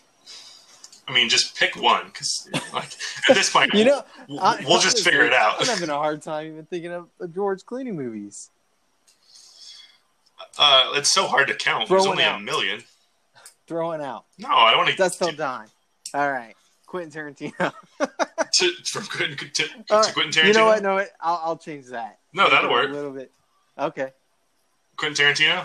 I 1.08 1.12
mean, 1.12 1.28
just 1.28 1.56
pick 1.56 1.74
one 1.76 2.06
because, 2.06 2.48
like, 2.72 2.90
at 3.28 3.34
this 3.34 3.50
point, 3.50 3.72
You 3.74 3.84
know, 3.84 4.04
we'll, 4.28 4.40
I- 4.40 4.64
we'll 4.66 4.80
just 4.80 5.00
figure 5.02 5.24
it 5.24 5.32
out. 5.32 5.60
I'm 5.60 5.66
having 5.66 5.90
a 5.90 5.94
hard 5.94 6.22
time 6.22 6.46
even 6.46 6.64
thinking 6.66 6.92
of 6.92 7.08
the 7.18 7.28
George 7.28 7.64
Clooney 7.64 7.92
movies. 7.92 8.50
Uh, 10.58 10.92
it's 10.94 11.12
so 11.12 11.26
hard 11.26 11.48
to 11.48 11.54
count. 11.54 11.88
Throw 11.88 11.98
There's 11.98 12.06
only 12.06 12.24
a 12.24 12.38
million. 12.38 12.82
Throwing 13.66 14.02
out. 14.02 14.24
No, 14.38 14.48
I 14.48 14.70
don't 14.70 14.78
want 14.80 14.90
to. 14.90 14.96
That's 14.96 15.14
still 15.14 15.32
Don. 15.32 15.66
All 16.14 16.30
right. 16.30 16.54
Quentin 16.86 17.10
Tarantino. 17.10 17.72
to, 18.54 18.72
from 18.84 19.06
Quentin, 19.06 19.36
to, 19.54 19.64
right. 19.90 20.12
Quentin 20.12 20.30
Tarantino. 20.32 20.46
You 20.46 20.52
know 20.52 20.66
what? 20.66 20.82
No, 20.82 20.98
I'll, 21.20 21.40
I'll 21.44 21.56
change 21.56 21.86
that. 21.86 22.18
No, 22.34 22.50
that'll 22.50 22.70
work. 22.70 22.90
A 22.90 22.92
little 22.92 23.12
bit. 23.12 23.32
Okay. 23.78 24.10
Quentin 24.96 25.24
Tarantino. 25.26 25.64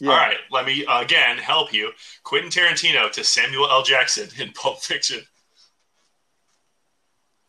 Yeah. 0.00 0.10
All 0.10 0.16
right, 0.16 0.38
let 0.50 0.66
me 0.66 0.84
again 0.90 1.38
help 1.38 1.72
you. 1.72 1.90
Quentin 2.24 2.50
Tarantino 2.50 3.10
to 3.12 3.22
Samuel 3.22 3.70
L. 3.70 3.82
Jackson 3.82 4.28
in 4.40 4.52
Pulp 4.52 4.80
Fiction. 4.80 5.20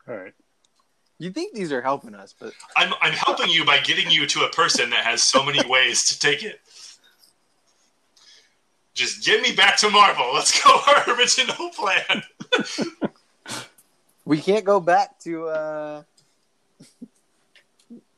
All 0.07 0.15
right. 0.15 0.33
You 1.17 1.31
think 1.31 1.55
these 1.55 1.71
are 1.71 1.81
helping 1.81 2.13
us, 2.13 2.35
but 2.37 2.53
I'm 2.75 2.93
I'm 3.01 3.13
helping 3.13 3.49
you 3.49 3.65
by 3.65 3.79
getting 3.79 4.11
you 4.11 4.27
to 4.27 4.41
a 4.41 4.49
person 4.49 4.89
that 4.91 5.05
has 5.05 5.23
so 5.23 5.43
many 5.43 5.65
ways 5.67 6.03
to 6.09 6.19
take 6.19 6.43
it. 6.43 6.59
Just 8.93 9.25
get 9.25 9.41
me 9.41 9.53
back 9.55 9.77
to 9.77 9.89
Marvel. 9.89 10.33
Let's 10.33 10.63
go 10.63 10.71
our 10.87 11.15
original 11.15 11.69
plan. 11.69 12.23
we 14.25 14.39
can't 14.39 14.65
go 14.65 14.79
back 14.79 15.19
to 15.19 15.47
uh, 15.47 16.03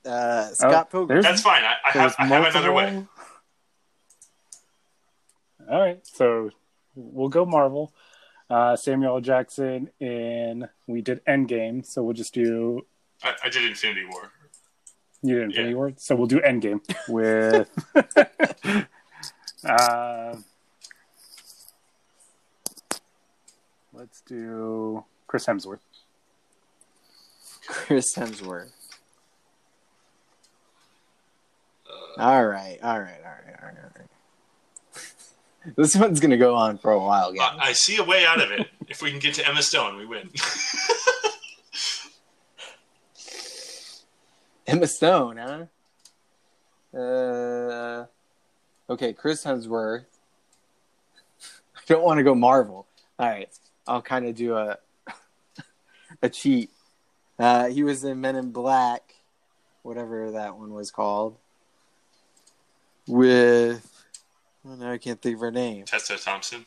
uh, 0.06 0.48
Scott 0.48 0.92
Pilgrim. 0.92 1.22
That's 1.22 1.42
fine. 1.42 1.64
I, 1.64 1.76
I 1.86 1.92
have 1.98 2.16
I 2.20 2.28
There's 2.28 2.46
have 2.46 2.56
another 2.56 2.74
way. 2.74 3.06
Multiple- 5.68 5.76
All 5.76 5.82
right, 5.82 5.99
so 6.07 6.49
we'll 6.95 7.30
go 7.30 7.45
Marvel. 7.45 7.93
Uh, 8.49 8.76
Samuel 8.78 9.15
L. 9.15 9.22
Jackson 9.22 9.89
in 9.99 10.68
we 10.88 11.01
did 11.01 11.24
Endgame, 11.26 11.86
so 11.86 12.01
we'll 12.01 12.13
just 12.13 12.34
do 12.34 12.86
I, 13.22 13.34
I 13.43 13.49
did 13.49 13.65
Infinity 13.65 14.05
War. 14.09 14.32
you 15.22 15.36
did 15.36 15.43
Infinity 15.43 15.72
Yeah. 15.72 15.76
War, 15.76 15.93
so 15.97 16.15
we'll 16.15 16.28
do 16.28 16.39
Endgame 16.39 16.80
with. 17.09 17.70
uh, 19.65 20.36
let's 23.91 24.22
do 24.22 25.03
Chris 25.28 25.45
Hemsworth. 25.45 25.80
Chris 27.68 28.15
Hemsworth. 28.15 28.72
All 32.18 32.45
right, 32.47 32.80
all 32.82 32.99
right, 32.99 33.20
all 33.24 33.32
right, 33.32 33.55
all 33.61 33.68
right, 33.68 33.78
all 33.78 33.91
right. 33.97 34.07
This 35.76 35.95
one's 35.95 36.20
gonna 36.20 36.38
go 36.38 36.55
on 36.55 36.78
for 36.78 36.91
a 36.91 36.99
while, 36.99 37.34
guys. 37.34 37.57
I, 37.59 37.70
I 37.70 37.74
see 37.74 37.97
a 37.97 38.03
way 38.03 38.26
out 38.26 38.41
of 38.41 38.51
it. 38.51 38.68
if 38.88 39.01
we 39.01 39.11
can 39.11 39.20
get 39.20 39.34
to 39.36 39.47
Emma 39.47 39.61
Stone, 39.61 39.97
we 39.97 40.05
win. 40.05 40.30
Emma 44.68 44.88
Stone, 44.88 45.38
huh? 45.38 45.65
Uh, 46.97 48.05
okay, 48.89 49.13
Chris 49.13 49.43
Hemsworth. 49.43 50.05
I 51.76 51.82
don't 51.88 52.03
want 52.03 52.18
to 52.18 52.24
go 52.24 52.36
Marvel. 52.36 52.88
All 53.20 53.28
right, 53.28 53.49
I'll 53.88 54.01
kind 54.01 54.26
of 54.26 54.36
do 54.36 54.55
a 54.55 54.78
a 56.22 56.30
cheat. 56.30 56.70
Uh, 57.39 57.68
he 57.68 57.84
was 57.84 58.03
in 58.03 58.20
Men 58.20 58.36
in 58.36 58.51
Black, 58.51 59.13
whatever 59.84 60.32
that 60.32 60.57
one 60.57 60.74
was 60.74 60.91
called, 60.91 61.38
with. 63.07 63.97
Oh, 64.70 64.76
no, 64.76 64.91
I 64.91 64.97
can't 64.97 65.22
think 65.22 65.36
of 65.36 65.41
her 65.41 65.51
name. 65.51 65.86
Tessa 65.86 66.18
Thompson. 66.18 66.65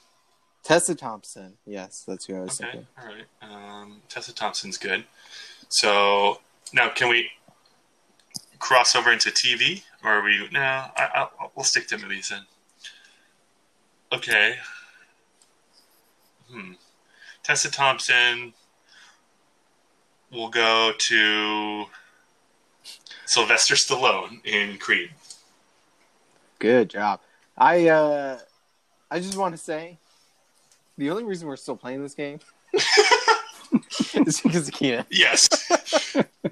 Tessa 0.63 0.95
Thompson. 0.95 1.55
Yes, 1.67 2.05
that's 2.07 2.27
who 2.27 2.37
I 2.37 2.41
was 2.41 2.61
Okay, 2.61 2.71
thinking. 2.71 2.87
all 2.99 3.07
right. 3.07 3.81
Um, 3.83 4.03
Tessa 4.09 4.35
Thompson's 4.35 4.79
good. 4.79 5.05
So 5.69 6.41
now, 6.73 6.89
can 6.91 7.09
we 7.09 7.31
cross 8.59 8.95
over 8.95 9.11
into 9.13 9.31
TV, 9.31 9.83
or 10.05 10.11
are 10.13 10.23
we? 10.23 10.49
No, 10.53 10.61
I, 10.61 10.91
I, 10.97 11.29
we'll 11.55 11.65
stick 11.65 11.87
to 11.89 11.99
movies 11.99 12.29
then. 12.31 12.43
Okay. 14.13 14.57
Hmm. 16.51 16.73
Tessa 17.43 17.71
Thompson. 17.71 18.53
We'll 20.33 20.49
go 20.51 20.93
to 20.97 21.85
Sylvester 23.27 23.75
Stallone 23.75 24.45
in 24.45 24.79
Creed. 24.79 25.11
Good 26.61 26.91
job. 26.91 27.21
I 27.61 27.89
uh, 27.89 28.39
I 29.11 29.21
just 29.21 29.37
want 29.37 29.55
to 29.55 29.59
say, 29.59 29.99
the 30.97 31.11
only 31.11 31.25
reason 31.25 31.47
we're 31.47 31.57
still 31.57 31.77
playing 31.77 32.03
this 32.03 32.15
game 32.15 32.41
is 34.15 34.41
because 34.41 34.67
of 34.69 34.75
Keenan. 34.75 35.05
Yes, 35.11 35.47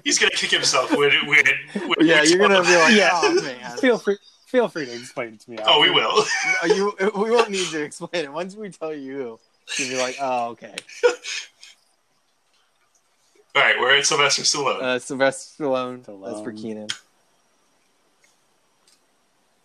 he's 0.03 0.19
gonna 0.19 0.29
kick 0.31 0.51
himself 0.51 0.91
when 0.95 1.11
when. 1.27 1.43
when 1.73 1.95
Yeah, 2.07 2.21
you're 2.21 2.37
gonna 2.37 2.61
be 2.61 2.75
like, 2.75 2.93
Yeah. 2.95 3.09
oh 3.13 3.41
man. 3.41 3.77
Feel 3.79 3.97
free, 3.97 4.17
feel 4.45 4.67
free 4.67 4.85
to 4.85 4.93
explain 4.93 5.33
it 5.33 5.39
to 5.41 5.51
me. 5.51 5.57
Oh, 5.65 5.81
we 5.81 5.89
will. 5.89 6.23
You, 6.67 6.93
we 7.15 7.31
won't 7.31 7.49
need 7.49 7.67
to 7.71 7.81
explain 7.81 8.25
it. 8.25 8.31
Once 8.31 8.55
we 8.55 8.69
tell 8.69 8.93
you, 8.93 9.39
you'll 9.77 9.89
be 9.89 9.97
like, 9.97 10.15
oh, 10.21 10.49
okay. 10.49 10.75
All 13.55 13.63
right, 13.63 13.79
we're 13.79 13.97
at 13.97 14.05
Sylvester 14.05 14.43
Stallone. 14.43 14.81
Uh, 14.81 14.99
Sylvester 14.99 15.63
Stallone. 15.63 16.05
That's 16.05 16.41
for 16.41 16.53
Stallone. 16.53 16.61
Keenan. 16.61 16.87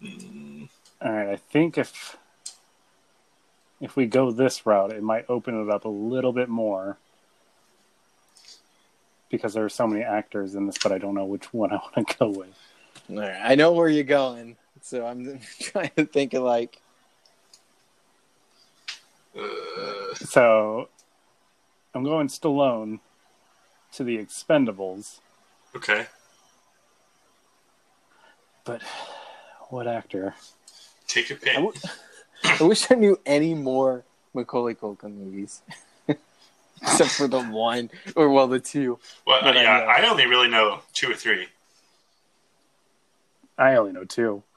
Mm, 0.03 0.54
All 1.05 1.13
right, 1.13 1.29
I 1.29 1.37
think 1.37 1.77
if 1.77 2.17
if 3.81 3.95
we 3.95 4.07
go 4.07 4.31
this 4.31 4.65
route, 4.65 4.93
it 4.93 5.03
might 5.03 5.27
open 5.29 5.61
it 5.63 5.69
up 5.71 5.85
a 5.85 5.89
little 5.91 6.33
bit 6.33 6.49
more 6.49 6.97
because 9.29 9.53
there 9.53 9.65
are 9.65 9.69
so 9.69 9.87
many 9.87 10.03
actors 10.03 10.55
in 10.55 10.67
this, 10.67 10.77
but 10.83 10.93
I 10.93 10.99
don't 10.99 11.15
know 11.15 11.27
which 11.27 11.53
one 11.53 11.73
I 11.73 11.77
want 11.97 12.09
to 12.09 12.17
go 12.19 12.29
with. 12.31 12.57
All 13.11 13.17
right, 13.19 13.37
I 13.43 13.55
know 13.55 13.73
where 13.73 13.89
you're 13.91 14.05
going, 14.05 14.57
so 14.81 15.05
I'm 15.05 15.41
trying 15.61 15.91
to 15.97 16.07
think 16.07 16.33
of 16.33 16.43
like, 16.43 16.81
uh, 19.39 20.15
So 20.15 20.89
I'm 21.95 22.05
going 22.05 22.29
Stallone 22.29 23.01
to 23.93 24.05
the 24.05 24.17
Expendables, 24.17 25.21
okay. 25.77 26.07
but 28.65 28.81
what 29.69 29.87
actor? 29.87 30.35
Take 31.07 31.29
your 31.31 31.39
I, 31.39 31.45
pick. 31.45 31.55
w- 31.55 31.73
I 32.45 32.63
wish 32.63 32.91
I 32.91 32.95
knew 32.95 33.19
any 33.27 33.55
more 33.55 34.05
Macaulay 34.35 34.75
Culkin 34.75 35.15
movies, 35.17 35.63
except 36.83 37.11
for 37.11 37.27
the 37.29 37.43
one, 37.43 37.91
or 38.17 38.31
well, 38.31 38.49
the 38.49 38.61
two. 38.61 38.99
Well, 39.27 39.41
But 39.43 39.57
I 39.57 39.63
yeah, 39.63 39.79
know. 39.79 39.85
I 39.87 40.09
only 40.11 40.27
really 40.27 40.49
know 40.49 40.81
two 40.93 41.11
or 41.11 41.15
three. 41.15 41.47
I 43.57 43.77
only 43.77 43.93
know 43.93 44.05
two. 44.05 44.43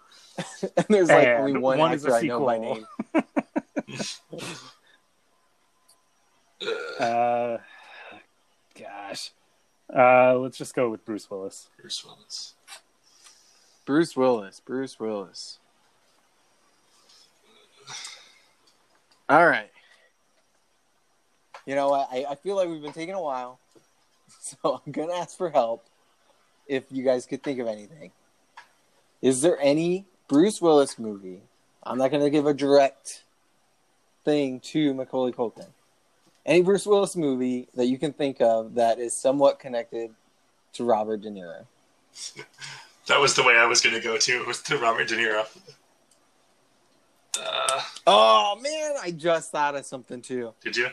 And 0.62 0.86
there's 0.89 1.10
like 1.10 1.28
And 1.28 1.39
only 1.39 1.60
one, 1.60 1.80
one 1.80 1.93
is 1.93 2.06
actor 2.06 2.16
a 2.16 2.20
I 2.20 2.22
know 2.28 2.45
by 2.45 2.56
sequel. 2.58 2.76
name. 2.76 2.86
Uh, 7.00 7.58
gosh. 8.80 9.32
Uh, 9.95 10.36
let's 10.38 10.58
just 10.58 10.76
go 10.76 10.89
with 10.89 11.06
Bruce 11.06 11.30
Willis. 11.30 11.70
Bruce 11.80 12.04
Willis. 12.04 12.54
Bruce 13.86 14.16
Willis. 14.18 14.60
Bruce 14.60 15.00
Willis. 15.00 15.60
All 19.30 19.45
right. 19.45 19.69
You 21.65 21.75
know? 21.75 21.93
I, 21.93 22.25
I 22.30 22.36
feel 22.36 22.55
like 22.55 22.69
we've 22.69 22.82
been 22.82 22.93
taking 22.93 23.13
a 23.13 23.21
while, 23.21 23.59
so 24.39 24.82
I'm 24.86 24.91
gonna 24.91 25.13
ask 25.13 25.38
for 25.38 25.49
help. 25.49 25.86
If 26.67 26.84
you 26.91 27.03
guys 27.03 27.25
could 27.25 27.43
think 27.43 27.59
of 27.59 27.67
anything, 27.67 28.11
is 29.21 29.41
there 29.41 29.57
any 29.61 30.05
Bruce 30.28 30.61
Willis 30.61 30.99
movie? 30.99 31.41
I'm 31.84 31.97
not 31.97 32.11
gonna 32.11 32.30
give 32.30 32.45
a 32.45 32.53
direct 32.53 33.23
thing 34.25 34.59
to 34.59 34.93
Macaulay 34.93 35.32
Culkin. 35.32 35.67
Any 36.45 36.61
Bruce 36.61 36.86
Willis 36.86 37.15
movie 37.15 37.67
that 37.75 37.88
you 37.88 37.97
can 37.97 38.13
think 38.13 38.41
of 38.41 38.75
that 38.75 38.99
is 38.99 39.15
somewhat 39.15 39.59
connected 39.59 40.11
to 40.73 40.84
Robert 40.84 41.21
De 41.21 41.30
Niro? 41.30 41.65
That 43.07 43.21
was 43.21 43.36
the 43.36 43.43
way 43.43 43.55
I 43.57 43.65
was 43.65 43.80
going 43.80 43.95
to 43.95 44.01
go 44.01 44.17
to 44.17 44.43
was 44.43 44.61
to 44.63 44.78
Robert 44.78 45.07
De 45.07 45.15
Niro. 45.15 45.45
Uh, 47.40 47.82
Oh 48.10 48.58
man, 48.62 48.94
I 49.02 49.12
just 49.12 49.52
thought 49.52 49.76
of 49.76 49.86
something 49.86 50.22
too. 50.22 50.54
did 50.64 50.78
you? 50.78 50.88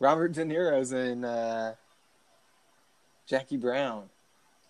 Robert 0.00 0.32
De 0.32 0.44
Niro's 0.44 0.92
in 0.92 1.24
uh, 1.24 1.74
Jackie 3.26 3.56
Brown. 3.56 4.08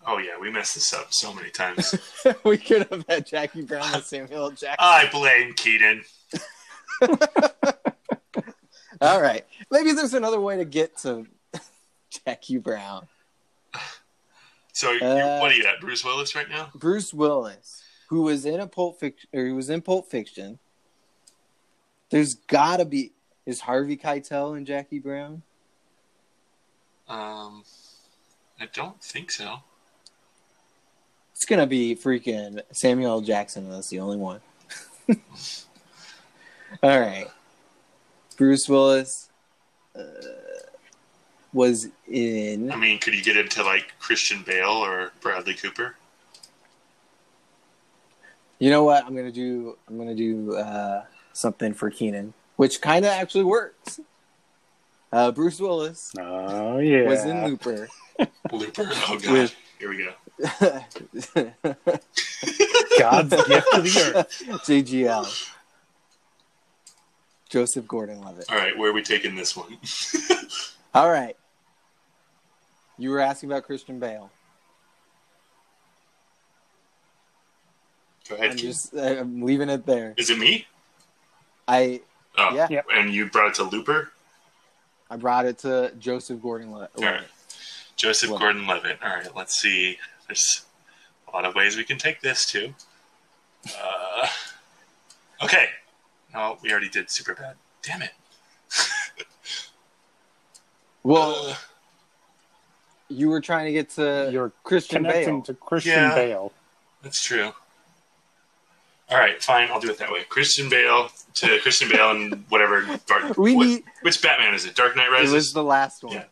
Oh 0.07 0.19
yeah, 0.19 0.39
we 0.41 0.51
messed 0.51 0.75
this 0.75 0.93
up 0.95 1.09
so 1.13 1.33
many 1.35 1.51
times. 1.51 1.95
we 2.45 2.57
could 2.59 2.87
have 2.91 3.05
had 3.09 3.27
Jackie 3.27 3.63
Brown 3.63 3.91
with 3.93 4.07
Samuel. 4.07 4.51
Jackson. 4.51 4.77
I 4.79 5.09
blame 5.11 5.53
Keaton. 5.55 6.03
All 9.01 9.21
right, 9.21 9.45
maybe 9.71 9.93
there's 9.93 10.15
another 10.15 10.41
way 10.41 10.57
to 10.57 10.65
get 10.65 10.97
to 10.99 11.27
Jackie 12.25 12.59
Brown. 12.59 13.07
So 14.73 14.93
you 14.93 15.01
Uh, 15.05 15.39
what 15.41 15.53
are 15.53 15.55
you 15.55 15.67
at, 15.67 15.81
Bruce 15.81 16.05
Willis 16.05 16.35
right 16.35 16.49
now? 16.49 16.71
Bruce 16.75 17.13
Willis, 17.13 17.83
who 18.09 18.23
was 18.23 18.47
in 18.47 18.61
a 18.61 18.67
Pulp 18.67 19.01
Fiction, 19.01 19.29
or 19.35 19.45
he 19.47 19.53
was 19.53 19.69
in 19.69 19.83
Pulp 19.83 20.11
Fiction. 20.11 20.59
There's 22.11 22.35
gotta 22.35 22.85
be 22.85 23.13
is 23.47 23.61
Harvey 23.61 23.97
Keitel 23.97 24.57
and 24.57 24.67
Jackie 24.67 24.99
Brown? 24.99 25.43
Um, 27.09 27.65
I 28.59 28.67
don't 28.73 29.01
think 29.03 29.31
so. 29.31 29.57
It's 31.35 31.45
gonna 31.45 31.67
be 31.67 31.95
freaking 31.95 32.61
Samuel 32.73 33.13
L. 33.13 33.21
Jackson. 33.21 33.69
That's 33.69 33.89
the 33.89 34.01
only 34.01 34.17
one. 34.17 34.41
All 36.83 37.01
right, 37.01 37.27
Bruce 38.37 38.69
Willis 38.69 39.29
uh, 39.95 40.03
was 41.53 41.89
in. 42.09 42.73
I 42.73 42.77
mean, 42.77 42.99
could 42.99 43.15
you 43.15 43.23
get 43.23 43.37
into 43.37 43.63
like 43.63 43.93
Christian 43.99 44.43
Bale 44.43 44.71
or 44.71 45.13
Bradley 45.21 45.55
Cooper? 45.55 45.97
You 48.59 48.71
know 48.71 48.85
what? 48.85 49.05
I'm 49.05 49.15
gonna 49.15 49.33
do. 49.33 49.77
I'm 49.89 49.99
gonna 49.99 50.15
do 50.15 50.55
uh, 50.55 51.05
something 51.35 51.75
for 51.75 51.91
Keenan, 51.91 52.33
which 52.57 52.81
kind 52.81 53.05
of 53.05 53.11
actually 53.11 53.45
works. 53.45 54.01
Uh, 55.13 55.31
Bruce 55.31 55.61
Willis 55.61 56.13
Oh 56.19 56.79
yeah. 56.79 57.03
was 57.09 57.25
in 57.25 57.45
Looper. 57.45 57.89
Looper. 58.51 58.89
Oh 59.09 59.19
god, 59.23 59.33
With- 59.33 59.55
here 59.79 59.89
we 59.91 59.99
go. 59.99 60.13
God's 62.99 63.31
gift 63.47 63.67
to 63.73 63.81
the 63.83 64.13
earth. 64.17 64.43
JGL. 64.67 65.51
Joseph 67.51 67.87
Gordon-Levitt. 67.87 68.47
All 68.51 68.57
right, 68.57 68.77
where 68.77 68.91
are 68.91 68.93
we 68.93 69.03
taking 69.03 69.37
this 69.37 69.57
one? 69.57 69.77
All 70.95 71.09
right. 71.11 71.37
You 72.99 73.11
were 73.11 73.21
asking 73.21 73.51
about 73.53 73.65
Christian 73.65 74.01
Bale. 74.01 74.31
Go 78.29 78.35
ahead. 78.37 78.53
I'm 78.53 78.57
just. 78.57 78.95
I'm 78.97 79.43
leaving 79.43 79.69
it 79.69 79.85
there. 79.87 80.15
Is 80.17 80.31
it 80.31 80.39
me? 80.39 80.67
I 81.69 82.01
Oh, 82.37 82.53
yeah. 82.55 82.67
Yep. 82.69 82.87
And 82.93 83.15
you 83.15 83.27
brought 83.31 83.49
it 83.49 83.55
to 83.57 83.63
Looper. 83.65 84.11
I 85.09 85.17
brought 85.17 85.47
it 85.47 85.59
to 85.59 85.93
Joseph 85.99 86.43
Gordon-Levitt. 86.43 86.91
All 86.99 87.05
right. 87.05 87.23
Joseph 87.97 88.31
Well- 88.31 88.39
Gordon-Levitt. 88.41 88.99
All 89.03 89.09
right, 89.15 89.37
let's 89.37 89.61
see. 89.61 89.99
There's 90.27 90.65
a 91.29 91.31
lot 91.37 91.45
of 91.45 91.55
ways 91.55 91.77
we 91.77 91.85
can 91.85 91.97
take 91.99 92.21
this 92.21 92.45
too. 92.45 92.75
Uh, 93.81 94.27
okay. 95.45 95.69
No, 96.35 96.59
we 96.63 96.71
already 96.73 96.89
did 96.89 97.09
super 97.11 97.35
bad. 97.35 97.55
Damn 97.83 98.03
it. 98.03 98.13
Well, 101.03 101.51
Uh, 101.51 101.55
you 103.09 103.29
were 103.29 103.41
trying 103.43 103.67
to 103.67 103.73
get 103.73 103.91
to 103.91 104.31
You're 104.33 104.53
Christian 104.65 105.05
connecting 105.05 105.37
Bale. 105.41 105.43
to 105.43 105.55
Christian 105.55 105.93
Yeah. 105.93 106.15
Bale. 106.15 106.53
that's 107.03 107.23
true. 107.23 107.53
All 109.15 109.21
right, 109.21 109.41
fine. 109.41 109.69
I'll 109.71 109.79
do 109.79 109.89
it 109.91 109.99
that 109.99 110.11
way. 110.11 110.25
Christian 110.29 110.69
Bale 110.69 111.09
to 111.35 111.61
Christian 111.61 111.89
Bale 111.89 112.11
and 112.11 112.45
whatever. 112.49 112.85
Dark, 113.07 113.39
We 113.47 113.55
what- 113.55 113.67
need. 113.69 113.85
which 114.03 114.21
Batman 114.21 114.55
is 114.55 114.65
it? 114.67 114.75
Dark 114.75 114.97
Knight 114.97 115.09
Rises. 115.09 115.31
It 115.31 115.35
Rises. 115.35 115.37
was 115.49 115.53
the 115.53 115.63
last 115.63 116.03
one. 116.03 116.15
Yeah. 116.15 116.25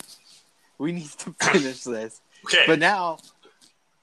We 0.78 0.90
need 0.90 1.06
to 1.18 1.32
finish 1.40 1.84
this, 1.84 2.20
okay. 2.44 2.64
but 2.66 2.80
now 2.80 3.18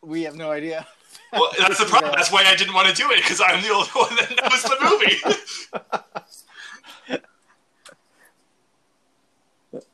we 0.02 0.24
have 0.24 0.36
no 0.38 0.50
idea. 0.50 0.88
well, 1.34 1.50
that's 1.60 1.78
the 1.80 1.86
problem. 1.86 2.14
That's 2.16 2.32
why 2.32 2.46
I 2.48 2.56
didn't 2.56 2.74
want 2.74 2.88
to 2.88 2.94
do 2.94 3.12
it 3.12 3.18
because 3.18 3.42
I'm 3.42 3.62
the 3.62 3.68
only 3.70 3.90
one 3.90 4.16
that 4.16 4.30
knows 4.50 4.64
the 4.64 4.78
movie. 4.90 5.20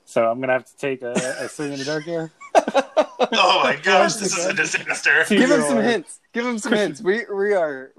So 0.05 0.29
I'm 0.29 0.39
gonna 0.39 0.53
have 0.53 0.65
to 0.65 0.77
take 0.77 1.01
a, 1.01 1.11
a 1.11 1.49
swing 1.49 1.73
in 1.73 1.79
the 1.79 1.86
dark 1.86 2.03
here. 2.03 2.31
oh 2.55 3.61
my 3.63 3.77
gosh, 3.81 4.13
this 4.13 4.38
is 4.38 4.45
a 4.45 4.53
disaster. 4.53 5.25
Give 5.27 5.49
him 5.49 5.61
some 5.61 5.81
hints. 5.81 6.19
Give 6.33 6.45
him 6.45 6.59
some 6.59 6.73
hints. 6.73 7.01
We 7.01 7.25
we 7.33 7.53
are 7.53 7.91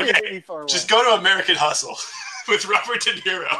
Okay, 0.00 0.12
pretty 0.12 0.40
far 0.40 0.60
away. 0.60 0.68
just 0.68 0.88
go 0.88 1.02
to 1.02 1.20
American 1.20 1.56
Hustle 1.56 1.96
with 2.48 2.66
Robert 2.66 3.00
De 3.02 3.12
Niro. 3.12 3.56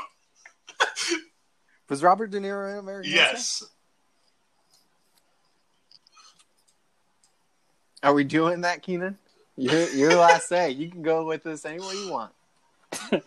Was 1.89 2.03
Robert 2.03 2.31
De 2.31 2.39
Niro 2.39 2.73
in 2.73 2.79
American? 2.79 3.11
Hustle? 3.13 3.27
Yes. 3.33 3.65
Are 8.03 8.15
we 8.15 8.25
doing 8.25 8.61
that, 8.61 8.83
Keenan? 8.83 9.19
Your 9.57 9.89
your 9.91 10.15
last 10.15 10.49
say. 10.49 10.71
You 10.71 10.89
can 10.89 11.03
go 11.03 11.25
with 11.25 11.43
this 11.43 11.65
any 11.65 11.81
way 11.81 11.95
you 11.95 12.11
want. 12.13 12.33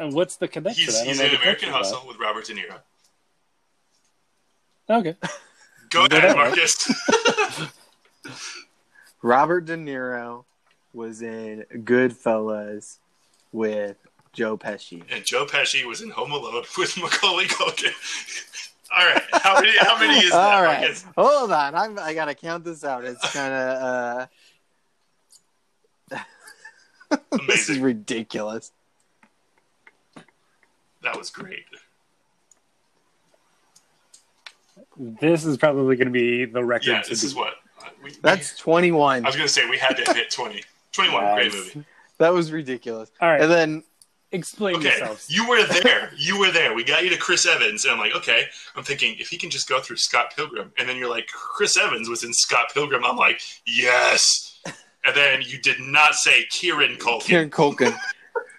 And 0.00 0.14
what's 0.14 0.36
the 0.36 0.48
connection? 0.48 0.86
He's, 0.86 0.98
I 0.98 1.04
he's 1.04 1.20
in 1.20 1.26
American 1.26 1.44
connection 1.44 1.68
Hustle 1.74 2.08
with 2.08 2.16
Robert 2.18 2.46
De 2.46 2.54
Niro. 2.54 2.78
Okay. 4.88 5.14
Go 5.90 6.08
Go 6.08 6.16
ahead, 6.16 6.24
ahead. 6.24 6.36
Marcus. 6.36 6.90
Robert 9.22 9.66
De 9.66 9.76
Niro 9.76 10.46
was 10.92 11.22
in 11.22 11.64
Goodfellas 11.72 12.98
with 13.52 13.96
Joe 14.32 14.56
Pesci. 14.56 15.02
and 15.10 15.24
Joe 15.24 15.44
Pesci 15.46 15.84
was 15.84 16.02
in 16.02 16.10
Home 16.10 16.32
Alone 16.32 16.64
with 16.78 16.96
Macaulay 16.98 17.46
Culkin. 17.46 17.92
All 18.96 19.06
right, 19.06 19.22
how 19.34 19.54
many? 19.60 19.72
How 19.78 19.98
many 19.98 20.18
is 20.18 20.30
that, 20.32 20.54
All 20.56 20.62
right, 20.64 21.04
hold 21.16 21.52
on. 21.52 21.74
I'm, 21.76 21.96
I 21.98 22.12
gotta 22.12 22.34
count 22.34 22.64
this 22.64 22.82
out. 22.82 23.04
It's 23.04 23.32
kind 23.32 23.52
of 23.54 24.26
uh, 26.10 26.18
this 27.46 27.68
is 27.70 27.78
ridiculous. 27.78 28.72
That 31.02 31.16
was 31.16 31.30
great. 31.30 31.64
This 34.98 35.44
is 35.44 35.56
probably 35.56 35.96
going 35.96 36.08
to 36.08 36.12
be 36.12 36.44
the 36.44 36.62
record. 36.64 36.88
Yeah, 36.88 37.02
this 37.08 37.20
beat. 37.22 37.26
is 37.28 37.34
what. 37.34 37.54
uh, 37.82 37.88
We, 38.02 38.10
That's 38.22 38.56
21. 38.58 39.24
I 39.24 39.28
was 39.28 39.36
going 39.36 39.46
to 39.46 39.52
say 39.52 39.68
we 39.68 39.78
had 39.78 39.96
to 39.96 40.12
hit 40.12 40.30
20. 40.30 40.62
21, 40.92 41.34
great 41.34 41.52
movie. 41.52 41.84
That 42.18 42.32
was 42.32 42.52
ridiculous. 42.52 43.10
All 43.20 43.28
right. 43.28 43.40
And 43.40 43.50
then 43.50 43.82
Explain 44.32 44.76
Okay, 44.76 44.96
yourselves. 44.96 45.26
you 45.28 45.48
were 45.48 45.64
there. 45.82 46.12
You 46.16 46.38
were 46.38 46.52
there. 46.52 46.72
We 46.72 46.84
got 46.84 47.02
you 47.02 47.10
to 47.10 47.16
Chris 47.16 47.46
Evans, 47.46 47.84
and 47.84 47.92
I'm 47.92 47.98
like, 47.98 48.14
okay. 48.14 48.44
I'm 48.76 48.84
thinking 48.84 49.16
if 49.18 49.26
he 49.28 49.36
can 49.36 49.50
just 49.50 49.68
go 49.68 49.80
through 49.80 49.96
Scott 49.96 50.32
Pilgrim, 50.36 50.72
and 50.78 50.88
then 50.88 50.96
you're 50.98 51.10
like, 51.10 51.26
Chris 51.26 51.76
Evans 51.76 52.08
was 52.08 52.22
in 52.22 52.32
Scott 52.32 52.66
Pilgrim. 52.72 53.04
I'm 53.04 53.16
like, 53.16 53.40
yes. 53.66 54.60
And 55.04 55.16
then 55.16 55.42
you 55.42 55.58
did 55.58 55.80
not 55.80 56.14
say 56.14 56.44
Kieran 56.50 56.94
Culkin. 56.96 57.22
Kieran 57.22 57.50
Culkin, 57.50 57.96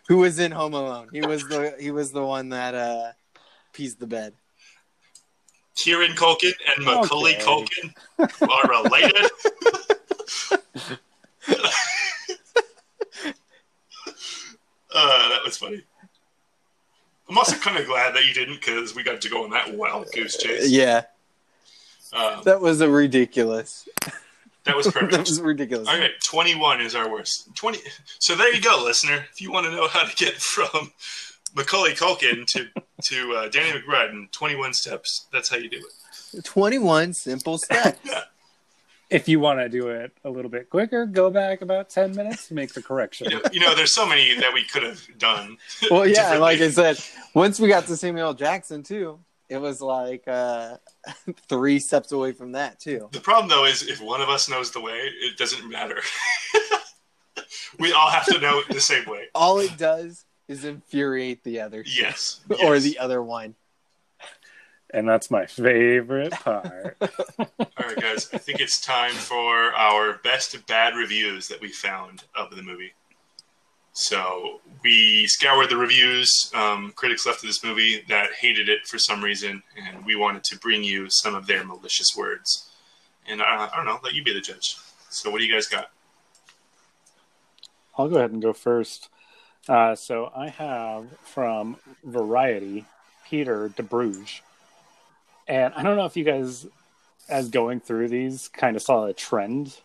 who 0.10 0.18
was 0.18 0.40
in 0.40 0.52
Home 0.52 0.74
Alone, 0.74 1.08
he 1.14 1.22
was 1.22 1.48
the 1.48 1.74
he 1.80 1.92
was 1.92 2.12
the 2.12 2.24
one 2.26 2.50
that 2.50 2.76
uh 2.76 3.12
pieced 3.72 4.00
the 4.02 4.08
bed. 4.08 4.34
Kieran 5.78 6.12
Culkin 6.18 6.52
and 6.76 6.84
Macaulay 6.86 7.36
Okay. 7.38 7.46
Culkin 7.46 7.94
are 8.50 8.70
related. 8.70 9.32
uh, 14.94 15.31
that 15.42 15.46
was 15.46 15.58
funny. 15.58 15.82
I'm 17.30 17.38
also 17.38 17.56
kind 17.58 17.78
of 17.78 17.86
glad 17.86 18.14
that 18.16 18.26
you 18.28 18.34
didn't 18.34 18.56
because 18.56 18.94
we 18.96 19.04
got 19.04 19.22
to 19.22 19.30
go 19.30 19.44
on 19.44 19.52
that 19.52 19.74
wild 19.76 20.08
goose 20.14 20.38
chase. 20.38 20.70
Yeah, 20.70 21.04
Um, 22.14 22.42
that 22.44 22.60
was 22.60 22.82
a 22.82 22.90
ridiculous. 22.90 23.88
that 24.66 24.76
was 24.76 24.88
perfect. 24.92 25.12
that 25.14 25.20
was 25.22 25.40
ridiculous. 25.42 25.88
All 25.88 25.98
right, 25.98 26.12
21 26.26 26.82
is 26.82 26.94
our 26.94 27.10
worst. 27.10 27.48
20. 27.56 27.80
So 28.20 28.36
there 28.36 28.54
you 28.54 28.62
go, 28.62 28.82
listener. 28.84 29.26
If 29.32 29.40
you 29.42 29.52
want 29.52 29.66
to 29.68 29.72
know 29.72 29.88
how 29.88 30.04
to 30.04 30.16
get 30.16 30.34
from 30.36 30.92
Macaulay 31.56 31.94
Culkin 31.94 32.46
to 32.48 32.68
to 33.04 33.34
uh, 33.36 33.48
Danny 33.50 33.72
McBride 33.80 34.12
in 34.12 34.28
21 34.32 34.74
steps. 34.74 35.28
That's 35.34 35.50
how 35.50 35.58
you 35.58 35.70
do 35.70 35.78
it. 36.34 36.44
21 36.46 37.14
simple 37.14 37.58
steps. 37.58 38.00
If 39.12 39.28
you 39.28 39.42
want 39.42 39.60
to 39.60 39.68
do 39.68 39.90
it 39.90 40.14
a 40.24 40.30
little 40.30 40.50
bit 40.50 40.70
quicker, 40.70 41.06
go 41.06 41.30
back 41.30 41.62
about 41.62 41.90
10 41.90 42.16
minutes 42.16 42.48
to 42.48 42.54
make 42.54 42.74
the 42.74 42.82
correction. 42.82 43.30
You 43.30 43.38
know, 43.38 43.44
you 43.52 43.60
know, 43.60 43.76
there's 43.76 43.94
so 43.94 44.08
many 44.08 44.34
that 44.40 44.54
we 44.54 44.64
could 44.64 44.84
have 44.84 45.02
done. 45.18 45.58
well, 45.92 46.08
yeah, 46.08 46.38
like 46.38 46.62
I 46.62 46.70
said, 46.70 46.98
once 47.36 47.60
we 47.60 47.68
got 47.68 47.86
to 47.88 47.98
Samuel 47.98 48.34
Jackson 48.34 48.84
too, 48.84 49.20
it 49.50 49.58
was 49.58 49.82
like 49.82 50.26
uh, 50.30 50.78
three 51.50 51.80
steps 51.80 52.14
away 52.14 52.32
from 52.32 52.54
that 52.54 52.80
too. 52.80 53.10
The 53.12 53.20
problem 53.20 53.50
though 53.50 53.66
is 53.66 53.86
if 53.86 54.00
one 54.00 54.22
of 54.22 54.30
us 54.30 54.50
knows 54.50 54.72
the 54.72 54.80
way, 54.80 54.94
it 54.94 55.38
doesn't 55.38 55.70
matter. 55.70 56.02
we 57.80 57.92
all 57.92 58.10
have 58.10 58.26
to 58.28 58.40
know 58.40 58.60
it 58.60 58.70
the 58.70 58.80
same 58.80 59.06
way. 59.10 59.26
All 59.36 59.60
it 59.60 59.78
does 59.78 60.24
is 60.48 60.64
infuriate 60.64 61.44
the 61.44 61.60
other, 61.60 61.84
Yes. 61.86 62.40
or 62.50 62.76
yes. 62.76 62.84
the 62.84 62.98
other 62.98 63.22
one. 63.22 63.56
And 64.94 65.08
that's 65.08 65.32
my 65.32 65.46
favorite 65.46 66.32
part. 66.32 66.98
All 67.40 67.48
right, 67.80 67.96
guys. 67.96 68.30
I 68.34 68.38
think 68.38 68.60
it's 68.60 68.82
time 68.82 69.14
for 69.14 69.74
our 69.74 70.20
best 70.24 70.66
bad 70.68 70.96
reviews 70.96 71.48
that 71.48 71.62
we 71.62 71.70
found 71.70 72.24
of 72.36 72.54
the 72.56 72.62
movie. 72.62 72.94
So 73.94 74.62
we 74.84 75.28
scoured 75.28 75.70
the 75.70 75.78
reviews 75.78 76.52
um, 76.56 76.94
critics 76.96 77.26
left 77.26 77.44
of 77.44 77.50
this 77.50 77.64
movie 77.64 78.04
that 78.08 78.34
hated 78.34 78.70
it 78.70 78.88
for 78.88 78.98
some 78.98 79.24
reason, 79.24 79.62
and 79.78 80.06
we 80.06 80.16
wanted 80.16 80.44
to 80.46 80.58
bring 80.60 80.84
you 80.84 81.08
some 81.10 81.36
of 81.36 81.46
their 81.46 81.66
malicious 81.66 82.16
words. 82.16 82.70
And 83.28 83.42
uh, 83.42 83.46
I 83.46 83.76
don't 83.76 83.86
know, 83.86 84.00
let 84.04 84.14
you 84.14 84.24
be 84.24 84.34
the 84.34 84.42
judge. 84.42 84.78
So 85.10 85.30
what 85.30 85.40
do 85.40 85.46
you 85.46 85.54
guys 85.54 85.68
got? 85.68 85.92
I'll 87.98 88.08
go 88.08 88.16
ahead 88.18 88.32
and 88.32 88.42
go 88.42 88.54
first. 88.54 89.10
Uh, 89.68 89.96
so 89.96 90.32
I 90.36 90.48
have 90.48 91.08
from 91.24 91.78
Variety, 92.04 92.86
Peter 93.28 93.70
DeBruge. 93.70 94.42
And 95.48 95.74
I 95.74 95.84
don't 95.84 95.98
know 95.98 96.06
if 96.06 96.16
you 96.16 96.24
guys, 96.24 96.68
as 97.30 97.50
going 97.50 97.80
through 97.80 98.10
these, 98.10 98.48
kind 98.50 98.76
of 98.76 98.82
saw 98.82 99.06
a 99.06 99.14
trend, 99.14 99.80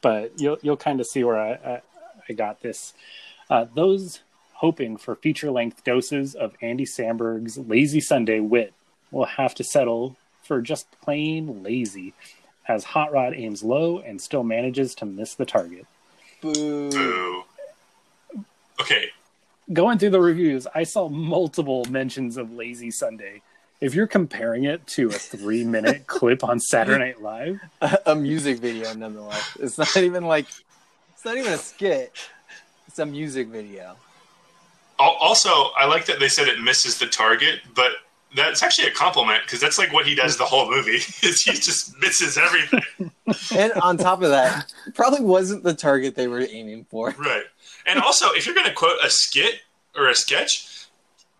but 0.00 0.38
you'll 0.40 0.58
you'll 0.62 0.76
kind 0.76 1.00
of 1.00 1.06
see 1.06 1.24
where 1.24 1.38
I 1.38 1.52
I, 1.52 1.82
I 2.28 2.32
got 2.32 2.60
this. 2.60 2.94
Uh, 3.50 3.66
those 3.74 4.20
hoping 4.54 4.96
for 4.96 5.16
feature 5.16 5.50
length 5.50 5.84
doses 5.84 6.34
of 6.34 6.54
Andy 6.62 6.84
Samberg's 6.84 7.58
Lazy 7.58 8.00
Sunday 8.00 8.40
wit 8.40 8.72
will 9.10 9.26
have 9.26 9.54
to 9.56 9.64
settle 9.64 10.16
for 10.42 10.60
just 10.60 10.86
plain 11.02 11.62
lazy, 11.62 12.14
as 12.66 12.84
Hot 12.84 13.12
Rod 13.12 13.34
aims 13.34 13.62
low 13.62 13.98
and 13.98 14.20
still 14.20 14.42
manages 14.42 14.94
to 14.96 15.04
miss 15.04 15.34
the 15.34 15.44
target. 15.44 15.86
Boo. 16.40 16.90
Boo. 16.90 17.44
Okay, 18.80 19.10
going 19.72 19.98
through 19.98 20.10
the 20.10 20.20
reviews, 20.20 20.66
I 20.74 20.84
saw 20.84 21.08
multiple 21.08 21.84
mentions 21.90 22.36
of 22.36 22.52
Lazy 22.52 22.90
Sunday. 22.90 23.42
If 23.82 23.96
you're 23.96 24.06
comparing 24.06 24.62
it 24.62 24.86
to 24.88 25.08
a 25.08 25.12
three 25.12 25.64
minute 25.64 26.06
clip 26.06 26.44
on 26.44 26.60
Saturday 26.60 27.00
Night 27.00 27.20
Live, 27.20 27.60
a 28.06 28.14
music 28.14 28.60
video, 28.60 28.94
nonetheless. 28.94 29.56
It's 29.58 29.76
not 29.76 29.96
even 29.96 30.24
like 30.24 30.46
it's 31.12 31.24
not 31.24 31.36
even 31.36 31.52
a 31.52 31.58
skit. 31.58 32.16
It's 32.86 33.00
a 33.00 33.06
music 33.06 33.48
video. 33.48 33.96
Also, 35.00 35.50
I 35.76 35.86
like 35.86 36.06
that 36.06 36.20
they 36.20 36.28
said 36.28 36.46
it 36.46 36.60
misses 36.60 36.98
the 36.98 37.06
target, 37.06 37.58
but 37.74 37.90
that's 38.36 38.62
actually 38.62 38.86
a 38.86 38.92
compliment 38.92 39.42
because 39.42 39.58
that's 39.58 39.78
like 39.78 39.92
what 39.92 40.06
he 40.06 40.14
does 40.14 40.36
the 40.36 40.44
whole 40.44 40.70
movie. 40.70 40.90
Is 41.22 41.42
he 41.42 41.52
just 41.52 41.98
misses 41.98 42.38
everything, 42.38 43.10
And 43.52 43.72
on 43.72 43.96
top 43.96 44.22
of 44.22 44.30
that, 44.30 44.72
probably 44.94 45.24
wasn't 45.24 45.64
the 45.64 45.74
target 45.74 46.14
they 46.14 46.28
were 46.28 46.46
aiming 46.48 46.84
for. 46.84 47.16
right? 47.18 47.44
And 47.84 48.00
also, 48.00 48.26
if 48.30 48.46
you're 48.46 48.54
going 48.54 48.68
to 48.68 48.74
quote 48.74 48.98
a 49.02 49.10
skit 49.10 49.62
or 49.96 50.08
a 50.08 50.14
sketch, 50.14 50.81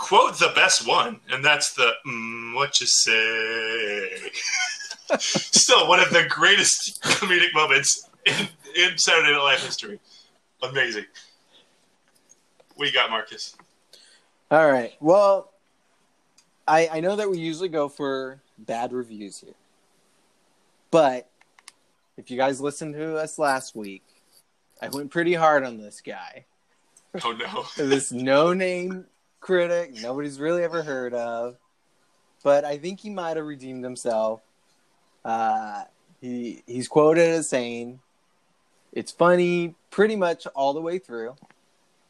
quote 0.03 0.36
the 0.36 0.50
best 0.55 0.86
one, 0.86 1.20
and 1.30 1.44
that's 1.44 1.74
the 1.74 1.92
mm, 2.07 2.57
"What 2.57 2.80
you 2.80 2.86
say." 2.88 4.30
Still, 5.18 5.88
one 5.88 6.00
of 6.00 6.11
the 6.11 6.24
greatest 6.28 7.00
comedic 7.03 7.55
moments 7.55 8.09
in, 8.26 8.48
in 8.76 8.98
Saturday 8.98 9.32
Night 9.32 9.42
Live 9.42 9.61
history. 9.61 10.00
Amazing. 10.62 11.05
What 12.74 12.88
you 12.88 12.92
got, 12.92 13.11
Marcus? 13.11 13.55
All 14.50 14.70
right. 14.70 14.92
Well, 15.00 15.53
I 16.66 16.88
I 16.94 17.00
know 17.00 17.14
that 17.16 17.30
we 17.30 17.38
usually 17.38 17.68
go 17.68 17.88
for 17.88 18.40
bad 18.59 18.92
reviews 18.92 19.38
here. 19.38 19.55
But 20.90 21.30
if 22.16 22.30
you 22.30 22.36
guys 22.36 22.61
listened 22.61 22.94
to 22.94 23.16
us 23.18 23.38
last 23.38 23.76
week, 23.76 24.03
I 24.80 24.88
went 24.88 25.11
pretty 25.12 25.34
hard 25.34 25.64
on 25.64 25.78
this 25.78 26.00
guy. 26.00 26.44
Oh 27.24 27.32
no. 27.32 27.86
this 27.86 28.11
no 28.11 28.53
name 28.53 29.07
critic 29.43 29.93
nobody's 30.01 30.40
really 30.40 30.62
ever 30.62 30.82
heard 30.82 31.12
of. 31.12 31.57
But 32.43 32.64
I 32.64 32.78
think 32.78 33.01
he 33.01 33.11
might 33.11 33.36
have 33.36 33.47
redeemed 33.47 33.84
himself. 33.84 34.40
Uh, 35.24 35.84
he 36.20 36.62
he's 36.66 36.88
quoted 36.88 37.28
as 37.28 37.49
saying, 37.49 38.01
"It's 38.93 39.12
funny 39.12 39.74
pretty 39.90 40.16
much 40.16 40.47
all 40.47 40.72
the 40.72 40.80
way 40.80 40.99
through, 40.99 41.36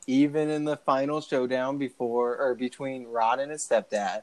even 0.06 0.48
in 0.48 0.64
the 0.64 0.76
final 0.76 1.20
showdown 1.20 1.78
before 1.78 2.36
or 2.36 2.54
between 2.54 3.08
Rod 3.08 3.40
and 3.40 3.50
his 3.50 3.66
stepdad. 3.66 4.22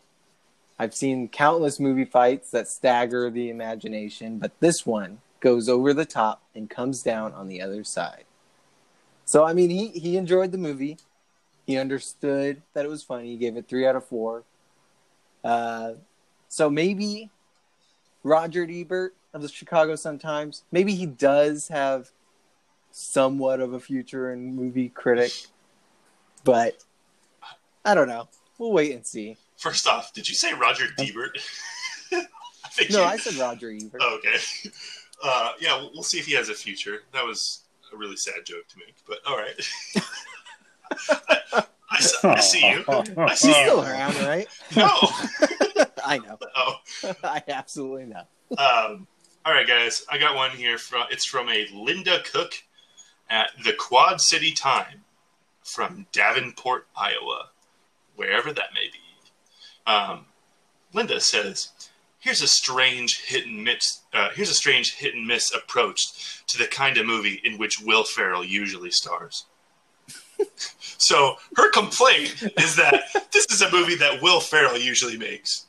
I've 0.79 0.95
seen 0.95 1.27
countless 1.27 1.79
movie 1.79 2.05
fights 2.05 2.51
that 2.51 2.69
stagger 2.69 3.29
the 3.29 3.49
imagination, 3.49 4.39
but 4.39 4.57
this 4.61 4.85
one 4.85 5.19
goes 5.41 5.67
over 5.67 5.93
the 5.93 6.05
top 6.05 6.41
and 6.55 6.69
comes 6.69 7.03
down 7.03 7.33
on 7.33 7.47
the 7.47 7.61
other 7.61 7.83
side." 7.83 8.25
So 9.25 9.45
I 9.45 9.53
mean, 9.53 9.69
he 9.69 9.89
he 9.89 10.17
enjoyed 10.17 10.51
the 10.51 10.57
movie. 10.57 10.97
He 11.69 11.77
understood 11.77 12.63
that 12.73 12.83
it 12.83 12.87
was 12.87 13.03
funny. 13.03 13.27
He 13.27 13.37
gave 13.37 13.55
it 13.55 13.67
three 13.67 13.85
out 13.85 13.95
of 13.95 14.03
four. 14.03 14.43
Uh, 15.43 15.91
so 16.47 16.67
maybe 16.67 17.29
Roger 18.23 18.65
Ebert 18.67 19.13
of 19.35 19.43
the 19.43 19.49
Chicago 19.49 19.95
Sun 19.95 20.17
Times, 20.17 20.63
maybe 20.71 20.95
he 20.95 21.05
does 21.05 21.67
have 21.67 22.09
somewhat 22.89 23.59
of 23.59 23.73
a 23.73 23.79
future 23.79 24.33
in 24.33 24.55
movie 24.55 24.89
critic, 24.89 25.31
but 26.43 26.83
I 27.85 27.93
don't 27.93 28.07
know. 28.07 28.27
We'll 28.57 28.71
wait 28.71 28.95
and 28.95 29.05
see. 29.05 29.37
First 29.57 29.85
off, 29.87 30.11
did 30.11 30.27
you 30.27 30.33
say 30.33 30.53
Roger 30.53 30.85
Ebert? 30.97 31.37
I 32.11 32.25
No, 32.89 33.01
you- 33.01 33.05
I 33.05 33.17
said 33.17 33.35
Roger 33.35 33.69
Ebert. 33.71 34.01
Oh, 34.03 34.17
okay. 34.17 34.37
Uh, 35.23 35.51
yeah, 35.59 35.75
we'll- 35.77 35.91
we'll 35.93 36.01
see 36.01 36.17
if 36.17 36.25
he 36.25 36.33
has 36.33 36.49
a 36.49 36.55
future. 36.55 37.03
That 37.13 37.23
was 37.23 37.61
a 37.93 37.95
really 37.95 38.17
sad 38.17 38.43
joke 38.43 38.67
to 38.69 38.77
make, 38.79 38.95
but 39.07 39.19
all 39.27 39.37
right. 39.37 39.53
I, 41.09 41.63
I 42.23 42.39
see 42.39 42.69
you. 42.69 42.83
I 42.87 43.33
see 43.35 43.47
He's 43.47 43.57
you. 43.57 43.63
still 43.63 43.81
around, 43.83 44.15
right? 44.21 44.47
No. 44.75 44.87
I 46.05 46.17
know. 46.19 46.37
Oh. 46.55 46.75
I 47.23 47.41
absolutely 47.47 48.05
know. 48.05 48.23
Um, 48.57 49.07
all 49.45 49.53
right, 49.53 49.67
guys. 49.67 50.05
I 50.11 50.17
got 50.17 50.35
one 50.35 50.51
here. 50.51 50.77
From 50.77 51.05
it's 51.11 51.25
from 51.25 51.47
a 51.49 51.67
Linda 51.73 52.19
Cook 52.31 52.53
at 53.29 53.51
the 53.63 53.73
Quad 53.73 54.19
City 54.21 54.51
Time 54.51 55.03
from 55.63 56.07
Davenport, 56.11 56.87
Iowa, 56.95 57.49
wherever 58.15 58.51
that 58.51 58.73
may 58.73 58.87
be. 58.91 59.91
Um, 59.91 60.25
Linda 60.93 61.19
says, 61.21 61.69
"Here's 62.19 62.41
a 62.41 62.47
strange 62.47 63.21
hit 63.21 63.45
and 63.45 63.63
miss. 63.63 64.01
Uh, 64.13 64.29
here's 64.35 64.49
a 64.49 64.55
strange 64.55 64.95
hit 64.95 65.13
and 65.15 65.25
miss 65.27 65.53
approach 65.53 66.43
to 66.47 66.57
the 66.57 66.67
kind 66.67 66.97
of 66.97 67.05
movie 67.05 67.39
in 67.43 67.57
which 67.57 67.79
Will 67.79 68.03
Ferrell 68.03 68.43
usually 68.43 68.91
stars." 68.91 69.45
So 70.99 71.35
her 71.55 71.71
complaint 71.71 72.43
is 72.57 72.75
that 72.75 73.05
this 73.31 73.45
is 73.49 73.61
a 73.61 73.71
movie 73.71 73.95
that 73.95 74.21
Will 74.21 74.39
Ferrell 74.39 74.77
usually 74.77 75.17
makes. 75.17 75.65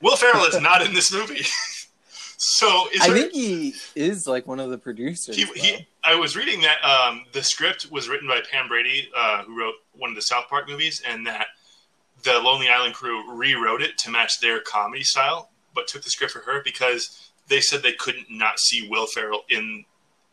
Will 0.00 0.16
Ferrell 0.16 0.44
is 0.44 0.60
not 0.60 0.82
in 0.84 0.92
this 0.92 1.12
movie. 1.12 1.44
so 2.36 2.88
is 2.92 3.00
I 3.00 3.08
her, 3.08 3.14
think 3.14 3.32
he 3.32 3.74
is 3.94 4.26
like 4.26 4.46
one 4.46 4.58
of 4.58 4.70
the 4.70 4.78
producers. 4.78 5.36
he, 5.36 5.44
he, 5.54 5.86
I 6.02 6.16
was 6.16 6.36
reading 6.36 6.60
that 6.62 6.84
um, 6.84 7.24
the 7.32 7.42
script 7.42 7.90
was 7.90 8.08
written 8.08 8.26
by 8.26 8.40
Pam 8.50 8.68
Brady, 8.68 9.08
uh, 9.16 9.44
who 9.44 9.58
wrote 9.58 9.74
one 9.92 10.10
of 10.10 10.16
the 10.16 10.22
South 10.22 10.48
Park 10.48 10.68
movies, 10.68 11.00
and 11.08 11.26
that 11.26 11.46
the 12.24 12.40
Lonely 12.40 12.68
Island 12.68 12.94
crew 12.94 13.32
rewrote 13.32 13.80
it 13.80 13.96
to 13.98 14.10
match 14.10 14.40
their 14.40 14.60
comedy 14.60 15.04
style, 15.04 15.50
but 15.74 15.86
took 15.86 16.02
the 16.02 16.10
script 16.10 16.32
for 16.32 16.40
her 16.40 16.62
because 16.64 17.30
they 17.48 17.60
said 17.60 17.82
they 17.82 17.92
couldn't 17.92 18.26
not 18.28 18.58
see 18.58 18.88
Will 18.88 19.06
Ferrell 19.06 19.44
in 19.48 19.84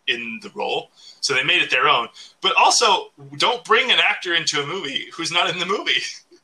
in 0.08 0.40
the 0.42 0.50
role, 0.56 0.90
so 1.22 1.34
they 1.34 1.44
made 1.44 1.62
it 1.62 1.70
their 1.70 1.88
own. 1.88 2.08
But 2.42 2.56
also, 2.58 3.12
don't 3.38 3.64
bring 3.66 3.92
an 3.92 4.00
actor 4.00 4.34
into 4.34 4.62
a 4.62 4.66
movie 4.66 5.08
who's 5.14 5.32
not 5.32 5.50
in 5.50 5.60
the 5.60 5.66
movie. 5.66 6.02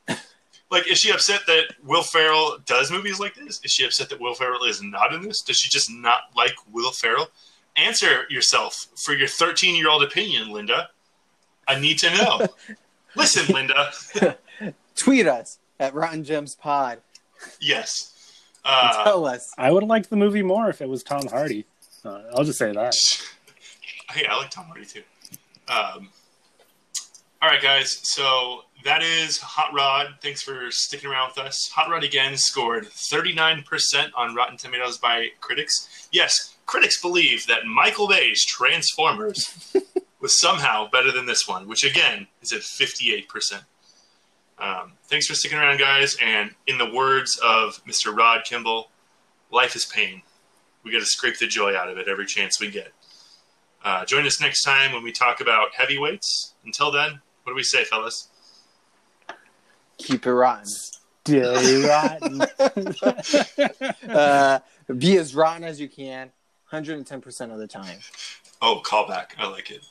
like, 0.70 0.90
is 0.90 0.98
she 0.98 1.10
upset 1.10 1.42
that 1.46 1.74
Will 1.82 2.02
Ferrell 2.02 2.58
does 2.66 2.90
movies 2.90 3.20
like 3.20 3.34
this? 3.34 3.60
Is 3.64 3.72
she 3.72 3.84
upset 3.84 4.08
that 4.10 4.20
Will 4.20 4.34
Ferrell 4.34 4.64
is 4.64 4.82
not 4.82 5.12
in 5.12 5.22
this? 5.22 5.42
Does 5.42 5.56
she 5.58 5.68
just 5.68 5.90
not 5.90 6.22
like 6.36 6.54
Will 6.70 6.92
Ferrell? 6.92 7.28
Answer 7.76 8.24
yourself 8.30 8.86
for 8.96 9.14
your 9.14 9.28
13 9.28 9.76
year 9.76 9.88
old 9.88 10.02
opinion, 10.02 10.50
Linda. 10.50 10.88
I 11.68 11.78
need 11.78 11.98
to 11.98 12.10
know. 12.16 12.46
Listen, 13.16 13.54
Linda. 13.54 13.92
Tweet 14.96 15.26
us 15.26 15.58
at 15.80 15.94
Rotten 15.94 16.24
Gems 16.24 16.54
Pod. 16.54 17.00
Yes. 17.60 18.12
Uh, 18.64 19.04
tell 19.04 19.26
us. 19.26 19.52
I 19.56 19.70
would 19.70 19.82
have 19.82 19.88
liked 19.90 20.10
the 20.10 20.16
movie 20.16 20.42
more 20.42 20.68
if 20.68 20.80
it 20.80 20.88
was 20.88 21.02
Tom 21.02 21.26
Hardy. 21.28 21.66
Uh, 22.04 22.22
I'll 22.34 22.44
just 22.44 22.58
say 22.58 22.72
that. 22.72 22.94
Hey, 24.10 24.26
I 24.26 24.36
like 24.36 24.50
Tom 24.50 24.66
Hardy 24.66 24.86
too. 24.86 25.02
Um, 25.68 26.10
All 27.42 27.48
right, 27.48 27.62
guys. 27.62 27.98
So 28.02 28.62
that 28.84 29.02
is 29.02 29.38
Hot 29.38 29.74
Rod. 29.74 30.14
Thanks 30.22 30.42
for 30.42 30.70
sticking 30.70 31.10
around 31.10 31.32
with 31.36 31.44
us. 31.44 31.68
Hot 31.74 31.90
Rod 31.90 32.04
again 32.04 32.36
scored 32.36 32.84
39% 32.86 33.64
on 34.14 34.34
Rotten 34.34 34.56
Tomatoes 34.56 34.98
by 34.98 35.28
critics. 35.40 36.08
Yes, 36.12 36.54
critics 36.66 37.00
believe 37.00 37.46
that 37.46 37.66
Michael 37.66 38.08
Bay's 38.08 38.44
Transformers 38.44 39.74
was 40.20 40.38
somehow 40.38 40.88
better 40.90 41.12
than 41.12 41.26
this 41.26 41.46
one, 41.48 41.66
which 41.68 41.84
again 41.84 42.26
is 42.42 42.52
at 42.52 42.60
58%. 42.60 43.62
Um, 44.58 44.92
thanks 45.04 45.26
for 45.26 45.34
sticking 45.34 45.58
around, 45.58 45.78
guys. 45.78 46.16
And 46.22 46.50
in 46.66 46.78
the 46.78 46.90
words 46.90 47.38
of 47.44 47.84
Mr. 47.86 48.16
Rod 48.16 48.44
Kimball, 48.44 48.88
life 49.50 49.76
is 49.76 49.84
pain. 49.84 50.22
We 50.82 50.92
got 50.92 51.00
to 51.00 51.06
scrape 51.06 51.38
the 51.38 51.46
joy 51.46 51.76
out 51.76 51.88
of 51.88 51.98
it 51.98 52.08
every 52.08 52.26
chance 52.26 52.60
we 52.60 52.70
get. 52.70 52.92
Uh, 53.86 54.04
join 54.04 54.26
us 54.26 54.40
next 54.40 54.62
time 54.62 54.90
when 54.92 55.04
we 55.04 55.12
talk 55.12 55.40
about 55.40 55.68
heavyweights. 55.72 56.54
Until 56.64 56.90
then, 56.90 57.20
what 57.44 57.52
do 57.52 57.54
we 57.54 57.62
say, 57.62 57.84
fellas? 57.84 58.28
Keep 59.98 60.26
it 60.26 60.32
rotten. 60.32 60.66
Stay 60.66 61.86
rotten. 61.88 62.42
uh, 64.10 64.58
be 64.98 65.16
as 65.18 65.36
rotten 65.36 65.62
as 65.62 65.80
you 65.80 65.88
can, 65.88 66.32
110% 66.72 67.52
of 67.52 67.58
the 67.58 67.68
time. 67.68 68.00
Oh, 68.60 68.82
callback. 68.84 69.26
I 69.38 69.48
like 69.48 69.70
it. 69.70 69.84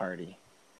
party. 0.00 0.39